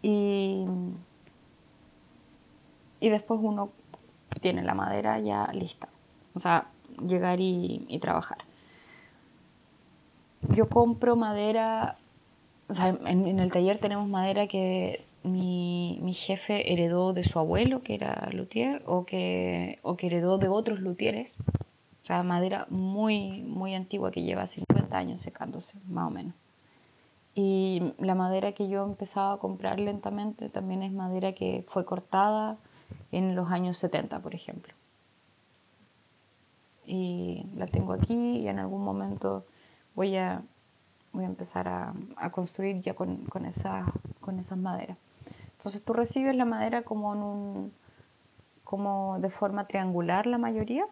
Y, 0.02 0.66
y 2.98 3.08
después 3.08 3.38
uno 3.40 3.70
tiene 4.40 4.64
la 4.64 4.74
madera 4.74 5.20
ya 5.20 5.46
lista, 5.52 5.88
o 6.34 6.40
sea, 6.40 6.66
llegar 7.06 7.38
y, 7.40 7.86
y 7.88 8.00
trabajar. 8.00 8.38
Yo 10.42 10.68
compro 10.68 11.16
madera, 11.16 11.96
o 12.68 12.74
sea, 12.74 12.88
en, 12.88 13.38
el 13.38 13.50
taller 13.50 13.78
tenemos 13.78 14.08
madera 14.08 14.46
que 14.46 15.04
mi, 15.22 15.98
mi, 16.02 16.14
jefe 16.14 16.72
heredó 16.72 17.12
de 17.12 17.24
su 17.24 17.38
abuelo, 17.38 17.82
que 17.82 17.94
era 17.94 18.28
luthier, 18.32 18.82
o 18.86 19.04
que, 19.04 19.78
o 19.82 19.96
heredó 19.98 20.38
de 20.38 20.48
otros 20.48 20.80
luthieres. 20.80 21.32
O 22.02 22.06
sea, 22.06 22.22
madera 22.22 22.66
muy, 22.70 23.42
muy 23.42 23.74
antigua 23.74 24.12
que 24.12 24.22
lleva 24.22 24.46
50 24.46 24.96
años 24.96 25.20
secándose, 25.22 25.76
más 25.88 26.06
o 26.06 26.10
menos. 26.10 26.34
Y 27.34 27.92
la 27.98 28.14
madera 28.14 28.52
que 28.52 28.66
yo 28.66 28.84
empezaba 28.84 29.34
a 29.34 29.36
comprar 29.36 29.78
lentamente 29.78 30.48
también 30.48 30.82
es 30.82 30.90
madera 30.90 31.32
que 31.32 31.64
fue 31.68 31.84
cortada 31.84 32.56
en 33.12 33.34
los 33.36 33.50
años 33.50 33.76
70, 33.76 34.20
por 34.20 34.34
ejemplo. 34.34 34.72
Y 36.86 37.44
la 37.56 37.66
tengo 37.66 37.92
aquí 37.92 38.14
y 38.14 38.48
en 38.48 38.58
algún 38.58 38.82
momento 38.82 39.44
voy 39.96 40.16
a, 40.16 40.42
voy 41.12 41.24
a 41.24 41.28
empezar 41.28 41.66
a, 41.66 41.92
a 42.16 42.30
construir 42.30 42.80
ya 42.82 42.94
con, 42.94 43.24
con, 43.24 43.46
esa, 43.46 43.86
con 44.20 44.38
esas 44.38 44.58
maderas. 44.58 44.98
Entonces 45.56 45.82
tú 45.82 45.92
recibes 45.94 46.36
la 46.36 46.44
madera 46.44 46.82
como 46.82 47.12
en 47.14 47.22
un 47.22 47.72
como 48.62 49.18
de 49.20 49.30
forma 49.30 49.66
triangular 49.68 50.26
la 50.26 50.38
mayoría, 50.38 50.86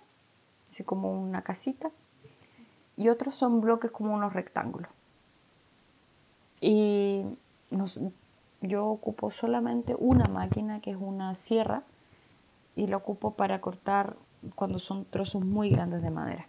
así 0.70 0.84
como 0.84 1.10
una 1.20 1.42
casita, 1.42 1.90
y 2.96 3.08
otros 3.08 3.34
son 3.34 3.60
bloques 3.60 3.90
como 3.90 4.14
unos 4.14 4.32
rectángulos. 4.32 4.88
Y 6.60 7.24
yo 8.60 8.86
ocupo 8.86 9.32
solamente 9.32 9.96
una 9.98 10.26
máquina 10.26 10.80
que 10.80 10.92
es 10.92 10.96
una 10.98 11.34
sierra 11.34 11.82
y 12.76 12.86
la 12.86 12.96
ocupo 12.96 13.32
para 13.32 13.60
cortar 13.60 14.16
cuando 14.54 14.78
son 14.78 15.04
trozos 15.04 15.44
muy 15.44 15.68
grandes 15.68 16.00
de 16.00 16.10
madera. 16.10 16.46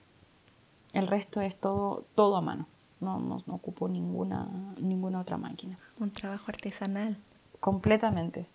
El 0.95 1.07
resto 1.07 1.41
es 1.41 1.55
todo, 1.57 2.05
todo 2.15 2.37
a 2.37 2.41
mano. 2.41 2.67
No, 3.01 3.19
no, 3.19 3.43
no 3.45 3.55
ocupo 3.55 3.89
ninguna, 3.89 4.47
ninguna 4.79 5.19
otra 5.19 5.35
máquina. 5.37 5.77
Un 5.99 6.11
trabajo 6.11 6.45
artesanal 6.47 7.17
completamente. 7.59 8.47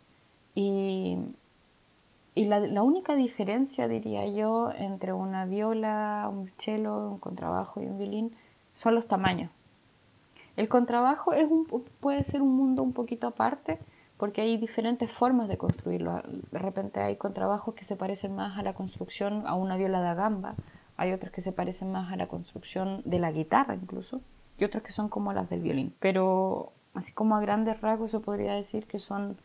Y, 0.55 1.18
y 2.34 2.47
la, 2.47 2.61
la, 2.61 2.82
única 2.82 3.14
diferencia, 3.14 3.88
diría 3.88 4.26
yo, 4.26 4.72
entre 4.72 5.12
una 5.12 5.45
viola, 5.45 6.30
un 6.32 6.51
cello, 6.59 7.11
un 7.11 7.18
contrabajo 7.18 7.82
y 7.82 7.86
un 7.86 7.99
violín 7.99 8.34
son 8.74 8.95
los 8.95 9.07
tamaños. 9.07 9.51
El 10.57 10.68
contrabajo 10.68 11.34
es 11.34 11.49
un, 11.51 11.66
puede 12.01 12.24
ser 12.24 12.41
un 12.41 12.57
mundo 12.57 12.82
un 12.82 12.95
poquito 12.95 13.26
aparte 13.26 13.78
porque 14.16 14.41
hay 14.41 14.57
diferentes 14.57 15.12
formas 15.12 15.49
de 15.49 15.59
construirlo. 15.59 16.22
De 16.51 16.59
repente 16.59 17.01
hay 17.01 17.16
contrabajos 17.16 17.74
que 17.74 17.84
se 17.84 17.97
parecen 17.97 18.34
más 18.34 18.59
a 18.59 18.62
la 18.62 18.72
construcción 18.72 19.47
a 19.47 19.55
una 19.55 19.76
viola 19.76 20.01
de 20.01 20.14
gamba, 20.14 20.55
hay 21.01 21.13
otros 21.13 21.33
que 21.33 21.41
se 21.41 21.51
parecen 21.51 21.91
más 21.91 22.13
a 22.13 22.17
la 22.17 22.29
construcción 22.29 23.01
de 23.07 23.19
la 23.19 23.33
guitarra 23.33 23.75
incluso, 23.75 24.21
y 24.59 24.65
otros 24.65 24.83
que 24.83 24.93
son 24.93 25.09
como 25.09 25.33
las 25.33 25.49
del 25.49 25.63
violín. 25.63 25.95
Pero 25.99 26.73
así 26.93 27.11
como 27.13 27.37
a 27.37 27.41
grandes 27.41 27.81
rasgos 27.81 28.11
se 28.11 28.21
podría 28.21 28.53
decir 28.53 28.87
que 28.87 28.99
son 28.99 29.39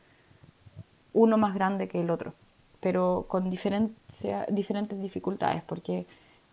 uno 1.13 1.37
más 1.37 1.55
grande 1.55 1.87
que 1.87 2.01
el 2.01 2.09
otro, 2.09 2.33
pero 2.81 3.23
con 3.29 3.49
diferentes 3.49 5.01
dificultades, 5.01 5.63
porque 5.63 6.05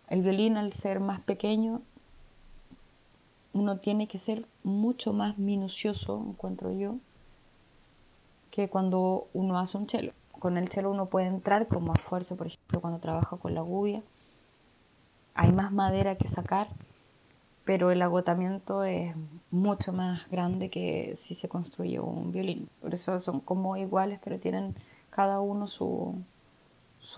el 0.07 0.21
violín 0.21 0.55
al 0.55 0.71
ser 0.71 1.01
más 1.01 1.19
pequeño, 1.19 1.81
uno 3.51 3.79
tiene 3.79 4.07
que 4.07 4.19
ser 4.19 4.45
mucho 4.63 5.11
más 5.11 5.37
minucioso, 5.37 6.23
encuentro 6.29 6.71
yo, 6.71 6.95
que 8.51 8.69
cuando 8.69 9.27
uno 9.33 9.59
hace 9.59 9.77
un 9.77 9.89
cello. 9.89 10.13
Con 10.39 10.57
el 10.57 10.69
cello 10.69 10.91
uno 10.91 11.07
puede 11.07 11.27
entrar 11.27 11.67
con 11.67 11.83
más 11.83 11.99
fuerza, 12.01 12.35
por 12.35 12.47
ejemplo, 12.47 12.79
cuando 12.79 12.99
trabaja 12.99 13.35
con 13.35 13.53
la 13.53 13.61
gubia. 13.61 14.01
Hay 15.35 15.51
más 15.51 15.71
madera 15.71 16.15
que 16.15 16.27
sacar 16.27 16.67
pero 17.65 17.91
el 17.91 18.01
agotamiento 18.01 18.83
es 18.83 19.15
mucho 19.51 19.93
más 19.93 20.29
grande 20.29 20.69
que 20.69 21.17
si 21.21 21.33
se 21.33 21.47
construye 21.47 21.99
un 21.99 22.31
violín. 22.31 22.69
Por 22.81 22.93
eso 22.93 23.19
son 23.21 23.39
como 23.39 23.77
iguales, 23.77 24.19
pero 24.23 24.39
tienen 24.39 24.75
cada 25.09 25.39
uno 25.39 25.67
sus 25.67 26.17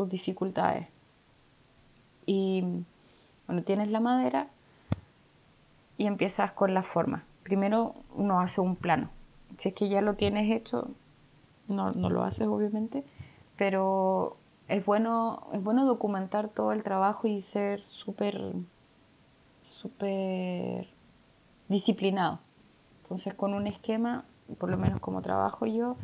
dificultades. 0.09 0.87
Y 2.27 2.63
bueno, 3.47 3.63
tienes 3.63 3.89
la 3.89 3.99
madera 3.99 4.47
y 5.97 6.05
empiezas 6.05 6.51
con 6.51 6.73
la 6.73 6.83
forma. 6.83 7.23
Primero 7.43 7.95
uno 8.15 8.39
hace 8.39 8.61
un 8.61 8.75
plano. 8.75 9.09
Si 9.57 9.69
es 9.69 9.75
que 9.75 9.89
ya 9.89 10.01
lo 10.01 10.13
tienes 10.13 10.51
hecho, 10.51 10.89
no, 11.67 11.91
no 11.91 12.09
lo 12.09 12.23
haces 12.23 12.47
obviamente, 12.47 13.03
pero 13.57 14.37
es 14.67 14.85
bueno, 14.85 15.47
es 15.53 15.63
bueno 15.63 15.85
documentar 15.85 16.49
todo 16.49 16.71
el 16.71 16.83
trabajo 16.83 17.27
y 17.27 17.41
ser 17.41 17.81
súper 17.89 18.53
súper 19.81 20.87
disciplinado. 21.67 22.39
Entonces 23.03 23.33
con 23.35 23.53
un 23.53 23.67
esquema, 23.67 24.25
por 24.57 24.69
lo 24.69 24.77
menos 24.77 24.99
como 24.99 25.21
trabajo 25.21 25.65
yo, 25.65 25.95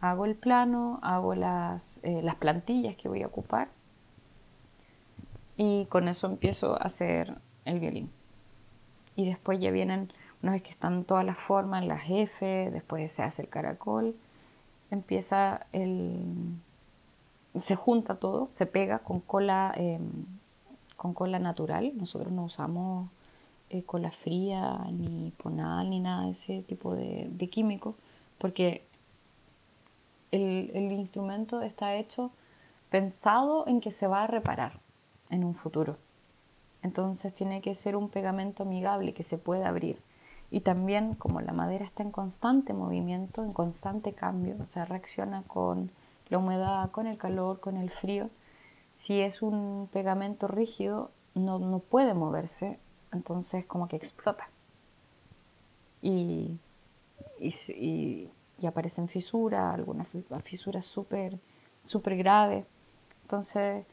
hago 0.00 0.24
el 0.24 0.36
plano, 0.36 1.00
hago 1.02 1.34
las, 1.34 1.98
eh, 2.02 2.20
las 2.22 2.36
plantillas 2.36 2.96
que 2.96 3.08
voy 3.08 3.22
a 3.22 3.26
ocupar 3.26 3.68
y 5.56 5.86
con 5.86 6.08
eso 6.08 6.26
empiezo 6.26 6.74
a 6.74 6.84
hacer 6.84 7.34
el 7.64 7.80
violín. 7.80 8.10
Y 9.16 9.26
después 9.26 9.60
ya 9.60 9.70
vienen, 9.70 10.12
una 10.42 10.52
vez 10.52 10.62
que 10.62 10.70
están 10.70 11.04
todas 11.04 11.24
las 11.24 11.38
formas, 11.38 11.84
las 11.84 12.02
F, 12.08 12.70
después 12.72 13.12
se 13.12 13.22
hace 13.22 13.42
el 13.42 13.48
caracol, 13.48 14.14
empieza 14.90 15.66
el... 15.72 16.56
se 17.60 17.76
junta 17.76 18.16
todo, 18.16 18.48
se 18.50 18.66
pega 18.66 18.98
con 19.00 19.20
cola, 19.20 19.72
em, 19.76 20.24
con 20.96 21.14
cola 21.14 21.38
natural. 21.38 21.92
Nosotros 21.96 22.32
no 22.32 22.44
usamos 22.44 23.08
eh, 23.70 23.82
cola 23.84 24.10
fría, 24.10 24.78
ni 24.92 25.32
ponal, 25.36 25.90
ni 25.90 26.00
nada 26.00 26.24
de 26.26 26.32
ese 26.32 26.62
tipo 26.62 26.94
de, 26.94 27.28
de 27.30 27.48
químicos, 27.48 27.94
porque 28.38 28.84
el, 30.32 30.70
el, 30.74 30.92
instrumento 30.92 31.62
está 31.62 31.94
hecho 31.96 32.30
pensado 32.90 33.66
en 33.66 33.80
que 33.80 33.92
se 33.92 34.06
va 34.06 34.24
a 34.24 34.26
reparar 34.26 34.80
en 35.30 35.44
un 35.44 35.54
futuro. 35.54 35.96
Entonces 36.82 37.34
tiene 37.34 37.62
que 37.62 37.74
ser 37.74 37.96
un 37.96 38.08
pegamento 38.08 38.64
amigable 38.64 39.14
que 39.14 39.22
se 39.24 39.38
pueda 39.38 39.68
abrir. 39.68 39.98
Y 40.50 40.60
también 40.60 41.14
como 41.14 41.40
la 41.40 41.52
madera 41.52 41.84
está 41.84 42.02
en 42.02 42.10
constante 42.10 42.74
movimiento, 42.74 43.42
en 43.42 43.52
constante 43.52 44.12
cambio, 44.12 44.56
o 44.60 44.66
sea, 44.72 44.84
reacciona 44.84 45.42
con 45.46 45.90
la 46.28 46.38
humedad, 46.38 46.90
con 46.90 47.06
el 47.06 47.18
calor, 47.18 47.60
con 47.60 47.76
el 47.76 47.90
frío, 47.90 48.30
si 48.96 49.20
es 49.20 49.42
un 49.42 49.88
pegamento 49.92 50.48
rígido, 50.48 51.10
no, 51.34 51.58
no 51.58 51.78
puede 51.78 52.14
moverse, 52.14 52.78
entonces 53.12 53.66
como 53.66 53.88
que 53.88 53.96
explota. 53.96 54.48
Y, 56.00 56.58
y, 57.40 58.30
aparecen 58.66 59.08
fisuras, 59.08 59.74
algunas 59.74 60.08
fisuras 60.42 60.86
súper 60.86 61.38
super 61.84 62.16
graves. 62.16 62.64
Entonces 63.22 63.84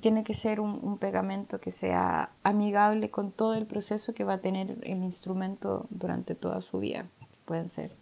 tiene 0.00 0.24
que 0.24 0.34
ser 0.34 0.60
un, 0.60 0.98
pegamento 0.98 1.60
que 1.60 1.72
sea 1.72 2.30
amigable 2.42 3.10
con 3.10 3.32
todo 3.32 3.54
el 3.54 3.66
proceso 3.66 4.14
que 4.14 4.24
va 4.24 4.34
a 4.34 4.40
tener 4.40 4.78
el 4.82 5.02
instrumento 5.02 5.86
durante 5.90 6.34
toda 6.34 6.62
su 6.62 6.78
vida. 6.78 7.06
Pueden 7.44 7.68
ser 7.68 7.92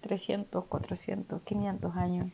300, 0.00 0.64
400, 0.64 1.42
500 1.42 1.96
años, 1.96 2.30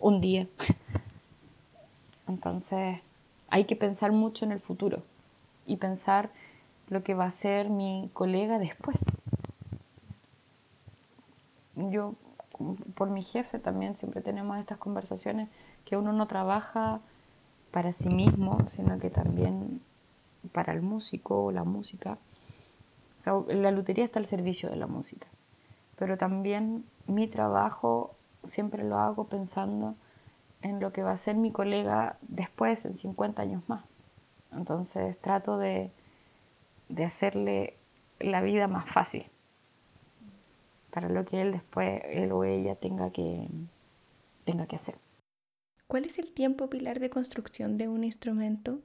un 0.00 0.20
día. 0.20 0.48
Entonces 2.28 3.00
hay 3.48 3.64
que 3.64 3.76
pensar 3.76 4.12
mucho 4.12 4.44
en 4.44 4.52
el 4.52 4.60
futuro 4.60 5.02
y 5.66 5.76
pensar 5.76 6.30
lo 6.88 7.02
que 7.02 7.14
va 7.14 7.26
a 7.26 7.30
ser 7.30 7.70
mi 7.70 8.10
colega 8.12 8.58
después. 8.58 8.96
Yo, 11.76 12.14
por 12.94 13.10
mi 13.10 13.22
jefe 13.22 13.58
también, 13.58 13.96
siempre 13.96 14.20
tenemos 14.20 14.58
estas 14.58 14.78
conversaciones 14.78 15.48
que 15.84 15.96
uno 15.96 16.12
no 16.12 16.26
trabaja 16.26 17.00
para 17.70 17.92
sí 17.92 18.08
mismo, 18.08 18.58
sino 18.76 18.98
que 18.98 19.10
también 19.10 19.80
para 20.52 20.72
el 20.72 20.82
músico 20.82 21.44
o 21.44 21.52
la 21.52 21.64
música. 21.64 22.18
la 23.48 23.70
lutería 23.70 24.04
está 24.04 24.18
al 24.18 24.26
servicio 24.26 24.68
de 24.68 24.76
la 24.76 24.86
música, 24.86 25.26
pero 25.96 26.16
también 26.18 26.84
mi 27.06 27.28
trabajo 27.28 28.14
siempre 28.44 28.84
lo 28.84 28.98
hago 28.98 29.24
pensando 29.24 29.94
en 30.62 30.80
lo 30.80 30.92
que 30.92 31.02
va 31.02 31.12
a 31.12 31.16
ser 31.16 31.36
mi 31.36 31.50
colega 31.50 32.16
después, 32.22 32.84
en 32.84 32.96
50 32.96 33.42
años 33.42 33.62
más. 33.68 33.84
Entonces 34.52 35.18
trato 35.20 35.58
de, 35.58 35.90
hacerle 37.04 37.76
la 38.20 38.42
vida 38.42 38.68
más 38.68 38.88
fácil 38.90 39.24
para 40.90 41.08
lo 41.08 41.24
que 41.24 41.40
él 41.40 41.52
después, 41.52 42.02
él 42.04 42.30
o 42.32 42.44
ella 42.44 42.76
tenga 42.76 43.10
que, 43.10 43.48
tenga 44.44 44.66
que 44.66 44.76
hacer. 44.76 44.96
¿Cuál 45.88 46.04
es 46.04 46.18
el 46.18 46.32
tiempo 46.32 46.68
pilar 46.68 47.00
de 47.00 47.10
construcción 47.10 47.78
de 47.78 47.88
un 47.88 48.04
instrumento? 48.04 48.78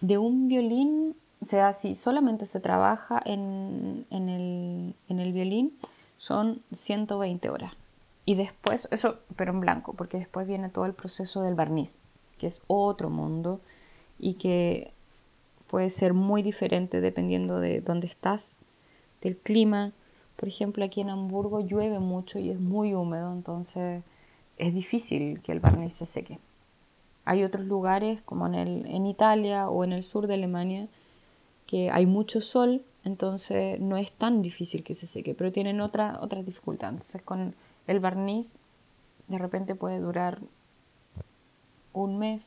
De 0.00 0.18
un 0.18 0.48
violín, 0.48 1.16
o 1.40 1.44
sea, 1.44 1.72
si 1.72 1.94
solamente 1.94 2.46
se 2.46 2.60
trabaja 2.60 3.20
en, 3.24 4.06
el, 4.10 4.94
en 5.08 5.20
el 5.20 5.32
violín, 5.32 5.78
son 6.16 6.62
120 6.72 7.50
horas. 7.50 7.72
Y 8.24 8.34
después, 8.34 8.88
eso, 8.90 9.18
pero 9.36 9.52
en 9.52 9.60
blanco, 9.60 9.92
porque 9.92 10.18
después 10.18 10.46
viene 10.46 10.68
todo 10.68 10.86
el 10.86 10.94
proceso 10.94 11.42
del 11.42 11.54
barniz, 11.54 11.98
que 12.38 12.48
es 12.48 12.60
otro 12.66 13.10
mundo 13.10 13.60
y 14.18 14.34
que 14.34 14.92
puede 15.68 15.90
ser 15.90 16.14
muy 16.14 16.42
diferente 16.42 17.00
dependiendo 17.00 17.60
de 17.60 17.80
dónde 17.80 18.06
estás, 18.06 18.56
del 19.22 19.36
clima. 19.36 19.92
Por 20.36 20.48
ejemplo, 20.48 20.84
aquí 20.84 21.00
en 21.00 21.10
Hamburgo 21.10 21.60
llueve 21.60 21.98
mucho 21.98 22.38
y 22.38 22.50
es 22.50 22.58
muy 22.58 22.94
húmedo, 22.94 23.32
entonces 23.32 24.02
es 24.58 24.74
difícil 24.74 25.40
que 25.42 25.52
el 25.52 25.60
barniz 25.60 25.94
se 25.94 26.06
seque. 26.06 26.38
Hay 27.24 27.44
otros 27.44 27.66
lugares 27.66 28.22
como 28.22 28.46
en, 28.46 28.54
el, 28.54 28.86
en 28.86 29.06
Italia 29.06 29.68
o 29.68 29.84
en 29.84 29.92
el 29.92 30.02
sur 30.02 30.26
de 30.26 30.34
Alemania 30.34 30.88
que 31.66 31.90
hay 31.90 32.06
mucho 32.06 32.40
sol, 32.40 32.82
entonces 33.04 33.80
no 33.80 33.96
es 33.96 34.12
tan 34.12 34.42
difícil 34.42 34.84
que 34.84 34.94
se 34.94 35.06
seque, 35.06 35.34
pero 35.34 35.52
tienen 35.52 35.80
otra, 35.80 36.18
otras 36.20 36.44
dificultades. 36.44 36.94
Entonces 36.94 37.22
con 37.22 37.54
el 37.86 38.00
barniz 38.00 38.52
de 39.28 39.38
repente 39.38 39.74
puede 39.74 39.98
durar 39.98 40.38
un 41.92 42.18
mes, 42.18 42.42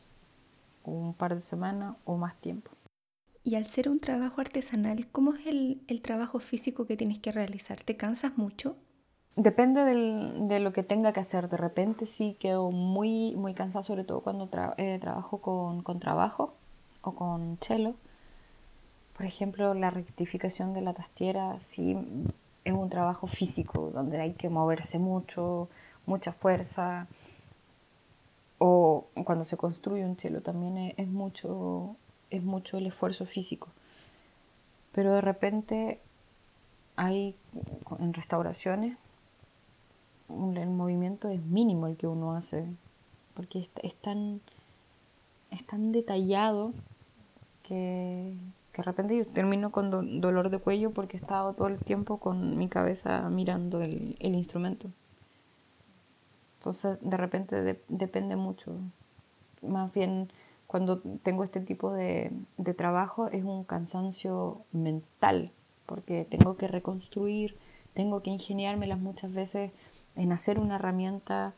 un 0.83 1.13
par 1.13 1.35
de 1.35 1.41
semanas 1.41 1.95
o 2.05 2.17
más 2.17 2.35
tiempo. 2.37 2.71
Y 3.43 3.55
al 3.55 3.65
ser 3.65 3.89
un 3.89 3.99
trabajo 3.99 4.41
artesanal, 4.41 5.07
¿cómo 5.11 5.33
es 5.33 5.47
el, 5.47 5.81
el 5.87 6.01
trabajo 6.01 6.39
físico 6.39 6.85
que 6.85 6.97
tienes 6.97 7.19
que 7.19 7.31
realizar? 7.31 7.81
¿Te 7.81 7.95
cansas 7.95 8.37
mucho? 8.37 8.75
Depende 9.35 9.85
del, 9.85 10.49
de 10.49 10.59
lo 10.59 10.73
que 10.73 10.83
tenga 10.83 11.13
que 11.13 11.21
hacer. 11.21 11.47
De 11.47 11.55
repente 11.55 12.05
sí 12.05 12.35
quedo 12.39 12.71
muy, 12.71 13.35
muy 13.35 13.53
cansada, 13.53 13.83
sobre 13.83 14.03
todo 14.03 14.19
cuando 14.21 14.49
eh, 14.77 14.99
trabajo 14.99 15.39
con, 15.39 15.81
con, 15.81 15.99
trabajo 15.99 16.55
o 17.01 17.15
con 17.15 17.57
cello. 17.61 17.95
Por 19.19 19.25
ejemplo, 19.25 19.73
la 19.73 19.89
rectificación 19.89 20.73
de 20.73 20.79
la 20.79 20.93
tastiera 20.93 21.59
sí 21.59 21.97
es 22.63 22.71
un 22.71 22.89
trabajo 22.89 23.27
físico, 23.27 23.91
donde 23.93 24.21
hay 24.21 24.31
que 24.31 24.47
moverse 24.47 24.97
mucho, 24.97 25.67
mucha 26.05 26.31
fuerza 26.31 27.05
o 28.59 29.07
cuando 29.25 29.43
se 29.43 29.57
construye 29.57 30.05
un 30.05 30.15
chelo 30.15 30.39
también 30.39 30.93
es, 30.95 31.09
mucho, 31.09 31.97
es 32.29 32.41
mucho 32.43 32.77
el 32.77 32.85
esfuerzo 32.87 33.25
físico. 33.25 33.67
Pero 34.93 35.13
de 35.13 35.19
repente 35.19 35.99
hay 36.95 37.35
en 37.99 38.13
restauraciones 38.13 38.97
el 40.29 40.69
movimiento 40.69 41.27
es 41.27 41.41
mínimo 41.41 41.87
el 41.87 41.97
que 41.97 42.07
uno 42.07 42.37
hace, 42.37 42.63
porque 43.33 43.67
es, 43.83 43.95
tan, 43.95 44.39
es 45.51 45.67
tan 45.67 45.91
detallado 45.91 46.71
que, 47.63 48.33
de 48.79 48.83
repente 48.83 49.17
yo 49.17 49.27
termino 49.27 49.71
con 49.71 50.21
dolor 50.21 50.49
de 50.49 50.59
cuello 50.59 50.91
porque 50.91 51.17
he 51.17 51.19
estado 51.19 51.53
todo 51.53 51.67
el 51.67 51.79
tiempo 51.79 52.17
con 52.17 52.57
mi 52.57 52.69
cabeza 52.69 53.29
mirando 53.29 53.81
el 53.81 54.15
instrumento. 54.19 54.89
Entonces, 56.59 56.97
de 57.01 57.17
repente 57.17 57.81
depende 57.87 58.35
mucho. 58.35 58.75
Más 59.61 59.93
bien, 59.93 60.29
cuando 60.67 60.99
tengo 61.23 61.45
este 61.45 61.61
tipo 61.61 61.93
de, 61.93 62.31
de 62.57 62.73
trabajo 62.73 63.27
es 63.27 63.43
un 63.45 63.63
cansancio 63.63 64.61
mental, 64.73 65.51
porque 65.85 66.27
tengo 66.29 66.57
que 66.57 66.67
reconstruir, 66.67 67.57
tengo 67.93 68.21
que 68.21 68.29
ingeniármelas 68.29 68.99
muchas 68.99 69.33
veces 69.33 69.71
en 70.15 70.33
hacer 70.33 70.59
una 70.59 70.75
herramienta 70.75 71.53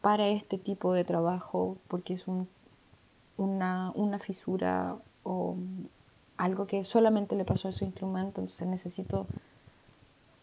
para 0.00 0.28
este 0.28 0.56
tipo 0.56 0.94
de 0.94 1.04
trabajo, 1.04 1.76
porque 1.88 2.14
es 2.14 2.26
un, 2.26 2.48
una, 3.36 3.92
una 3.94 4.18
fisura 4.18 4.96
o 5.24 5.56
algo 6.38 6.66
que 6.66 6.84
solamente 6.84 7.36
le 7.36 7.44
pasó 7.44 7.68
a 7.68 7.72
su 7.72 7.84
instrumento, 7.84 8.40
entonces 8.40 8.66
necesito 8.66 9.26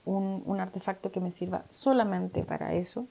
un, 0.06 0.44
un 0.46 0.60
artefacto 0.60 1.12
que 1.12 1.20
me 1.20 1.32
sirva 1.32 1.66
solamente 1.72 2.44
para 2.44 2.74
eso 2.76 3.08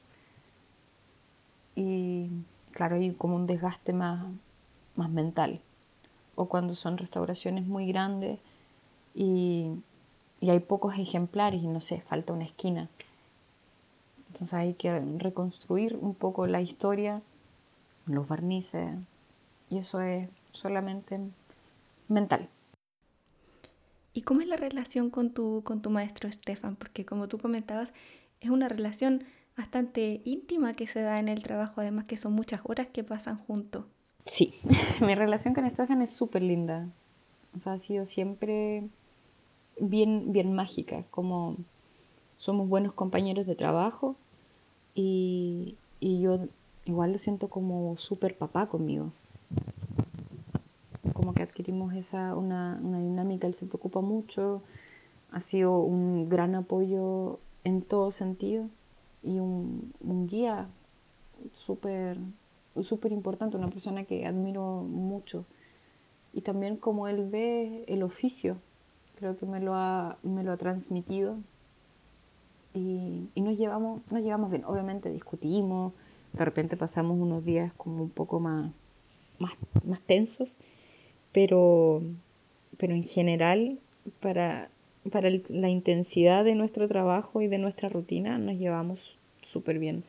y 1.75 2.31
claro, 2.73 2.97
hay 2.97 3.13
como 3.15 3.37
un 3.37 3.47
desgaste 3.47 3.93
más, 3.93 4.27
más 4.97 5.11
mental. 5.11 5.61
o 6.37 6.47
cuando 6.47 6.75
son 6.75 6.99
restauraciones 6.99 7.67
muy 7.67 7.87
grandes 7.87 8.39
y, 9.15 9.71
y 10.41 10.51
hay 10.51 10.61
pocos 10.61 10.95
ejemplares 10.99 11.63
y 11.63 11.67
no 11.69 11.81
sé, 11.81 12.01
falta 12.03 12.33
una 12.33 12.45
esquina. 12.45 12.89
Entonces 14.33 14.55
hay 14.55 14.75
que 14.75 15.01
reconstruir 15.19 15.97
un 16.01 16.15
poco 16.15 16.47
la 16.47 16.61
historia, 16.61 17.23
los 18.07 18.27
barnices, 18.27 18.97
y 19.71 19.79
eso 19.79 20.01
es 20.01 20.29
solamente 20.53 21.21
mental. 22.09 22.49
¿Y 24.15 24.23
cómo 24.23 24.41
es 24.41 24.47
la 24.47 24.57
relación 24.57 25.11
con 25.11 25.31
tu, 25.31 25.63
con 25.65 25.83
tu 25.83 25.91
maestro 25.91 26.29
Estefan? 26.29 26.77
Porque 26.77 27.05
como 27.05 27.27
tú 27.27 27.39
comentabas, 27.39 27.93
es 28.41 28.49
una 28.49 28.69
relación 28.69 29.25
bastante 29.57 30.23
íntima 30.25 30.73
que 30.73 30.87
se 30.87 31.03
da 31.03 31.19
en 31.19 31.29
el 31.29 31.43
trabajo, 31.43 31.81
además 31.81 32.05
que 32.05 32.17
son 32.17 32.33
muchas 32.33 32.61
horas 32.63 32.87
que 32.93 33.03
pasan 33.03 33.39
juntos. 33.39 33.85
Sí, 34.27 34.55
mi 35.01 35.17
relación 35.17 35.53
con 35.53 35.67
Estefan 35.67 36.01
es 36.01 36.11
súper 36.11 36.43
linda. 36.43 36.89
O 37.57 37.59
sea, 37.59 37.73
ha 37.73 37.79
sido 37.81 38.07
siempre 38.07 38.85
bien, 39.81 40.33
bien 40.33 40.53
mágica, 40.53 41.03
como 41.11 41.57
somos 42.39 42.69
buenos 42.69 42.93
compañeros 42.93 43.47
de 43.47 43.57
trabajo 43.57 44.15
y, 44.95 45.77
y 45.99 46.21
yo 46.21 46.39
igual 46.85 47.13
lo 47.13 47.19
siento 47.19 47.49
como 47.49 47.97
súper 47.97 48.37
papá 48.37 48.67
conmigo 48.67 49.11
como 51.25 51.33
que 51.33 51.43
adquirimos 51.43 51.95
esa, 51.95 52.35
una, 52.37 52.79
una 52.83 52.99
dinámica, 52.99 53.47
él 53.47 53.55
se 53.55 53.65
preocupa 53.65 54.03
mucho, 54.03 54.63
ha 55.33 55.41
sido 55.41 55.79
un 55.79 56.29
gran 56.29 56.55
apoyo 56.55 57.41
en 57.65 57.81
todo 57.81 58.13
sentido 58.13 58.69
y 59.23 59.39
un, 59.39 59.95
un 60.01 60.27
guía 60.27 60.69
súper 61.55 62.19
súper 62.83 63.13
importante, 63.13 63.57
una 63.57 63.71
persona 63.71 64.05
que 64.05 64.27
admiro 64.27 64.83
mucho. 64.83 65.47
Y 66.35 66.43
también 66.43 66.77
como 66.77 67.09
él 67.09 67.27
ve 67.31 67.87
el 67.89 68.03
oficio, 68.03 68.59
creo 69.17 69.39
que 69.39 69.47
me 69.47 69.61
lo 69.61 69.73
ha, 69.75 70.19
me 70.23 70.45
lo 70.45 70.53
ha 70.53 70.59
transmitido. 70.59 71.39
Y, 72.75 73.31
y 73.35 73.41
nos, 73.41 73.57
llevamos, 73.57 74.03
nos 74.11 74.23
llevamos 74.23 74.51
bien. 74.51 74.67
Obviamente 74.67 75.09
discutimos, 75.09 75.95
de 76.35 76.45
repente 76.45 76.77
pasamos 76.77 77.19
unos 77.19 77.47
días 77.47 77.73
como 77.79 78.03
un 78.03 78.11
poco 78.11 78.41
más, 78.41 78.73
más, 79.39 79.53
más 79.87 80.01
tensos, 80.03 80.51
pero, 81.35 82.01
pero 82.79 82.95
en 82.95 83.03
general, 83.03 83.79
para, 84.21 84.71
para 85.11 85.29
la 85.49 85.69
intensidad 85.69 86.45
de 86.45 86.55
nuestro 86.55 86.89
trabajo 86.89 87.43
y 87.43 87.49
de 87.49 87.59
nuestra 87.59 87.91
rutina, 87.91 88.39
nos 88.39 88.57
llevamos 88.57 89.19
súper 89.43 89.81
bien. 89.81 90.05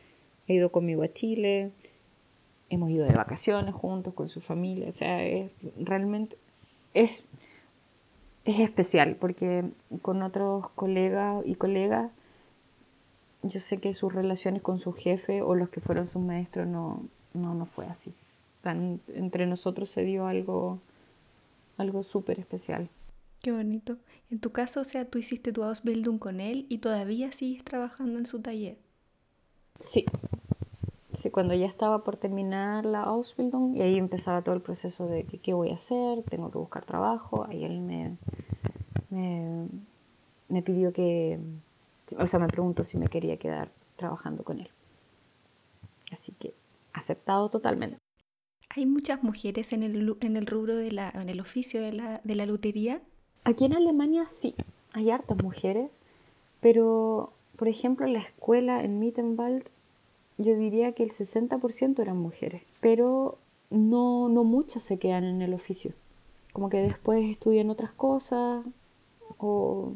He 0.48 0.54
ido 0.54 0.70
conmigo 0.70 1.02
a 1.02 1.12
Chile, 1.12 1.72
hemos 2.70 2.92
ido 2.92 3.06
de 3.08 3.16
vacaciones 3.16 3.74
juntos 3.74 4.14
con 4.14 4.30
su 4.30 4.40
familia, 4.40 4.88
o 4.88 4.94
sea, 4.94 5.26
es 5.26 5.52
realmente 5.78 6.38
es, 6.94 7.12
es 8.46 8.60
especial 8.60 9.16
porque 9.20 9.66
con 10.04 10.22
otros 10.22 10.70
colegas 10.76 11.44
y 11.46 11.56
colegas 11.56 12.12
yo 13.42 13.60
sé 13.60 13.78
que 13.78 13.94
sus 13.94 14.14
relaciones 14.14 14.62
con 14.62 14.80
su 14.80 14.94
jefe 14.94 15.42
o 15.42 15.56
los 15.56 15.70
que 15.70 15.82
fueron 15.82 16.08
sus 16.08 16.22
maestros 16.22 16.68
no, 16.68 17.04
no, 17.34 17.56
no 17.56 17.66
fue 17.66 17.86
así. 17.88 18.14
entre 18.64 19.48
nosotros 19.48 19.90
se 19.90 20.04
dio 20.04 20.28
algo 20.28 20.80
algo 21.78 22.04
súper 22.04 22.40
especial. 22.40 22.90
Qué 23.42 23.52
bonito. 23.52 23.98
En 24.32 24.40
tu 24.40 24.52
caso, 24.52 24.82
o 24.82 24.84
sea, 24.84 25.06
tú 25.06 25.20
hiciste 25.20 25.52
tu 25.52 25.64
Ausbildung 25.64 26.18
con 26.18 26.40
él 26.40 26.66
y 26.70 26.80
todavía 26.80 27.32
sigues 27.32 27.64
trabajando 27.64 28.18
en 28.18 28.26
su 28.26 28.42
taller. 28.42 28.78
Sí. 29.82 30.06
Sí, 31.18 31.30
cuando 31.30 31.54
ya 31.54 31.68
estaba 31.68 32.04
por 32.04 32.18
terminar 32.18 32.86
la 32.86 33.04
Ausbildung 33.04 33.76
y 33.76 33.82
ahí 33.82 33.98
empezaba 33.98 34.42
todo 34.42 34.56
el 34.56 34.62
proceso 34.62 35.08
de 35.08 35.26
qué 35.26 35.54
voy 35.54 35.72
a 35.72 35.76
hacer, 35.76 36.24
tengo 36.24 36.52
que 36.52 36.58
buscar 36.58 36.86
trabajo, 36.86 37.46
ahí 37.48 37.64
él 37.64 37.82
me, 37.82 38.18
me, 39.10 39.68
me 40.50 40.62
pidió 40.62 40.92
que, 40.92 41.40
o 42.18 42.28
sea, 42.28 42.40
me 42.40 42.48
preguntó 42.48 42.84
si 42.84 42.98
me 42.98 43.08
quería 43.08 43.38
quedar 43.38 43.72
trabajando 43.96 44.44
con 44.44 44.60
él. 44.60 44.70
Así 46.12 46.32
que 46.34 46.54
aceptado 46.94 47.50
totalmente. 47.50 47.98
¿Hay 48.78 48.86
muchas 48.86 49.24
mujeres 49.24 49.72
en 49.72 49.84
el, 49.84 50.18
en 50.20 50.36
el 50.36 50.46
rubro 50.46 50.76
de 50.76 50.92
la, 50.92 51.10
en 51.10 51.30
el 51.30 51.40
oficio 51.40 51.82
de 51.82 51.94
la, 51.94 52.20
de 52.26 52.36
la 52.36 52.46
lutería? 52.46 53.02
Aquí 53.46 53.64
en 53.64 53.74
Alemania 53.74 54.28
sí, 54.42 54.54
hay 54.92 55.12
hartas 55.12 55.42
mujeres, 55.42 55.90
pero 56.60 57.32
por 57.56 57.70
ejemplo 57.70 58.06
en 58.06 58.12
la 58.12 58.20
escuela 58.20 58.84
en 58.84 59.00
Mittenwald 59.00 59.64
yo 60.38 60.58
diría 60.58 60.92
que 60.92 61.04
el 61.04 61.12
60% 61.12 62.02
eran 62.02 62.18
mujeres, 62.18 62.64
pero 62.82 63.38
no, 63.70 64.28
no 64.28 64.44
muchas 64.44 64.84
se 64.84 64.98
quedan 64.98 65.24
en 65.24 65.42
el 65.42 65.54
oficio. 65.54 65.94
Como 66.52 66.70
que 66.70 66.78
después 66.78 67.30
estudian 67.30 67.70
otras 67.70 67.94
cosas 67.94 68.66
o, 69.38 69.94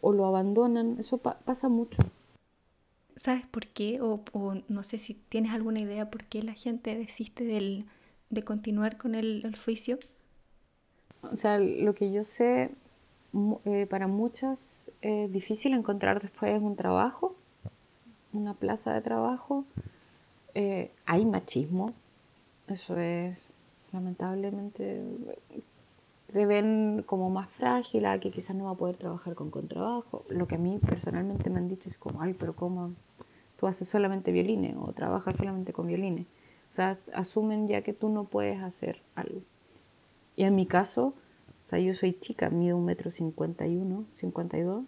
o 0.00 0.12
lo 0.12 0.26
abandonan, 0.26 0.98
eso 1.00 1.18
pasa 1.18 1.68
mucho. 1.68 1.98
¿Sabes 3.18 3.44
por 3.46 3.66
qué? 3.66 4.00
O, 4.00 4.22
no 4.68 4.82
sé 4.82 4.98
si 4.98 5.14
tienes 5.14 5.52
alguna 5.52 5.80
idea 5.80 6.10
por 6.10 6.24
qué 6.24 6.42
la 6.42 6.52
gente 6.52 6.96
desiste 6.96 7.44
del, 7.44 7.84
de 8.30 8.42
continuar 8.42 8.96
con 8.96 9.14
el, 9.14 9.44
oficio. 9.52 9.98
O 11.22 11.36
sea, 11.36 11.58
lo 11.58 11.94
que 11.94 12.12
yo 12.12 12.22
sé, 12.22 12.70
eh, 13.64 13.86
para 13.90 14.06
muchas 14.06 14.58
es 15.00 15.32
difícil 15.32 15.74
encontrar 15.74 16.22
después 16.22 16.60
un 16.62 16.76
trabajo, 16.76 17.34
una 18.32 18.54
plaza 18.54 18.92
de 18.92 19.00
trabajo. 19.00 19.64
Eh, 20.54 20.92
hay 21.04 21.24
machismo, 21.24 21.92
eso 22.68 22.96
es 22.98 23.38
lamentablemente 23.92 25.02
se 26.32 26.44
ven 26.44 27.02
como 27.06 27.30
más 27.30 27.48
frágil, 27.52 28.04
que 28.20 28.30
quizás 28.30 28.54
no 28.54 28.64
va 28.64 28.72
a 28.72 28.74
poder 28.74 28.96
trabajar 28.96 29.34
con 29.34 29.50
contrabajo. 29.50 30.24
Lo 30.28 30.46
que 30.46 30.56
a 30.56 30.58
mí 30.58 30.78
personalmente 30.78 31.48
me 31.48 31.58
han 31.58 31.68
dicho 31.68 31.88
es 31.88 31.96
como, 31.96 32.20
ay, 32.20 32.34
pero 32.34 32.54
¿cómo 32.54 32.92
tú 33.58 33.66
haces 33.66 33.88
solamente 33.88 34.32
violines 34.32 34.76
o 34.78 34.92
trabajas 34.92 35.36
solamente 35.36 35.72
con 35.72 35.86
violines? 35.86 36.26
O 36.72 36.74
sea, 36.74 36.98
asumen 37.14 37.68
ya 37.68 37.82
que 37.82 37.92
tú 37.92 38.08
no 38.08 38.24
puedes 38.24 38.62
hacer 38.62 39.02
algo. 39.14 39.40
Y 40.36 40.44
en 40.44 40.54
mi 40.54 40.66
caso, 40.66 41.14
o 41.66 41.68
sea, 41.68 41.78
yo 41.78 41.94
soy 41.94 42.12
chica, 42.14 42.50
mido 42.50 42.76
un 42.76 42.84
metro 42.84 43.10
cincuenta 43.10 43.66
y 43.66 43.76
uno, 43.76 44.04
cincuenta 44.16 44.56
y 44.56 44.62
dos. 44.62 44.84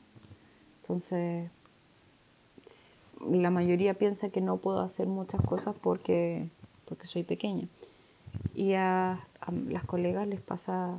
Entonces, 0.83 1.51
la 3.29 3.51
mayoría 3.51 3.95
piensa 3.95 4.31
que 4.31 4.41
no 4.41 4.59
puedo 4.59 4.81
hacer 4.81 5.07
muchas 5.07 5.43
cosas 5.43 5.75
porque, 5.83 6.49
porque 6.87 7.07
soy 7.07 7.23
pequeña. 7.23 7.68
Y 8.55 8.75
a, 8.75 9.12
a 9.41 9.53
las 9.68 9.85
colegas 9.85 10.29
les 10.29 10.41
pasa 10.41 10.99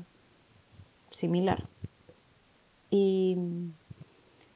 similar. 1.12 1.66
Y 2.90 3.38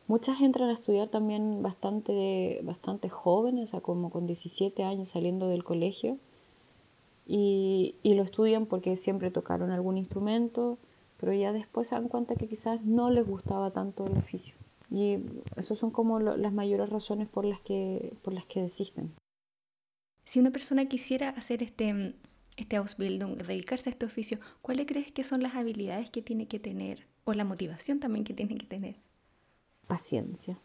muchas 0.08 0.39
entran 0.41 0.70
a 0.70 0.74
estudiar 0.74 1.10
también 1.10 1.62
bastante, 1.62 2.60
bastante 2.64 3.10
jóvenes, 3.10 3.70
o 3.70 3.72
sea, 3.72 3.82
como 3.82 4.10
con 4.10 4.28
17 4.28 4.84
años 4.84 5.10
saliendo 5.10 5.47
del 5.47 5.64
colegio. 5.64 6.18
Y, 7.28 7.95
y, 8.03 8.14
lo 8.14 8.22
estudian 8.22 8.68
porque 8.68 8.97
siempre 8.97 9.32
tocaron 9.32 9.72
algún 9.72 9.97
instrumento, 9.97 10.78
pero 11.20 11.34
ya 11.34 11.53
después 11.53 11.88
se 11.88 11.95
dan 11.95 12.08
cuenta 12.08 12.36
que 12.36 12.47
quizás 12.47 12.84
no 12.84 13.10
les 13.10 13.26
gustaba 13.26 13.72
tanto 13.72 14.06
el 14.06 14.18
oficio. 14.18 14.53
Y 14.91 15.18
esas 15.56 15.80
son 15.80 15.89
como 15.89 16.20
las 16.20 16.53
mayores 16.53 16.89
razones 16.89 17.28
por 17.28 17.45
las 17.45 17.60
que, 17.62 18.14
por 18.22 18.34
las 18.34 18.45
que 18.45 18.62
desisten. 18.62 19.12
Si 20.26 20.39
una 20.39 20.51
persona 20.51 20.86
quisiera 20.86 21.30
hacer 21.30 21.64
este, 21.64 22.14
este 22.58 22.76
Ausbildung, 22.76 23.38
dedicarse 23.38 23.89
a 23.89 23.91
este 23.93 24.06
oficio, 24.06 24.39
¿cuáles 24.62 24.86
crees 24.86 25.12
que 25.12 25.24
son 25.24 25.41
las 25.41 25.56
habilidades 25.56 26.12
que 26.12 26.22
tiene 26.22 26.47
que 26.47 26.60
tener 26.60 27.08
o 27.24 27.34
la 27.34 27.43
motivación 27.43 27.99
también 27.99 28.24
que 28.24 28.34
tiene 28.34 28.56
que 28.56 28.68
tener? 28.68 28.95
Paciencia. 29.88 30.57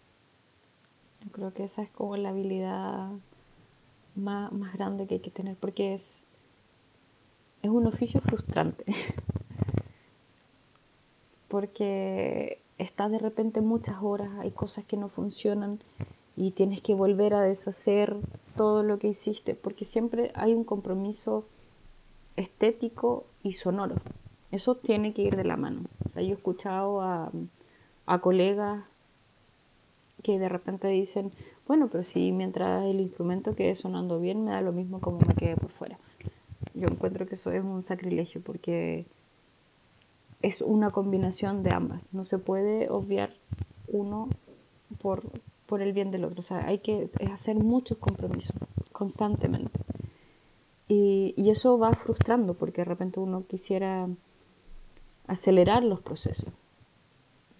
Yo 1.25 1.31
creo 1.33 1.53
que 1.53 1.65
esa 1.65 1.83
es 1.83 1.91
como 1.91 2.17
la 2.17 2.31
habilidad 2.31 3.11
más, 4.15 4.53
más 4.53 4.73
grande 4.73 5.07
que 5.07 5.15
hay 5.15 5.21
que 5.21 5.31
tener 5.31 5.57
porque 5.57 5.95
es, 5.95 6.23
es 7.63 7.71
un 7.71 7.87
oficio 7.87 8.21
frustrante. 8.21 8.85
porque 11.49 12.61
estás 12.79 13.11
de 13.11 13.19
repente 13.19 13.61
muchas 13.61 13.99
horas, 14.01 14.31
hay 14.39 14.53
cosas 14.53 14.85
que 14.85 14.97
no 14.97 15.09
funcionan 15.09 15.81
y 16.37 16.53
tienes 16.53 16.81
que 16.81 16.95
volver 16.95 17.35
a 17.35 17.43
deshacer 17.43 18.17
todo 18.57 18.83
lo 18.83 18.99
que 18.99 19.09
hiciste, 19.09 19.55
porque 19.55 19.85
siempre 19.85 20.31
hay 20.35 20.55
un 20.55 20.65
compromiso 20.65 21.45
estético 22.37 23.27
y 23.43 23.55
sonoro. 23.55 23.97
Eso 24.53 24.77
tiene 24.77 25.13
que 25.13 25.23
ir 25.23 25.37
de 25.37 25.45
la 25.45 25.57
mano. 25.57 25.83
Yo 26.15 26.21
he 26.21 26.33
escuchado 26.33 27.03
a, 27.03 27.31
a 28.07 28.19
colegas 28.21 28.85
que 30.23 30.39
de 30.39 30.49
repente 30.49 30.89
dicen, 30.89 31.33
bueno, 31.67 31.89
pero 31.91 32.05
si 32.05 32.33
mientras 32.33 32.85
el 32.85 33.01
instrumento 33.01 33.55
quede 33.55 33.77
sonando 33.77 34.21
bien, 34.21 34.45
me 34.45 34.53
da 34.53 34.61
lo 34.61 34.73
mismo 34.73 35.01
como 35.01 35.19
me 35.27 35.35
quede 35.35 35.57
por 35.57 35.71
fuera. 35.71 35.99
Yo 36.75 36.87
encuentro 36.89 37.27
que 37.27 37.35
eso 37.35 37.51
es 37.51 37.65
un 37.65 37.83
sacrilegio 37.83 38.41
porque 38.43 39.07
es 40.43 40.63
una 40.63 40.91
combinación 40.91 41.63
de 41.63 41.75
ambas. 41.75 42.13
No 42.13 42.25
se 42.25 42.39
puede 42.39 42.89
obviar 42.91 43.35
uno 43.89 44.29
por, 45.01 45.23
por 45.67 45.83
el 45.83 45.93
bien 45.93 46.11
del 46.11 46.25
otro. 46.25 46.41
O 46.41 46.45
sea, 46.45 46.67
hay 46.67 46.79
que 46.79 47.11
hacer 47.33 47.57
muchos 47.57 47.99
compromisos 47.99 48.55
constantemente. 48.93 49.79
Y, 50.89 51.35
y 51.37 51.51
eso 51.51 51.79
va 51.79 51.93
frustrando 51.93 52.55
porque 52.55 52.83
de 52.83 52.87
repente 52.87 53.21
uno 53.21 53.45
quisiera 53.47 54.09
acelerar 55.27 55.85
los 55.85 56.01
procesos. 56.01 56.53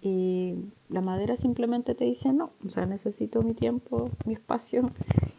Y 0.01 0.55
la 0.89 1.01
madera 1.01 1.37
simplemente 1.37 1.93
te 1.93 2.05
dice 2.05 2.33
no, 2.33 2.51
o 2.65 2.69
sea, 2.69 2.87
necesito 2.87 3.43
mi 3.43 3.53
tiempo, 3.53 4.09
mi 4.25 4.33
espacio 4.33 4.89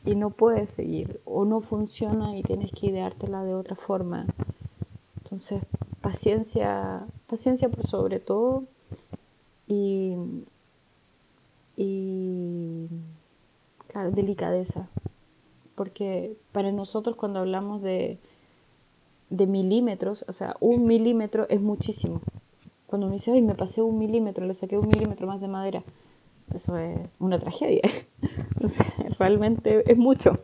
y 0.05 0.15
no 0.15 0.31
puedes 0.31 0.71
seguir 0.71 1.21
o 1.25 1.45
no 1.45 1.61
funciona 1.61 2.37
y 2.37 2.43
tienes 2.43 2.71
que 2.71 2.87
ideártela 2.87 3.43
de 3.43 3.55
otra 3.55 3.75
forma. 3.75 4.27
Entonces, 5.23 5.65
paciencia, 6.01 7.07
paciencia 7.27 7.69
por 7.69 7.87
sobre 7.87 8.21
todo 8.21 8.65
y, 9.67 10.15
y 11.77 12.87
claro, 13.89 14.13
delicadeza. 14.13 14.89
Porque 15.75 16.37
para 16.53 16.71
nosotros 16.71 17.17
cuando 17.17 17.41
hablamos 17.41 17.83
de, 17.83 18.19
de 19.31 19.47
milímetros, 19.47 20.25
o 20.29 20.33
sea, 20.33 20.57
un 20.61 20.87
milímetro 20.87 21.49
es 21.49 21.61
muchísimo. 21.61 22.21
Cuando 22.93 23.07
uno 23.07 23.17
dice, 23.17 23.33
ay, 23.33 23.41
me 23.41 23.55
pasé 23.55 23.81
un 23.81 23.99
milímetro, 23.99 24.45
le 24.45 24.53
saqué 24.53 24.77
un 24.77 24.87
milímetro 24.87 25.27
más 25.27 25.41
de 25.41 25.49
madera, 25.49 25.83
eso 26.55 26.77
es 26.77 27.09
una 27.21 27.39
tragedia. 27.39 27.81
realmente 29.19 29.91
es 29.91 29.97
mucho. 29.97 30.41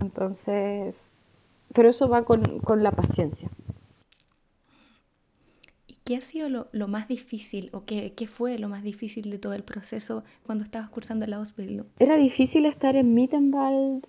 Entonces, 0.00 0.96
pero 1.72 1.90
eso 1.90 2.08
va 2.08 2.24
con, 2.24 2.58
con 2.58 2.82
la 2.82 2.90
paciencia. 2.90 3.48
¿Y 5.86 5.98
qué 6.02 6.16
ha 6.16 6.22
sido 6.22 6.48
lo, 6.48 6.66
lo 6.72 6.88
más 6.88 7.06
difícil 7.06 7.70
o 7.72 7.84
qué, 7.84 8.14
qué, 8.14 8.26
fue 8.26 8.58
lo 8.58 8.68
más 8.68 8.82
difícil 8.82 9.30
de 9.30 9.38
todo 9.38 9.52
el 9.52 9.62
proceso 9.62 10.24
cuando 10.44 10.64
estabas 10.64 10.90
cursando 10.90 11.24
la 11.28 11.36
Ausbildung? 11.36 11.86
Era 12.00 12.16
difícil 12.16 12.66
estar 12.66 12.96
en 12.96 13.14
Mittenwald 13.14 14.04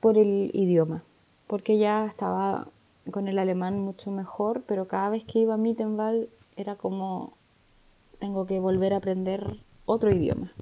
por 0.00 0.16
el 0.16 0.50
idioma, 0.54 1.02
porque 1.46 1.76
ya 1.76 2.06
estaba 2.06 2.68
con 3.10 3.28
el 3.28 3.38
alemán 3.38 3.78
mucho 3.80 4.10
mejor, 4.10 4.62
pero 4.66 4.88
cada 4.88 5.10
vez 5.10 5.24
que 5.24 5.40
iba 5.40 5.54
a 5.54 5.58
Mittenwald 5.58 6.28
era 6.56 6.76
como 6.76 7.34
tengo 8.18 8.46
que 8.46 8.60
volver 8.60 8.92
a 8.92 8.98
aprender 8.98 9.44
otro 9.86 10.10
idioma. 10.12 10.52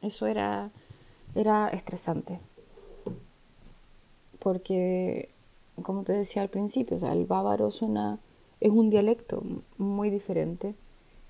Eso 0.00 0.26
era, 0.26 0.70
era 1.34 1.68
estresante. 1.68 2.38
Porque, 4.38 5.28
como 5.82 6.04
te 6.04 6.12
decía 6.12 6.42
al 6.42 6.48
principio, 6.48 6.96
el 7.10 7.26
bávaro 7.26 7.70
suena, 7.70 8.18
es 8.60 8.70
un 8.70 8.88
dialecto 8.88 9.42
muy 9.76 10.10
diferente, 10.10 10.74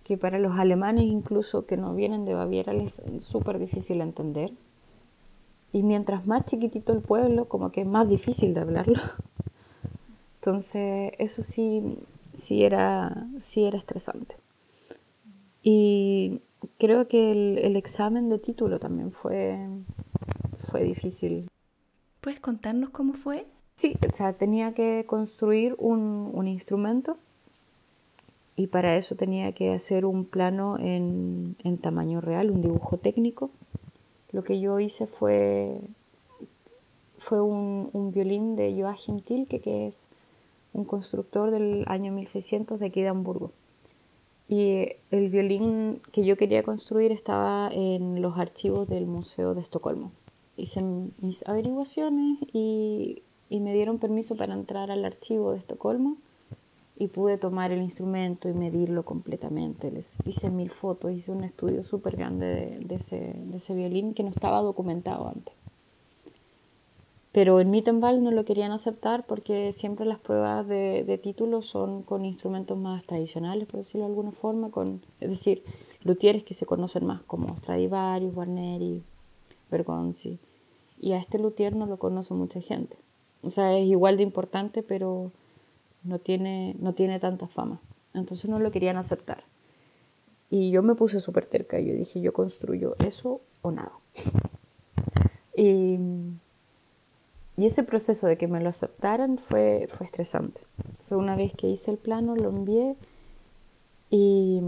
que 0.05 0.16
para 0.16 0.39
los 0.39 0.59
alemanes 0.59 1.05
incluso 1.05 1.66
que 1.66 1.76
no 1.76 1.95
vienen 1.95 2.24
de 2.24 2.35
Baviera 2.35 2.72
les 2.72 2.99
es 2.99 3.24
súper 3.24 3.59
difícil 3.59 4.01
entender. 4.01 4.53
Y 5.72 5.83
mientras 5.83 6.26
más 6.26 6.47
chiquitito 6.47 6.93
el 6.93 7.01
pueblo, 7.01 7.47
como 7.47 7.72
que 7.72 7.83
es 7.83 7.87
más 7.87 8.09
difícil 8.09 8.55
de 8.55 8.61
hablarlo. 8.61 9.01
Entonces, 10.49 11.12
eso 11.18 11.44
sí, 11.44 11.99
sí, 12.38 12.64
era, 12.64 13.26
sí 13.42 13.64
era 13.64 13.76
estresante. 13.76 14.34
Y 15.62 16.40
creo 16.78 17.07
que 17.07 17.32
el, 17.66 17.76
examen 17.76 18.30
de 18.30 18.38
título 18.38 18.78
también 18.78 19.12
fue, 19.12 19.59
fue 20.70 20.84
difícil. 20.84 21.51
¿Puedes 22.22 22.40
contarnos 22.40 22.88
cómo 22.88 23.12
fue? 23.12 23.44
Sí, 23.74 23.94
o 24.11 24.16
sea, 24.16 24.32
tenía 24.32 24.72
que 24.72 25.05
construir 25.07 25.74
un, 25.76 26.30
un 26.32 26.49
instrumento 26.49 27.18
y 28.57 28.68
para 28.68 28.96
eso 28.96 29.16
tenía 29.16 29.53
que 29.53 29.74
hacer 29.74 30.07
un 30.07 30.24
plano 30.24 30.78
en, 30.78 31.57
en, 31.62 31.76
tamaño 31.76 32.22
real, 32.22 32.51
un 32.51 32.62
dibujo 32.62 32.96
técnico. 32.96 33.51
Lo 34.32 34.44
que 34.44 34.61
yo 34.61 34.80
hice 34.80 35.07
fue, 35.07 35.78
fue 37.18 37.42
un, 37.42 37.90
un 37.92 38.12
violín 38.12 38.57
de 38.57 38.74
Joachim 38.80 39.20
Tilke, 39.20 39.61
que 39.61 39.88
es 39.88 40.07
un 40.79 40.85
constructor 40.85 41.51
del 41.51 41.85
año 41.89 42.12
1600 42.12 42.81
de 42.81 42.87
aquí 42.87 43.03
de 43.03 43.09
Hamburgo. 43.09 43.53
Y 44.49 44.87
el 45.11 45.29
violín 45.29 46.01
que 46.12 46.24
yo 46.24 46.37
quería 46.37 46.62
construir 46.62 47.12
estaba 47.12 47.70
en 47.72 48.22
los 48.22 48.39
archivos 48.39 48.89
del 48.89 49.07
Museo 49.07 49.55
de 49.55 49.61
Estocolmo. 49.61 50.12
Hice 50.57 50.83
mis 50.83 51.47
averiguaciones 51.47 52.39
y, 52.53 53.22
y 53.51 53.61
me 53.61 53.74
dieron 53.74 53.99
permiso 53.99 54.37
para 54.37 54.55
entrar 54.55 54.91
al 54.91 55.05
archivo 55.05 55.53
de 55.53 55.59
Estocolmo 55.59 56.16
y 56.97 57.09
pude 57.09 57.39
tomar 57.39 57.70
el 57.70 57.83
instrumento 57.83 58.49
y 58.49 58.55
medirlo 58.55 59.05
completamente. 59.05 59.91
Les 59.91 60.11
hice 60.24 60.51
mil 60.51 60.70
fotos, 60.70 61.12
hice 61.12 61.31
un 61.31 61.45
estudio 61.45 61.85
súper 61.85 62.16
grande 62.16 62.47
de, 62.47 62.79
de, 62.81 62.95
ese, 62.97 63.16
de, 63.37 63.57
ese, 63.59 63.74
violín 63.74 64.14
que 64.14 64.24
no 64.24 64.31
estaba 64.31 64.61
documentado 64.62 65.29
antes. 65.29 65.55
Pero 67.33 67.61
en 67.61 67.70
Mittenwald 67.70 68.22
no 68.22 68.31
lo 68.31 68.45
querían 68.45 68.72
aceptar 68.72 69.26
porque 69.26 69.72
siempre 69.72 70.07
las 70.07 70.18
pruebas 70.18 70.66
de, 70.66 71.05
de 71.05 71.18
título 71.18 71.62
son 71.62 72.03
con 72.03 72.24
instrumentos 72.24 72.79
más 72.79 73.05
tradicionales, 73.05 73.68
por 73.68 73.81
decirlo 73.81 74.07
de 74.07 74.11
alguna 74.11 74.33
forma, 74.33 74.70
con, 74.70 75.03
es 75.20 75.29
decir, 75.29 75.62
luthieres 76.03 76.43
que 76.45 76.55
se 76.55 76.66
conocen 76.66 77.05
más 77.05 77.22
como 77.22 77.57
Stradivarius, 77.59 78.35
Guarneri, 78.35 79.03
Bergonzi. 79.70 80.39
Y 81.01 81.12
a 81.12 81.18
este 81.18 81.39
luthier 81.39 81.76
no 81.76 81.87
lo 81.87 81.99
conoce 81.99 82.35
mucha 82.35 82.61
gente. 82.61 82.97
O 83.43 83.51
sea, 83.51 83.76
es 83.79 83.87
igual 83.87 84.16
de 84.16 84.24
importante, 84.24 84.83
pero 84.83 85.31
no 86.03 86.18
tiene, 86.18 86.74
no 86.81 86.95
tiene 86.95 87.20
tanta 87.20 87.47
fama. 87.47 87.81
Entonces 88.14 88.51
no 88.51 88.59
lo 88.59 88.70
querían 88.70 88.97
aceptar. 88.97 89.45
Y 90.51 90.70
yo 90.70 90.83
me 90.83 90.95
puse 90.95 91.20
súper 91.20 91.47
terca. 91.47 91.79
Yo 91.79 91.95
dije, 91.95 92.20
yo 92.20 92.33
construyo 92.33 92.97
eso 93.05 93.41
o 93.62 93.70
nada. 93.70 93.93
Y 95.57 95.99
y 97.59 97.66
ese 97.66 97.82
proceso 97.82 98.28
de 98.28 98.38
que 98.38 98.46
me 98.46 98.61
lo 98.61 98.68
aceptaran 98.68 99.38
fue, 99.38 99.88
fue 99.90 100.06
estresante. 100.06 100.61
una 101.11 101.34
vez 101.34 101.52
que 101.54 101.66
hice 101.66 101.90
el 101.90 101.98
plano, 101.98 102.36
lo 102.36 102.50
envié 102.50 102.94
y 104.11 104.62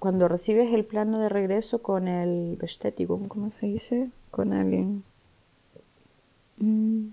cuando 0.00 0.26
recibes 0.26 0.74
el 0.74 0.84
plano 0.84 1.20
de 1.20 1.28
regreso 1.28 1.82
con 1.82 2.08
el 2.08 2.56
Bestätigung, 2.56 3.28
¿cómo 3.28 3.52
se 3.60 3.66
dice? 3.66 4.10
Con 4.32 4.52
el... 4.52 5.02
Mm, 6.58 7.10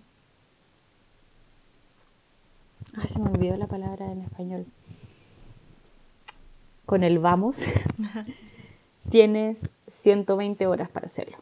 ay, 2.95 3.07
se 3.07 3.19
me 3.19 3.29
olvidó 3.29 3.57
la 3.57 3.67
palabra 3.67 4.11
en 4.11 4.21
español. 4.21 4.65
Con 6.87 7.03
el 7.03 7.19
vamos, 7.19 7.59
tienes 9.11 9.57
120 10.01 10.65
horas 10.65 10.89
para 10.89 11.05
hacerlo 11.05 11.37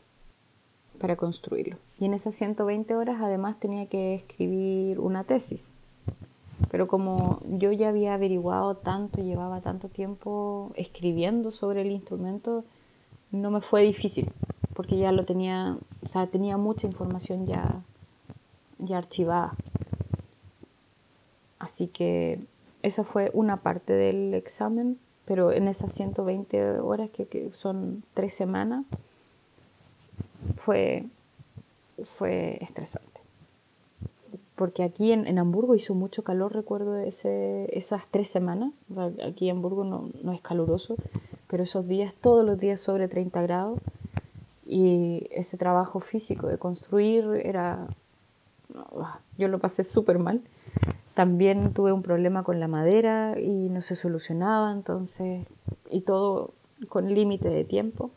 para 0.99 1.15
construirlo. 1.15 1.77
Y 1.99 2.05
en 2.05 2.13
esas 2.13 2.35
120 2.35 2.95
horas 2.95 3.17
además 3.21 3.59
tenía 3.59 3.87
que 3.87 4.15
escribir 4.15 4.99
una 4.99 5.23
tesis. 5.23 5.63
Pero 6.69 6.87
como 6.87 7.39
yo 7.47 7.71
ya 7.71 7.89
había 7.89 8.13
averiguado 8.13 8.75
tanto, 8.75 9.23
llevaba 9.23 9.61
tanto 9.61 9.87
tiempo 9.87 10.71
escribiendo 10.75 11.51
sobre 11.51 11.81
el 11.81 11.91
instrumento, 11.91 12.63
no 13.31 13.49
me 13.49 13.61
fue 13.61 13.83
difícil, 13.83 14.29
porque 14.73 14.97
ya 14.97 15.11
lo 15.11 15.25
tenía, 15.25 15.77
o 16.03 16.07
sea, 16.07 16.27
tenía 16.27 16.57
mucha 16.57 16.85
información 16.85 17.47
ya, 17.47 17.81
ya 18.77 18.97
archivada. 18.97 19.55
Así 21.59 21.87
que 21.87 22.39
esa 22.83 23.03
fue 23.03 23.31
una 23.33 23.57
parte 23.57 23.93
del 23.93 24.33
examen, 24.33 24.99
pero 25.25 25.51
en 25.51 25.67
esas 25.67 25.93
120 25.93 26.79
horas, 26.79 27.09
que, 27.09 27.25
que 27.25 27.51
son 27.51 28.03
tres 28.13 28.33
semanas, 28.33 28.85
fue, 30.63 31.05
fue 32.17 32.57
estresante. 32.61 33.07
Porque 34.55 34.83
aquí 34.83 35.13
en, 35.13 35.25
en, 35.25 35.39
Hamburgo 35.39 35.75
hizo 35.75 35.95
mucho 35.95 36.23
calor, 36.23 36.53
recuerdo 36.53 36.97
ese, 36.97 37.69
esas 37.77 38.03
tres 38.11 38.29
semanas. 38.29 38.73
aquí 39.25 39.49
en 39.49 39.57
Hamburgo 39.57 39.85
no, 39.85 40.09
no, 40.21 40.33
es 40.33 40.41
caluroso, 40.41 40.95
pero 41.47 41.63
esos 41.63 41.87
días, 41.87 42.13
todos 42.21 42.45
los 42.45 42.59
días 42.59 42.81
sobre 42.81 43.07
30 43.07 43.41
grados. 43.41 43.79
Y 44.65 45.27
ese 45.31 45.57
trabajo 45.57 45.99
físico 45.99 46.47
de 46.47 46.57
construir 46.57 47.25
era... 47.43 47.87
Yo 49.37 49.47
lo 49.47 49.59
pasé 49.59 49.83
súper 49.83 50.19
mal. 50.19 50.41
También 51.15 51.73
tuve 51.73 51.91
un 51.91 52.03
problema 52.03 52.43
con 52.43 52.59
la 52.59 52.67
madera 52.67 53.39
y 53.39 53.69
no 53.69 53.81
se 53.81 53.95
solucionaba, 53.95 54.71
entonces... 54.71 55.47
Y 55.89 56.01
todo 56.01 56.53
con 56.89 57.13
límite 57.13 57.49
de 57.49 57.63
tiempo 57.63 58.11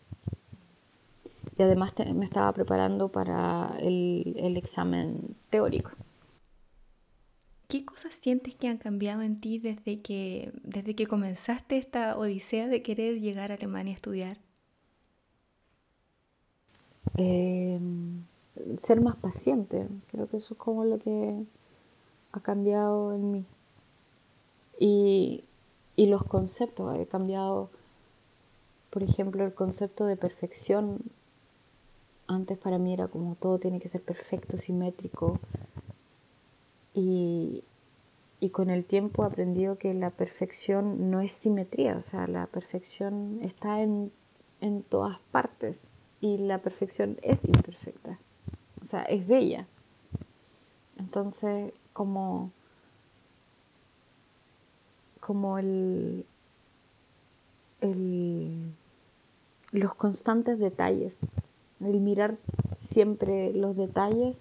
y 1.62 1.64
además 1.64 1.92
me 2.12 2.24
estaba 2.24 2.52
preparando 2.52 3.08
para 3.08 3.76
el, 3.78 4.34
el, 4.36 4.56
examen 4.56 5.36
teórico. 5.48 5.92
¿Qué 7.68 7.84
cosas 7.84 8.14
sientes 8.14 8.56
que 8.56 8.66
han 8.66 8.78
cambiado 8.78 9.22
en 9.22 9.40
ti 9.40 9.60
desde 9.60 10.00
que, 10.00 10.52
desde 10.64 10.96
que 10.96 11.06
comenzaste 11.06 11.76
esta 11.76 12.18
odisea 12.18 12.66
de 12.66 12.82
querer 12.82 13.20
llegar 13.20 13.52
a 13.52 13.54
Alemania 13.54 13.92
a 13.92 13.94
estudiar? 13.94 14.38
Eh, 17.16 17.78
ser 18.78 19.00
más 19.00 19.14
paciente, 19.14 19.86
creo 20.10 20.26
que 20.28 20.38
eso 20.38 20.54
es 20.54 20.58
como 20.58 20.84
lo 20.84 20.98
que 20.98 21.44
ha 22.32 22.40
cambiado 22.40 23.14
en 23.14 23.30
mí. 23.30 23.44
Y, 24.80 25.44
y 25.94 26.06
los 26.06 26.24
conceptos, 26.24 26.98
he 26.98 27.06
cambiado, 27.06 27.70
por 28.90 29.04
ejemplo, 29.04 29.44
el 29.44 29.54
concepto 29.54 30.06
de 30.06 30.16
perfección 30.16 30.98
antes 32.26 32.58
para 32.58 32.78
mí 32.78 32.94
era 32.94 33.08
como 33.08 33.34
todo 33.34 33.58
tiene 33.58 33.80
que 33.80 33.88
ser 33.88 34.02
perfecto, 34.02 34.58
simétrico. 34.58 35.38
Y, 36.94 37.64
y 38.40 38.50
con 38.50 38.70
el 38.70 38.84
tiempo 38.84 39.22
he 39.22 39.26
aprendido 39.26 39.78
que 39.78 39.94
la 39.94 40.10
perfección 40.10 41.10
no 41.10 41.20
es 41.20 41.32
simetría, 41.32 41.96
o 41.96 42.00
sea, 42.00 42.26
la 42.26 42.46
perfección 42.46 43.38
está 43.42 43.80
en, 43.82 44.12
en 44.60 44.82
todas 44.82 45.18
partes 45.30 45.76
y 46.20 46.38
la 46.38 46.58
perfección 46.58 47.18
es 47.22 47.44
imperfecta, 47.44 48.18
o 48.82 48.86
sea, 48.86 49.02
es 49.02 49.26
bella. 49.26 49.66
Entonces, 50.98 51.72
como, 51.92 52.50
como 55.20 55.58
el, 55.58 56.26
el, 57.80 58.72
los 59.72 59.94
constantes 59.94 60.58
detalles, 60.58 61.16
el 61.85 62.01
mirar 62.01 62.37
siempre 62.76 63.53
los 63.53 63.76
detalles, 63.76 64.37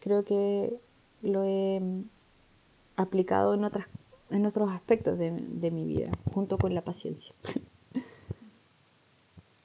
creo 0.00 0.24
que 0.24 0.74
lo 1.22 1.44
he 1.44 1.80
aplicado 2.96 3.54
en, 3.54 3.64
otras, 3.64 3.86
en 4.30 4.46
otros 4.46 4.70
aspectos 4.70 5.18
de, 5.18 5.30
de 5.30 5.70
mi 5.70 5.84
vida, 5.86 6.10
junto 6.32 6.58
con 6.58 6.74
la 6.74 6.82
paciencia. 6.82 7.34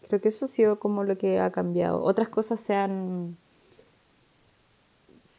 creo 0.08 0.22
que 0.22 0.30
eso 0.30 0.46
ha 0.46 0.48
sido 0.48 0.80
como 0.80 1.04
lo 1.04 1.18
que 1.18 1.40
ha 1.40 1.52
cambiado. 1.52 2.04
Otras 2.04 2.30
cosas 2.30 2.60
se 2.60 2.74
han 2.74 3.38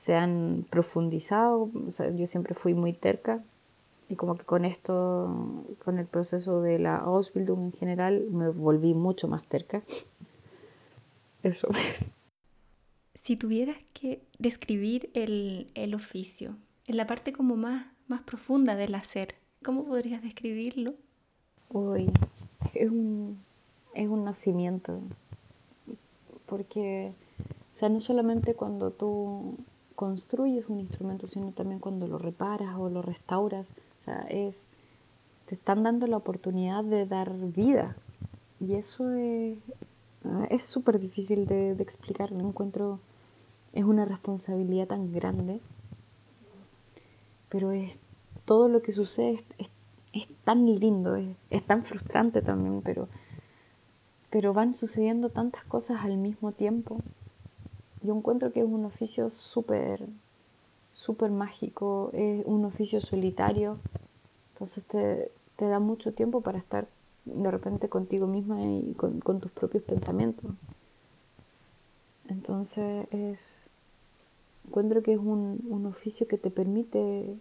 se 0.06 0.14
han 0.14 0.64
profundizado. 0.70 1.68
yo 2.14 2.26
siempre 2.28 2.54
fui 2.54 2.74
muy 2.74 2.92
terca 2.92 3.42
y 4.08 4.14
como 4.14 4.36
que 4.36 4.44
con 4.44 4.64
esto, 4.64 5.28
con 5.84 5.98
el 5.98 6.06
proceso 6.06 6.62
de 6.62 6.78
la 6.78 6.98
Ausbildung 6.98 7.64
en 7.64 7.72
general, 7.72 8.24
me 8.30 8.48
volví 8.50 8.94
mucho 8.94 9.26
más 9.26 9.44
terca. 9.46 9.82
Eso. 11.46 11.68
Si 13.22 13.34
tuvieras 13.34 13.78
que 13.92 14.22
describir 14.38 15.10
el, 15.14 15.72
el 15.74 15.96
oficio, 15.96 16.54
en 16.86 16.96
la 16.96 17.08
parte 17.08 17.32
como 17.32 17.56
más, 17.56 17.86
más 18.06 18.22
profunda 18.22 18.76
del 18.76 18.94
hacer, 18.94 19.34
¿cómo 19.64 19.84
podrías 19.84 20.22
describirlo? 20.22 20.94
Uy, 21.70 22.08
es 22.72 22.88
un, 22.88 23.42
es 23.94 24.08
un 24.08 24.24
nacimiento. 24.24 25.00
Porque, 26.46 27.14
o 27.74 27.78
sea, 27.80 27.88
no 27.88 28.00
solamente 28.00 28.54
cuando 28.54 28.92
tú 28.92 29.56
construyes 29.96 30.68
un 30.68 30.78
instrumento, 30.78 31.26
sino 31.26 31.50
también 31.50 31.80
cuando 31.80 32.06
lo 32.06 32.18
reparas 32.18 32.76
o 32.78 32.88
lo 32.88 33.02
restauras. 33.02 33.66
O 34.02 34.04
sea, 34.04 34.24
es, 34.30 34.54
te 35.46 35.56
están 35.56 35.82
dando 35.82 36.06
la 36.06 36.18
oportunidad 36.18 36.84
de 36.84 37.06
dar 37.06 37.32
vida. 37.34 37.96
Y 38.60 38.74
eso 38.74 39.10
es 39.10 39.58
súper 40.62 40.98
difícil 40.98 41.46
de, 41.46 41.72
explicar. 41.72 42.32
No 42.32 42.48
encuentro, 42.48 43.00
es 43.72 43.84
una 43.84 44.04
responsabilidad 44.04 44.88
tan 44.88 45.12
grande. 45.12 45.60
Pero 47.48 47.72
es 47.72 47.92
todo 48.44 48.68
lo 48.68 48.82
que 48.82 48.92
sucede 48.92 49.44
es, 49.58 49.68
tan 50.44 50.66
lindo, 50.66 51.16
es, 51.16 51.36
es, 51.50 51.64
tan 51.64 51.84
frustrante 51.84 52.40
también, 52.42 52.82
pero, 52.82 53.08
pero 54.30 54.54
van 54.54 54.74
sucediendo 54.74 55.30
tantas 55.30 55.64
cosas 55.64 56.04
al 56.04 56.16
mismo 56.16 56.52
tiempo 56.52 57.00
yo 58.06 58.14
encuentro 58.14 58.52
que 58.52 58.60
es 58.60 58.66
un 58.66 58.84
oficio 58.84 59.30
súper, 59.30 60.06
súper 60.92 61.30
mágico, 61.30 62.10
es 62.12 62.44
un 62.46 62.64
oficio 62.64 63.00
solitario, 63.00 63.78
entonces 64.52 64.84
te, 64.84 65.30
da 65.64 65.80
mucho 65.80 66.12
tiempo 66.12 66.40
para 66.40 66.58
estar 66.58 66.86
de 67.26 67.50
repente 67.50 67.88
contigo 67.88 68.26
misma 68.26 68.62
y 68.62 68.94
con, 68.94 69.40
tus 69.40 69.50
propios 69.52 69.82
pensamientos. 69.82 70.50
Entonces 72.28 73.06
es, 73.12 73.38
encuentro 74.66 75.02
que 75.02 75.12
es 75.12 75.18
un, 75.18 75.64
un 75.68 75.86
oficio 75.86 76.26
que 76.26 76.38
te 76.38 76.50
permite 76.50 77.36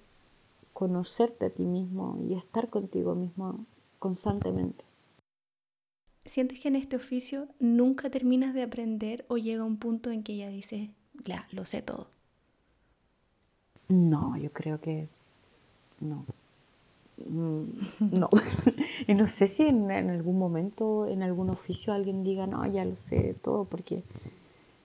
conocerte 0.74 1.46
a 1.46 1.50
ti 1.50 1.64
mismo 1.64 2.20
y 2.28 2.34
estar 2.34 2.70
contigo 2.70 3.16
mismo 3.16 3.66
constantemente. 4.00 4.84
¿Sientes 6.26 6.60
que 6.60 6.68
en 6.68 6.76
este 6.76 6.96
oficio 6.96 7.48
nunca 7.60 8.10
terminas 8.10 8.54
de 8.54 8.64
aprender 8.64 9.26
o 9.30 9.38
llega 9.38 9.64
un 9.64 9.78
punto 9.78 10.10
en 10.10 10.24
que 10.24 10.36
ya 10.36 10.50
dices, 10.50 10.90
ya, 11.24 11.48
lo 11.52 11.66
sé 11.66 11.84
todo? 11.84 12.08
No, 13.88 14.36
yo 14.38 14.52
creo 14.52 14.82
que 14.82 15.08
no. 16.00 16.26
Mm, 17.18 17.64
no. 18.20 18.30
y 19.08 19.14
no 19.14 19.28
sé 19.30 19.48
si 19.48 19.64
en, 19.64 19.92
algún 19.92 20.38
momento, 20.38 21.08
en 21.08 21.24
algún 21.24 21.50
oficio, 21.50 21.94
alguien 21.94 22.24
diga, 22.24 22.48
no, 22.48 22.66
ya 22.66 22.86
lo 22.86 22.96
sé 22.98 23.36
todo, 23.42 23.66
porque, 23.66 24.04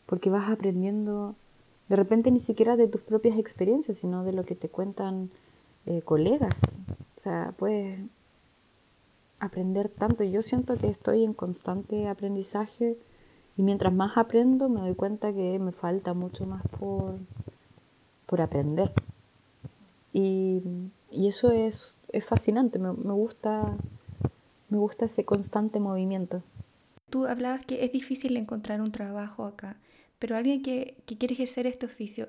porque 0.06 0.30
vas 0.30 0.50
aprendiendo, 0.50 1.34
de 1.88 1.96
repente 1.96 2.30
ni 2.30 2.40
siquiera 2.40 2.76
de 2.76 2.88
tus 2.88 3.02
propias 3.02 3.38
experiencias, 3.38 3.98
sino 3.98 4.24
de 4.24 4.32
lo 4.32 4.44
que 4.44 4.54
te 4.54 4.68
cuentan 4.68 5.30
eh, 5.86 6.02
colegas. 6.02 6.60
O 7.16 7.20
sea, 7.20 7.54
puedes 7.58 8.00
aprender 9.40 9.88
tanto. 9.88 10.22
Yo 10.24 10.42
siento 10.42 10.76
que 10.76 10.88
estoy 10.88 11.24
en 11.24 11.34
constante 11.34 12.08
aprendizaje 12.08 12.96
y 13.56 13.62
mientras 13.62 13.92
más 13.92 14.16
aprendo 14.16 14.68
me 14.68 14.80
doy 14.80 14.94
cuenta 14.94 15.32
que 15.32 15.58
me 15.58 15.72
falta 15.72 16.14
mucho 16.14 16.46
más 16.46 16.62
por, 16.78 17.16
por 18.26 18.40
aprender. 18.40 18.92
Y, 20.12 20.62
eso 21.10 21.50
es, 21.50 21.94
es 22.12 22.24
fascinante, 22.24 22.78
me, 22.78 22.92
gusta, 22.92 23.76
me 24.68 24.78
gusta 24.78 25.06
ese 25.06 25.24
constante 25.24 25.80
movimiento. 25.80 26.42
Tú 27.08 27.26
hablabas 27.26 27.64
que 27.66 27.84
es 27.84 27.92
difícil 27.92 28.36
encontrar 28.36 28.80
un 28.80 28.92
trabajo 28.92 29.44
acá, 29.44 29.76
pero 30.18 30.36
alguien 30.36 30.62
que, 30.62 30.96
que 31.06 31.18
quiere 31.18 31.34
ejercer 31.34 31.66
este 31.66 31.86
oficio, 31.86 32.28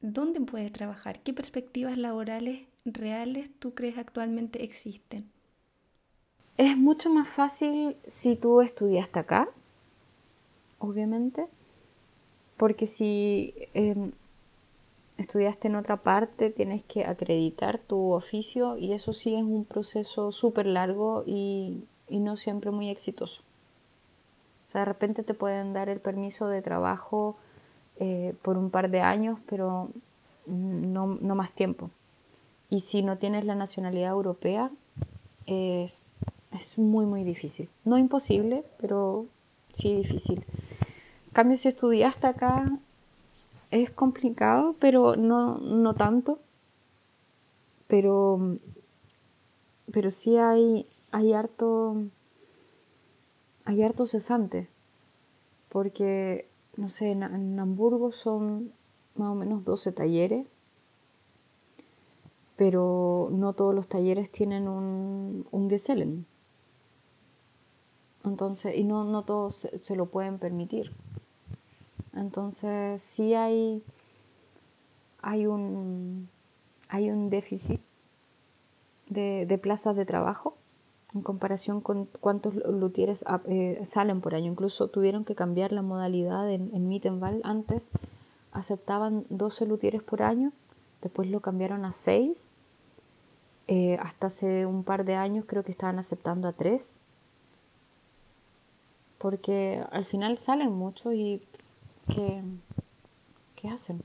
¿dónde 0.00 0.40
puede 0.40 0.70
trabajar? 0.70 1.20
¿Qué 1.20 1.32
perspectivas 1.32 1.98
laborales 1.98 2.66
reales 2.84 3.50
tú 3.58 3.74
crees 3.74 3.98
actualmente 3.98 4.64
existen? 4.64 5.30
Es 6.56 6.76
mucho 6.76 7.10
más 7.10 7.28
fácil 7.28 7.96
si 8.08 8.34
tú 8.34 8.62
estudiaste 8.62 9.18
acá, 9.18 9.48
obviamente, 10.78 11.46
porque 12.56 12.86
si 12.86 13.54
em, 13.74 14.12
estudiaste 15.18 15.68
en 15.68 15.76
otra 15.76 15.98
parte 15.98 16.50
tienes 16.50 16.82
que 16.84 17.04
acreditar 17.04 17.78
tu 17.78 18.12
oficio 18.12 18.76
y 18.78 18.92
eso 18.92 19.12
sí 19.12 19.34
es 19.34 19.42
un 19.42 19.64
proceso 19.64 20.32
súper 20.32 20.66
largo 20.66 21.24
y, 21.26 21.84
no 22.08 22.36
siempre 22.36 22.70
muy 22.70 22.88
exitoso. 22.88 23.42
O 24.68 24.72
sea, 24.72 24.80
de 24.82 24.84
repente 24.86 25.22
te 25.22 25.34
pueden 25.34 25.72
dar 25.74 25.90
el 25.90 26.00
permiso 26.00 26.48
de 26.48 26.62
trabajo 26.62 27.36
eh, 28.00 28.34
por 28.42 28.56
un 28.56 28.70
par 28.70 28.90
de 28.90 29.02
años, 29.02 29.38
pero 29.46 29.90
no, 30.46 31.18
no, 31.20 31.34
más 31.34 31.52
tiempo. 31.52 31.90
Y 32.70 32.80
si 32.80 33.02
no 33.02 33.18
tienes 33.18 33.44
la 33.44 33.54
nacionalidad 33.54 34.10
europea, 34.10 34.70
es 35.46 35.92
es 36.52 36.78
muy, 36.78 37.06
muy 37.06 37.24
difícil. 37.24 37.68
No 37.84 37.98
imposible, 37.98 38.64
pero 38.80 39.26
sí 39.72 39.94
difícil. 39.94 40.44
En 41.26 41.32
cambio, 41.32 41.56
si 41.58 41.68
estudiaste 41.68 42.26
acá, 42.26 42.70
es 43.70 43.90
complicado, 43.90 44.76
pero 44.78 45.16
no, 45.16 45.58
no 45.58 45.94
tanto. 45.94 46.38
Pero, 47.86 48.58
pero 49.92 50.10
sí 50.10 50.36
hay, 50.36 50.86
hay 51.10 51.32
harto, 51.32 51.96
hay 53.64 53.82
harto 53.82 54.06
cesante. 54.06 54.68
Porque, 55.68 56.48
no 56.76 56.90
sé, 56.90 57.10
en, 57.10 57.58
Hamburgo 57.58 58.12
son 58.12 58.72
más 59.16 59.30
o 59.30 59.34
menos 59.34 59.64
12 59.64 59.92
talleres 59.92 60.46
pero 62.58 63.28
no 63.30 63.52
todos 63.52 63.72
los 63.72 63.88
talleres 63.88 64.32
tienen 64.32 64.66
un, 64.66 65.46
un 65.52 65.70
Gesellen. 65.70 66.26
Entonces, 68.24 68.76
y 68.76 68.82
no, 68.82 69.04
no 69.04 69.22
todos 69.22 69.68
se, 69.80 69.94
lo 69.94 70.06
pueden 70.06 70.38
permitir. 70.40 70.92
Entonces, 72.20 73.02
sí 73.14 73.34
hay, 73.34 73.82
hay, 75.22 75.46
un, 75.46 76.28
hay 76.88 77.10
un 77.10 77.30
déficit 77.30 77.80
de, 79.08 79.58
plazas 79.62 79.96
de 79.96 80.04
trabajo 80.04 80.56
en 81.14 81.22
comparación 81.22 81.80
con 81.80 82.06
cuántos 82.20 82.54
luthieres 82.54 83.24
ah, 83.26 83.40
eh, 83.46 83.80
salen 83.84 84.20
por 84.20 84.34
año. 84.34 84.50
Incluso 84.50 84.88
tuvieron 84.88 85.24
que 85.24 85.34
cambiar 85.34 85.72
la 85.72 85.82
modalidad 85.82 86.50
en, 86.50 86.70
en 86.74 86.88
Mittenwald. 86.88 87.40
Antes 87.44 87.82
aceptaban 88.52 89.24
12 89.30 89.66
luthieres 89.66 90.02
por 90.02 90.22
año, 90.22 90.52
después 91.02 91.30
lo 91.30 91.40
cambiaron 91.40 91.84
a 91.84 91.92
6. 91.92 92.36
Eh, 93.68 93.98
hasta 94.00 94.28
hace 94.28 94.64
un 94.64 94.82
par 94.82 95.04
de 95.04 95.14
años 95.14 95.44
creo 95.46 95.62
que 95.62 95.72
estaban 95.72 95.98
aceptando 95.98 96.48
a 96.48 96.52
3 96.52 96.98
porque 99.18 99.84
al 99.90 100.06
final 100.06 100.38
salen 100.38 100.72
mucho 100.72 101.12
y 101.12 101.42
¿qué, 102.08 102.42
qué 103.56 103.68
hacen? 103.68 104.02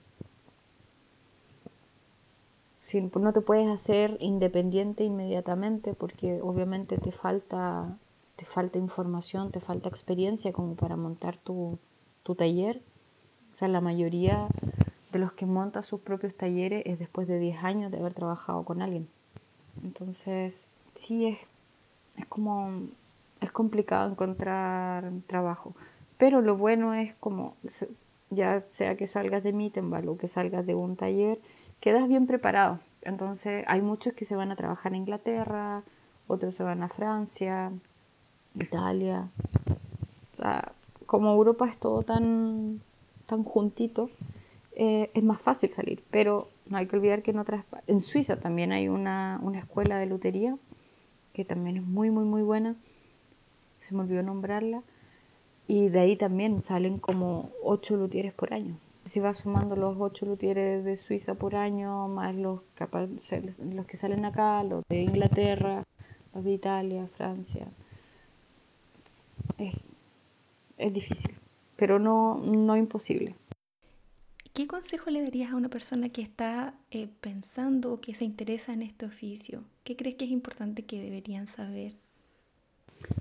Si 2.81 3.01
no 3.01 3.33
te 3.33 3.41
puedes 3.41 3.67
hacer 3.69 4.17
independiente 4.19 5.03
inmediatamente 5.03 5.93
porque 5.93 6.41
obviamente 6.41 6.97
te 6.97 7.11
falta, 7.11 7.97
te 8.35 8.45
falta 8.45 8.77
información, 8.77 9.51
te 9.51 9.59
falta 9.59 9.89
experiencia 9.89 10.53
como 10.53 10.75
para 10.75 10.95
montar 10.95 11.37
tu, 11.37 11.79
tu 12.21 12.35
taller. 12.35 12.81
O 13.51 13.55
sea, 13.55 13.67
la 13.67 13.81
mayoría 13.81 14.47
de 15.11 15.19
los 15.19 15.31
que 15.33 15.45
monta 15.45 15.81
sus 15.83 16.01
propios 16.01 16.35
talleres 16.35 16.83
es 16.85 16.99
después 16.99 17.27
de 17.27 17.39
10 17.39 17.63
años 17.63 17.91
de 17.91 17.99
haber 17.99 18.13
trabajado 18.13 18.63
con 18.63 18.81
alguien. 18.81 19.07
Entonces, 19.83 20.65
sí 20.93 21.27
es, 21.27 21.37
es 22.17 22.27
como, 22.27 22.81
es 23.41 23.51
complicado 23.51 24.11
encontrar 24.11 25.11
trabajo. 25.27 25.73
Pero 26.17 26.41
lo 26.41 26.57
bueno 26.57 26.93
es 26.93 27.13
como, 27.15 27.55
ya 28.29 28.63
sea 28.69 28.95
que 28.95 29.07
salgas 29.07 29.43
de 29.43 29.53
Mittenball 29.53 30.07
o 30.09 30.17
que 30.17 30.27
salgas 30.27 30.65
de 30.65 30.75
un 30.75 30.95
taller, 30.95 31.39
quedas 31.79 32.07
bien 32.07 32.27
preparado. 32.27 32.79
Entonces, 33.01 33.65
hay 33.67 33.81
muchos 33.81 34.13
que 34.13 34.25
se 34.25 34.35
van 34.35 34.51
a 34.51 34.55
trabajar 34.55 34.93
en 34.93 34.99
Inglaterra, 34.99 35.83
otros 36.27 36.55
se 36.55 36.63
van 36.63 36.83
a 36.83 36.89
Francia, 36.89 37.71
Italia. 38.55 39.27
como 41.05 41.33
Europa 41.33 41.67
es 41.67 41.77
todo 41.79 42.03
tan, 42.03 42.81
tan 43.25 43.43
juntito, 43.43 44.09
eh, 44.75 45.11
es 45.13 45.23
más 45.23 45.41
fácil 45.41 45.71
salir. 45.73 46.03
Pero 46.11 46.49
no 46.67 46.77
hay 46.77 46.87
que 46.87 46.95
olvidar 46.95 47.21
que 47.21 47.31
en 47.31 47.39
otras 47.39 47.65
en 47.87 48.01
Suiza 48.01 48.37
también 48.37 48.71
hay 48.71 48.87
una, 48.87 49.39
una 49.43 49.59
escuela 49.59 49.97
de 49.97 50.05
lutería 50.05 50.57
que 51.33 51.43
también 51.43 51.77
es 51.77 51.83
muy, 51.83 52.09
muy, 52.11 52.23
muy 52.25 52.43
buena. 52.43 52.75
Se 53.87 53.95
me 53.95 54.01
olvidó 54.01 54.23
nombrarla. 54.23 54.81
Y 55.67 55.89
de 55.89 55.99
ahí 55.99 56.17
también 56.17 56.61
salen 56.61 56.99
como 56.99 57.51
ocho 57.63 57.95
luthieres 57.95 58.33
por 58.33 58.53
año. 58.53 58.77
Si 59.05 59.19
vas 59.19 59.39
sumando 59.39 59.75
los 59.75 59.97
ocho 59.99 60.25
luthieres 60.25 60.83
de 60.85 60.97
Suiza 60.97 61.35
por 61.35 61.55
año, 61.55 62.07
más 62.07 62.35
los, 62.35 62.61
los 63.59 63.85
que 63.85 63.97
salen 63.97 64.25
acá, 64.25 64.63
los 64.63 64.83
de 64.87 65.01
Inglaterra, 65.01 65.83
los 66.33 66.43
de 66.43 66.53
Italia, 66.53 67.07
Francia, 67.15 67.67
es, 69.57 69.75
es 70.77 70.93
difícil, 70.93 71.35
pero 71.75 71.99
no, 71.99 72.37
no 72.37 72.77
imposible. 72.77 73.35
¿Qué 74.53 74.67
consejo 74.67 75.09
le 75.09 75.23
darías 75.23 75.51
a 75.51 75.55
una 75.55 75.69
persona 75.69 76.09
que 76.09 76.21
está 76.21 76.75
eh, 76.91 77.07
pensando 77.21 77.91
o 77.91 77.99
que 77.99 78.13
se 78.13 78.23
interesa 78.23 78.71
en 78.71 78.83
este 78.83 79.07
oficio? 79.07 79.63
¿Qué 79.83 79.95
crees 79.95 80.15
que 80.15 80.25
es 80.25 80.31
importante 80.31 80.83
que 80.83 81.01
deberían 81.01 81.47
saber? 81.47 81.93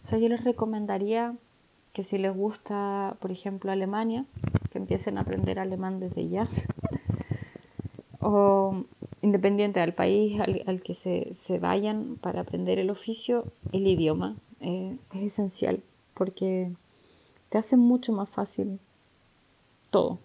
O 0.04 0.08
sea, 0.08 0.18
yo 0.18 0.28
les 0.28 0.44
recomendaría 0.44 1.34
que 1.92 2.02
si 2.02 2.18
les 2.18 2.34
gusta, 2.34 3.16
por 3.20 3.30
ejemplo, 3.30 3.70
Alemania, 3.70 4.24
que 4.70 4.78
empiecen 4.78 5.18
a 5.18 5.22
aprender 5.22 5.58
alemán 5.58 6.00
desde 6.00 6.28
ya. 6.28 6.48
o 8.20 8.84
independiente 9.20 9.80
del 9.80 9.94
país 9.94 10.40
al, 10.40 10.82
que 10.82 10.94
se, 10.94 11.34
se, 11.34 11.58
vayan 11.58 12.16
para 12.20 12.40
aprender 12.40 12.78
el 12.78 12.90
oficio, 12.90 13.44
el 13.72 13.86
idioma 13.86 14.36
eh, 14.60 14.96
es 15.14 15.22
esencial 15.32 15.82
porque 16.14 16.70
te 17.48 17.58
hace 17.58 17.76
mucho 17.76 18.12
más 18.12 18.28
fácil 18.28 18.78
todo. 19.90 20.18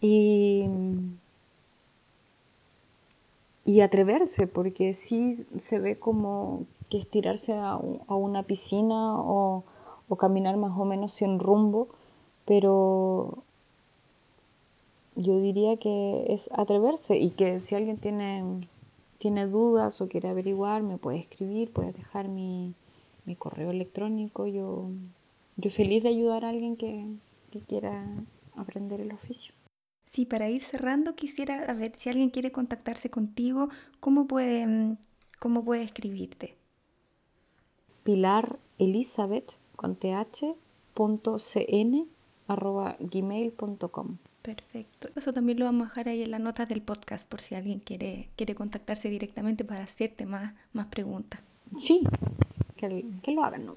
Y, 0.00 0.64
y 3.64 3.80
atreverse, 3.80 4.46
porque 4.46 4.94
sí 4.94 5.46
se 5.58 5.78
ve 5.78 5.98
como 5.98 6.64
que 6.88 6.98
estirarse 6.98 7.52
a, 7.52 7.76
una 7.76 8.42
piscina 8.42 9.14
o, 9.16 9.64
caminar 10.16 10.56
más 10.56 10.76
o 10.78 10.84
menos 10.84 11.12
sin 11.14 11.38
rumbo, 11.38 11.88
pero 12.44 13.44
yo 15.16 15.40
diría 15.40 15.76
que 15.76 16.26
es 16.28 16.48
atreverse 16.52 17.18
y 17.18 17.30
que 17.30 17.60
si 17.60 17.74
alguien 17.74 17.98
tiene, 17.98 18.68
tiene 19.18 19.46
dudas 19.46 20.00
o 20.00 20.08
quiere 20.08 20.28
averiguar, 20.28 20.82
me 20.82 20.98
puede 20.98 21.18
escribir, 21.18 21.72
puede 21.72 21.92
dejar 21.92 22.28
mi, 22.28 22.74
correo 23.38 23.70
electrónico. 23.70 24.48
Yo, 24.48 24.90
yo 25.56 25.70
feliz 25.70 26.02
de 26.02 26.08
ayudar 26.08 26.44
a 26.44 26.48
alguien 26.48 26.76
que 26.76 27.06
quiera 27.68 28.04
aprender 28.56 29.00
el 29.00 29.12
oficio. 29.12 29.54
Sí, 30.10 30.26
para 30.26 30.50
ir 30.50 30.60
cerrando 30.62 31.14
quisiera 31.14 31.72
ver 31.72 31.92
si 31.96 32.08
alguien 32.08 32.30
quiere 32.30 32.50
contactarse 32.50 33.10
contigo, 33.10 33.68
¿cómo 34.00 34.26
puede, 34.26 34.96
cómo 35.38 35.64
puede 35.64 35.84
escribirte? 35.84 36.56
Pilar 38.02 38.58
Elizabeth 38.78 39.52
con 39.80 39.96
th.cn 39.96 40.34
arroba 42.48 42.96
gmail.com. 43.00 44.18
Perfecto. 44.42 45.08
Eso 45.16 45.32
también 45.32 45.58
lo 45.58 45.64
vamos 45.64 45.86
a 45.86 45.88
dejar 45.88 46.08
ahí 46.10 46.22
en 46.22 46.32
las 46.32 46.40
notas 46.40 46.68
del 46.68 46.82
podcast 46.82 47.26
por 47.26 47.40
si 47.40 47.54
alguien 47.54 47.78
quiere, 47.78 48.28
quiere 48.36 48.54
contactarse 48.54 49.08
directamente 49.08 49.64
para 49.64 49.84
hacerte 49.84 50.26
más, 50.26 50.52
más 50.74 50.88
preguntas. 50.88 51.40
Sí, 51.78 52.02
que, 52.76 53.06
que 53.22 53.32
lo 53.32 53.42
hagan. 53.42 53.64
¿no? 53.64 53.76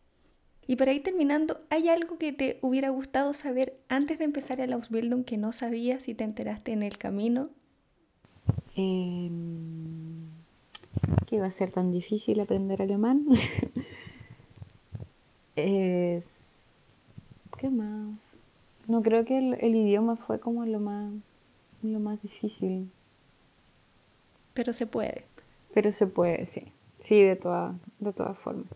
Y 0.68 0.76
para 0.76 0.92
ir 0.92 1.04
terminando, 1.04 1.62
¿hay 1.70 1.88
algo 1.88 2.18
que 2.18 2.34
te 2.34 2.60
hubiera 2.62 2.90
gustado 2.90 3.34
saber 3.34 3.80
antes 3.88 4.20
de 4.20 4.26
empezar 4.26 4.60
el 4.60 4.74
Ausbildung 4.74 5.24
que 5.24 5.38
no 5.38 5.54
sabías 5.54 6.10
y 6.10 6.16
te 6.16 6.26
enteraste 6.26 6.74
en 6.74 6.84
el 6.84 6.98
camino? 6.98 7.50
Em, 8.76 10.28
que 11.28 11.38
iba 11.38 11.46
a 11.46 11.52
ser 11.52 11.72
tan 11.72 11.94
difícil 11.94 12.42
aprender 12.42 12.82
alemán. 12.82 13.26
¿Qué 15.56 16.24
más? 17.70 18.18
No 18.88 19.02
creo 19.02 19.24
que 19.24 19.38
el, 19.38 19.76
idioma 19.76 20.16
fue 20.16 20.40
como 20.40 20.66
lo 20.66 20.80
más, 20.80 21.14
lo 21.82 22.00
más 22.00 22.22
difícil. 22.22 22.92
Pero 24.54 24.74
se 24.74 24.88
puede. 24.88 25.26
Pero 25.74 25.92
se 25.92 26.08
puede, 26.08 26.46
sí. 26.46 26.72
Sí, 27.00 27.22
de, 27.22 27.36
toda, 27.36 27.76
de 28.00 28.14
todas 28.14 28.38
formas. 28.38 28.68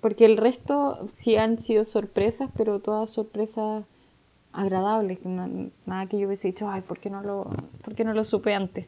Porque 0.00 0.24
el 0.24 0.36
resto 0.36 1.08
sí 1.12 1.36
han 1.36 1.58
sido 1.58 1.84
sorpresas, 1.84 2.50
pero 2.56 2.80
todas 2.80 3.10
sorpresas 3.10 3.84
agradables. 4.52 5.18
nada 5.24 6.06
que 6.06 6.18
yo 6.18 6.26
hubiese 6.26 6.48
dicho, 6.48 6.68
ay, 6.68 6.82
¿por 6.82 6.98
qué 6.98 7.10
no 7.10 7.22
lo, 7.22 7.50
por 7.82 7.94
qué 7.94 8.04
no 8.04 8.14
lo 8.14 8.24
supe 8.24 8.54
antes? 8.54 8.86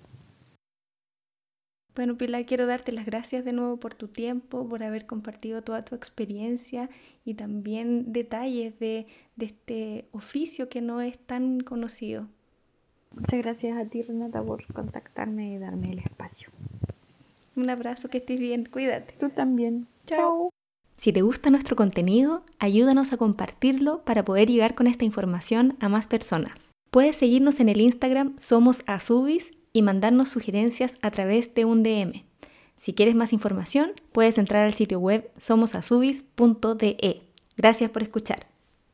Bueno, 1.99 2.17
Pilar, 2.17 2.47
quiero 2.47 2.67
darte 2.67 2.93
las 2.93 3.07
gracias 3.07 3.45
de 3.45 3.53
nuevo 3.53 3.79
por 3.79 3.93
tu 3.93 4.07
tiempo, 4.07 4.69
por 4.69 4.85
haber 4.85 5.05
compartido 5.05 5.63
toda 5.63 5.85
tu 5.85 5.97
experiencia 5.97 6.89
y 7.25 7.35
también 7.35 8.13
detalles 8.13 8.79
de, 8.79 9.09
de 9.35 9.47
este 9.47 10.05
oficio 10.13 10.69
que 10.69 10.81
no 10.81 11.01
es 11.01 11.19
tan 11.19 11.59
conocido. 11.59 12.29
Muchas 13.17 13.41
gracias 13.41 13.77
a 13.77 13.85
ti, 13.87 14.03
Renata, 14.03 14.41
por 14.45 14.65
contactarme 14.73 15.55
y 15.55 15.59
darme 15.59 15.91
el 15.91 15.99
espacio. 15.99 16.51
Un 17.57 17.69
abrazo, 17.69 18.09
que 18.09 18.19
estés 18.19 18.39
bien, 18.39 18.67
cuídate. 18.67 19.17
Tú 19.19 19.31
también. 19.31 19.89
Chao. 20.07 20.51
Si 20.99 21.13
te 21.13 21.23
gusta 21.23 21.51
nuestro 21.51 21.75
contenido, 21.75 22.45
ayúdanos 22.61 23.13
a 23.13 23.17
compartirlo 23.17 24.05
para 24.05 24.25
poder 24.25 24.49
llegar 24.49 24.77
con 24.77 24.87
esta 24.87 25.05
información 25.05 25.77
a 25.81 25.89
más 25.89 26.07
personas. 26.07 26.71
Puedes 26.93 27.17
seguirnos 27.17 27.59
en 27.59 27.69
el 27.69 27.81
Instagram 27.81 28.37
Somos 28.39 28.85
Azubis 28.87 29.58
y 29.79 29.83
mandarnos 29.83 30.29
sugerencias 30.29 30.95
a 31.03 31.13
través 31.13 31.55
de 31.55 31.65
un 31.65 31.85
DM. 31.85 32.25
Si 32.75 32.95
quieres 32.95 33.15
más 33.15 33.33
información, 33.33 33.93
puedes 34.11 34.37
entrar 34.37 34.67
al 34.67 34.75
sitio 34.75 34.99
web 34.99 35.31
somosazubis.de. 35.39 37.23
Gracias 37.57 37.91
por 37.91 38.03
escuchar. 38.03 38.58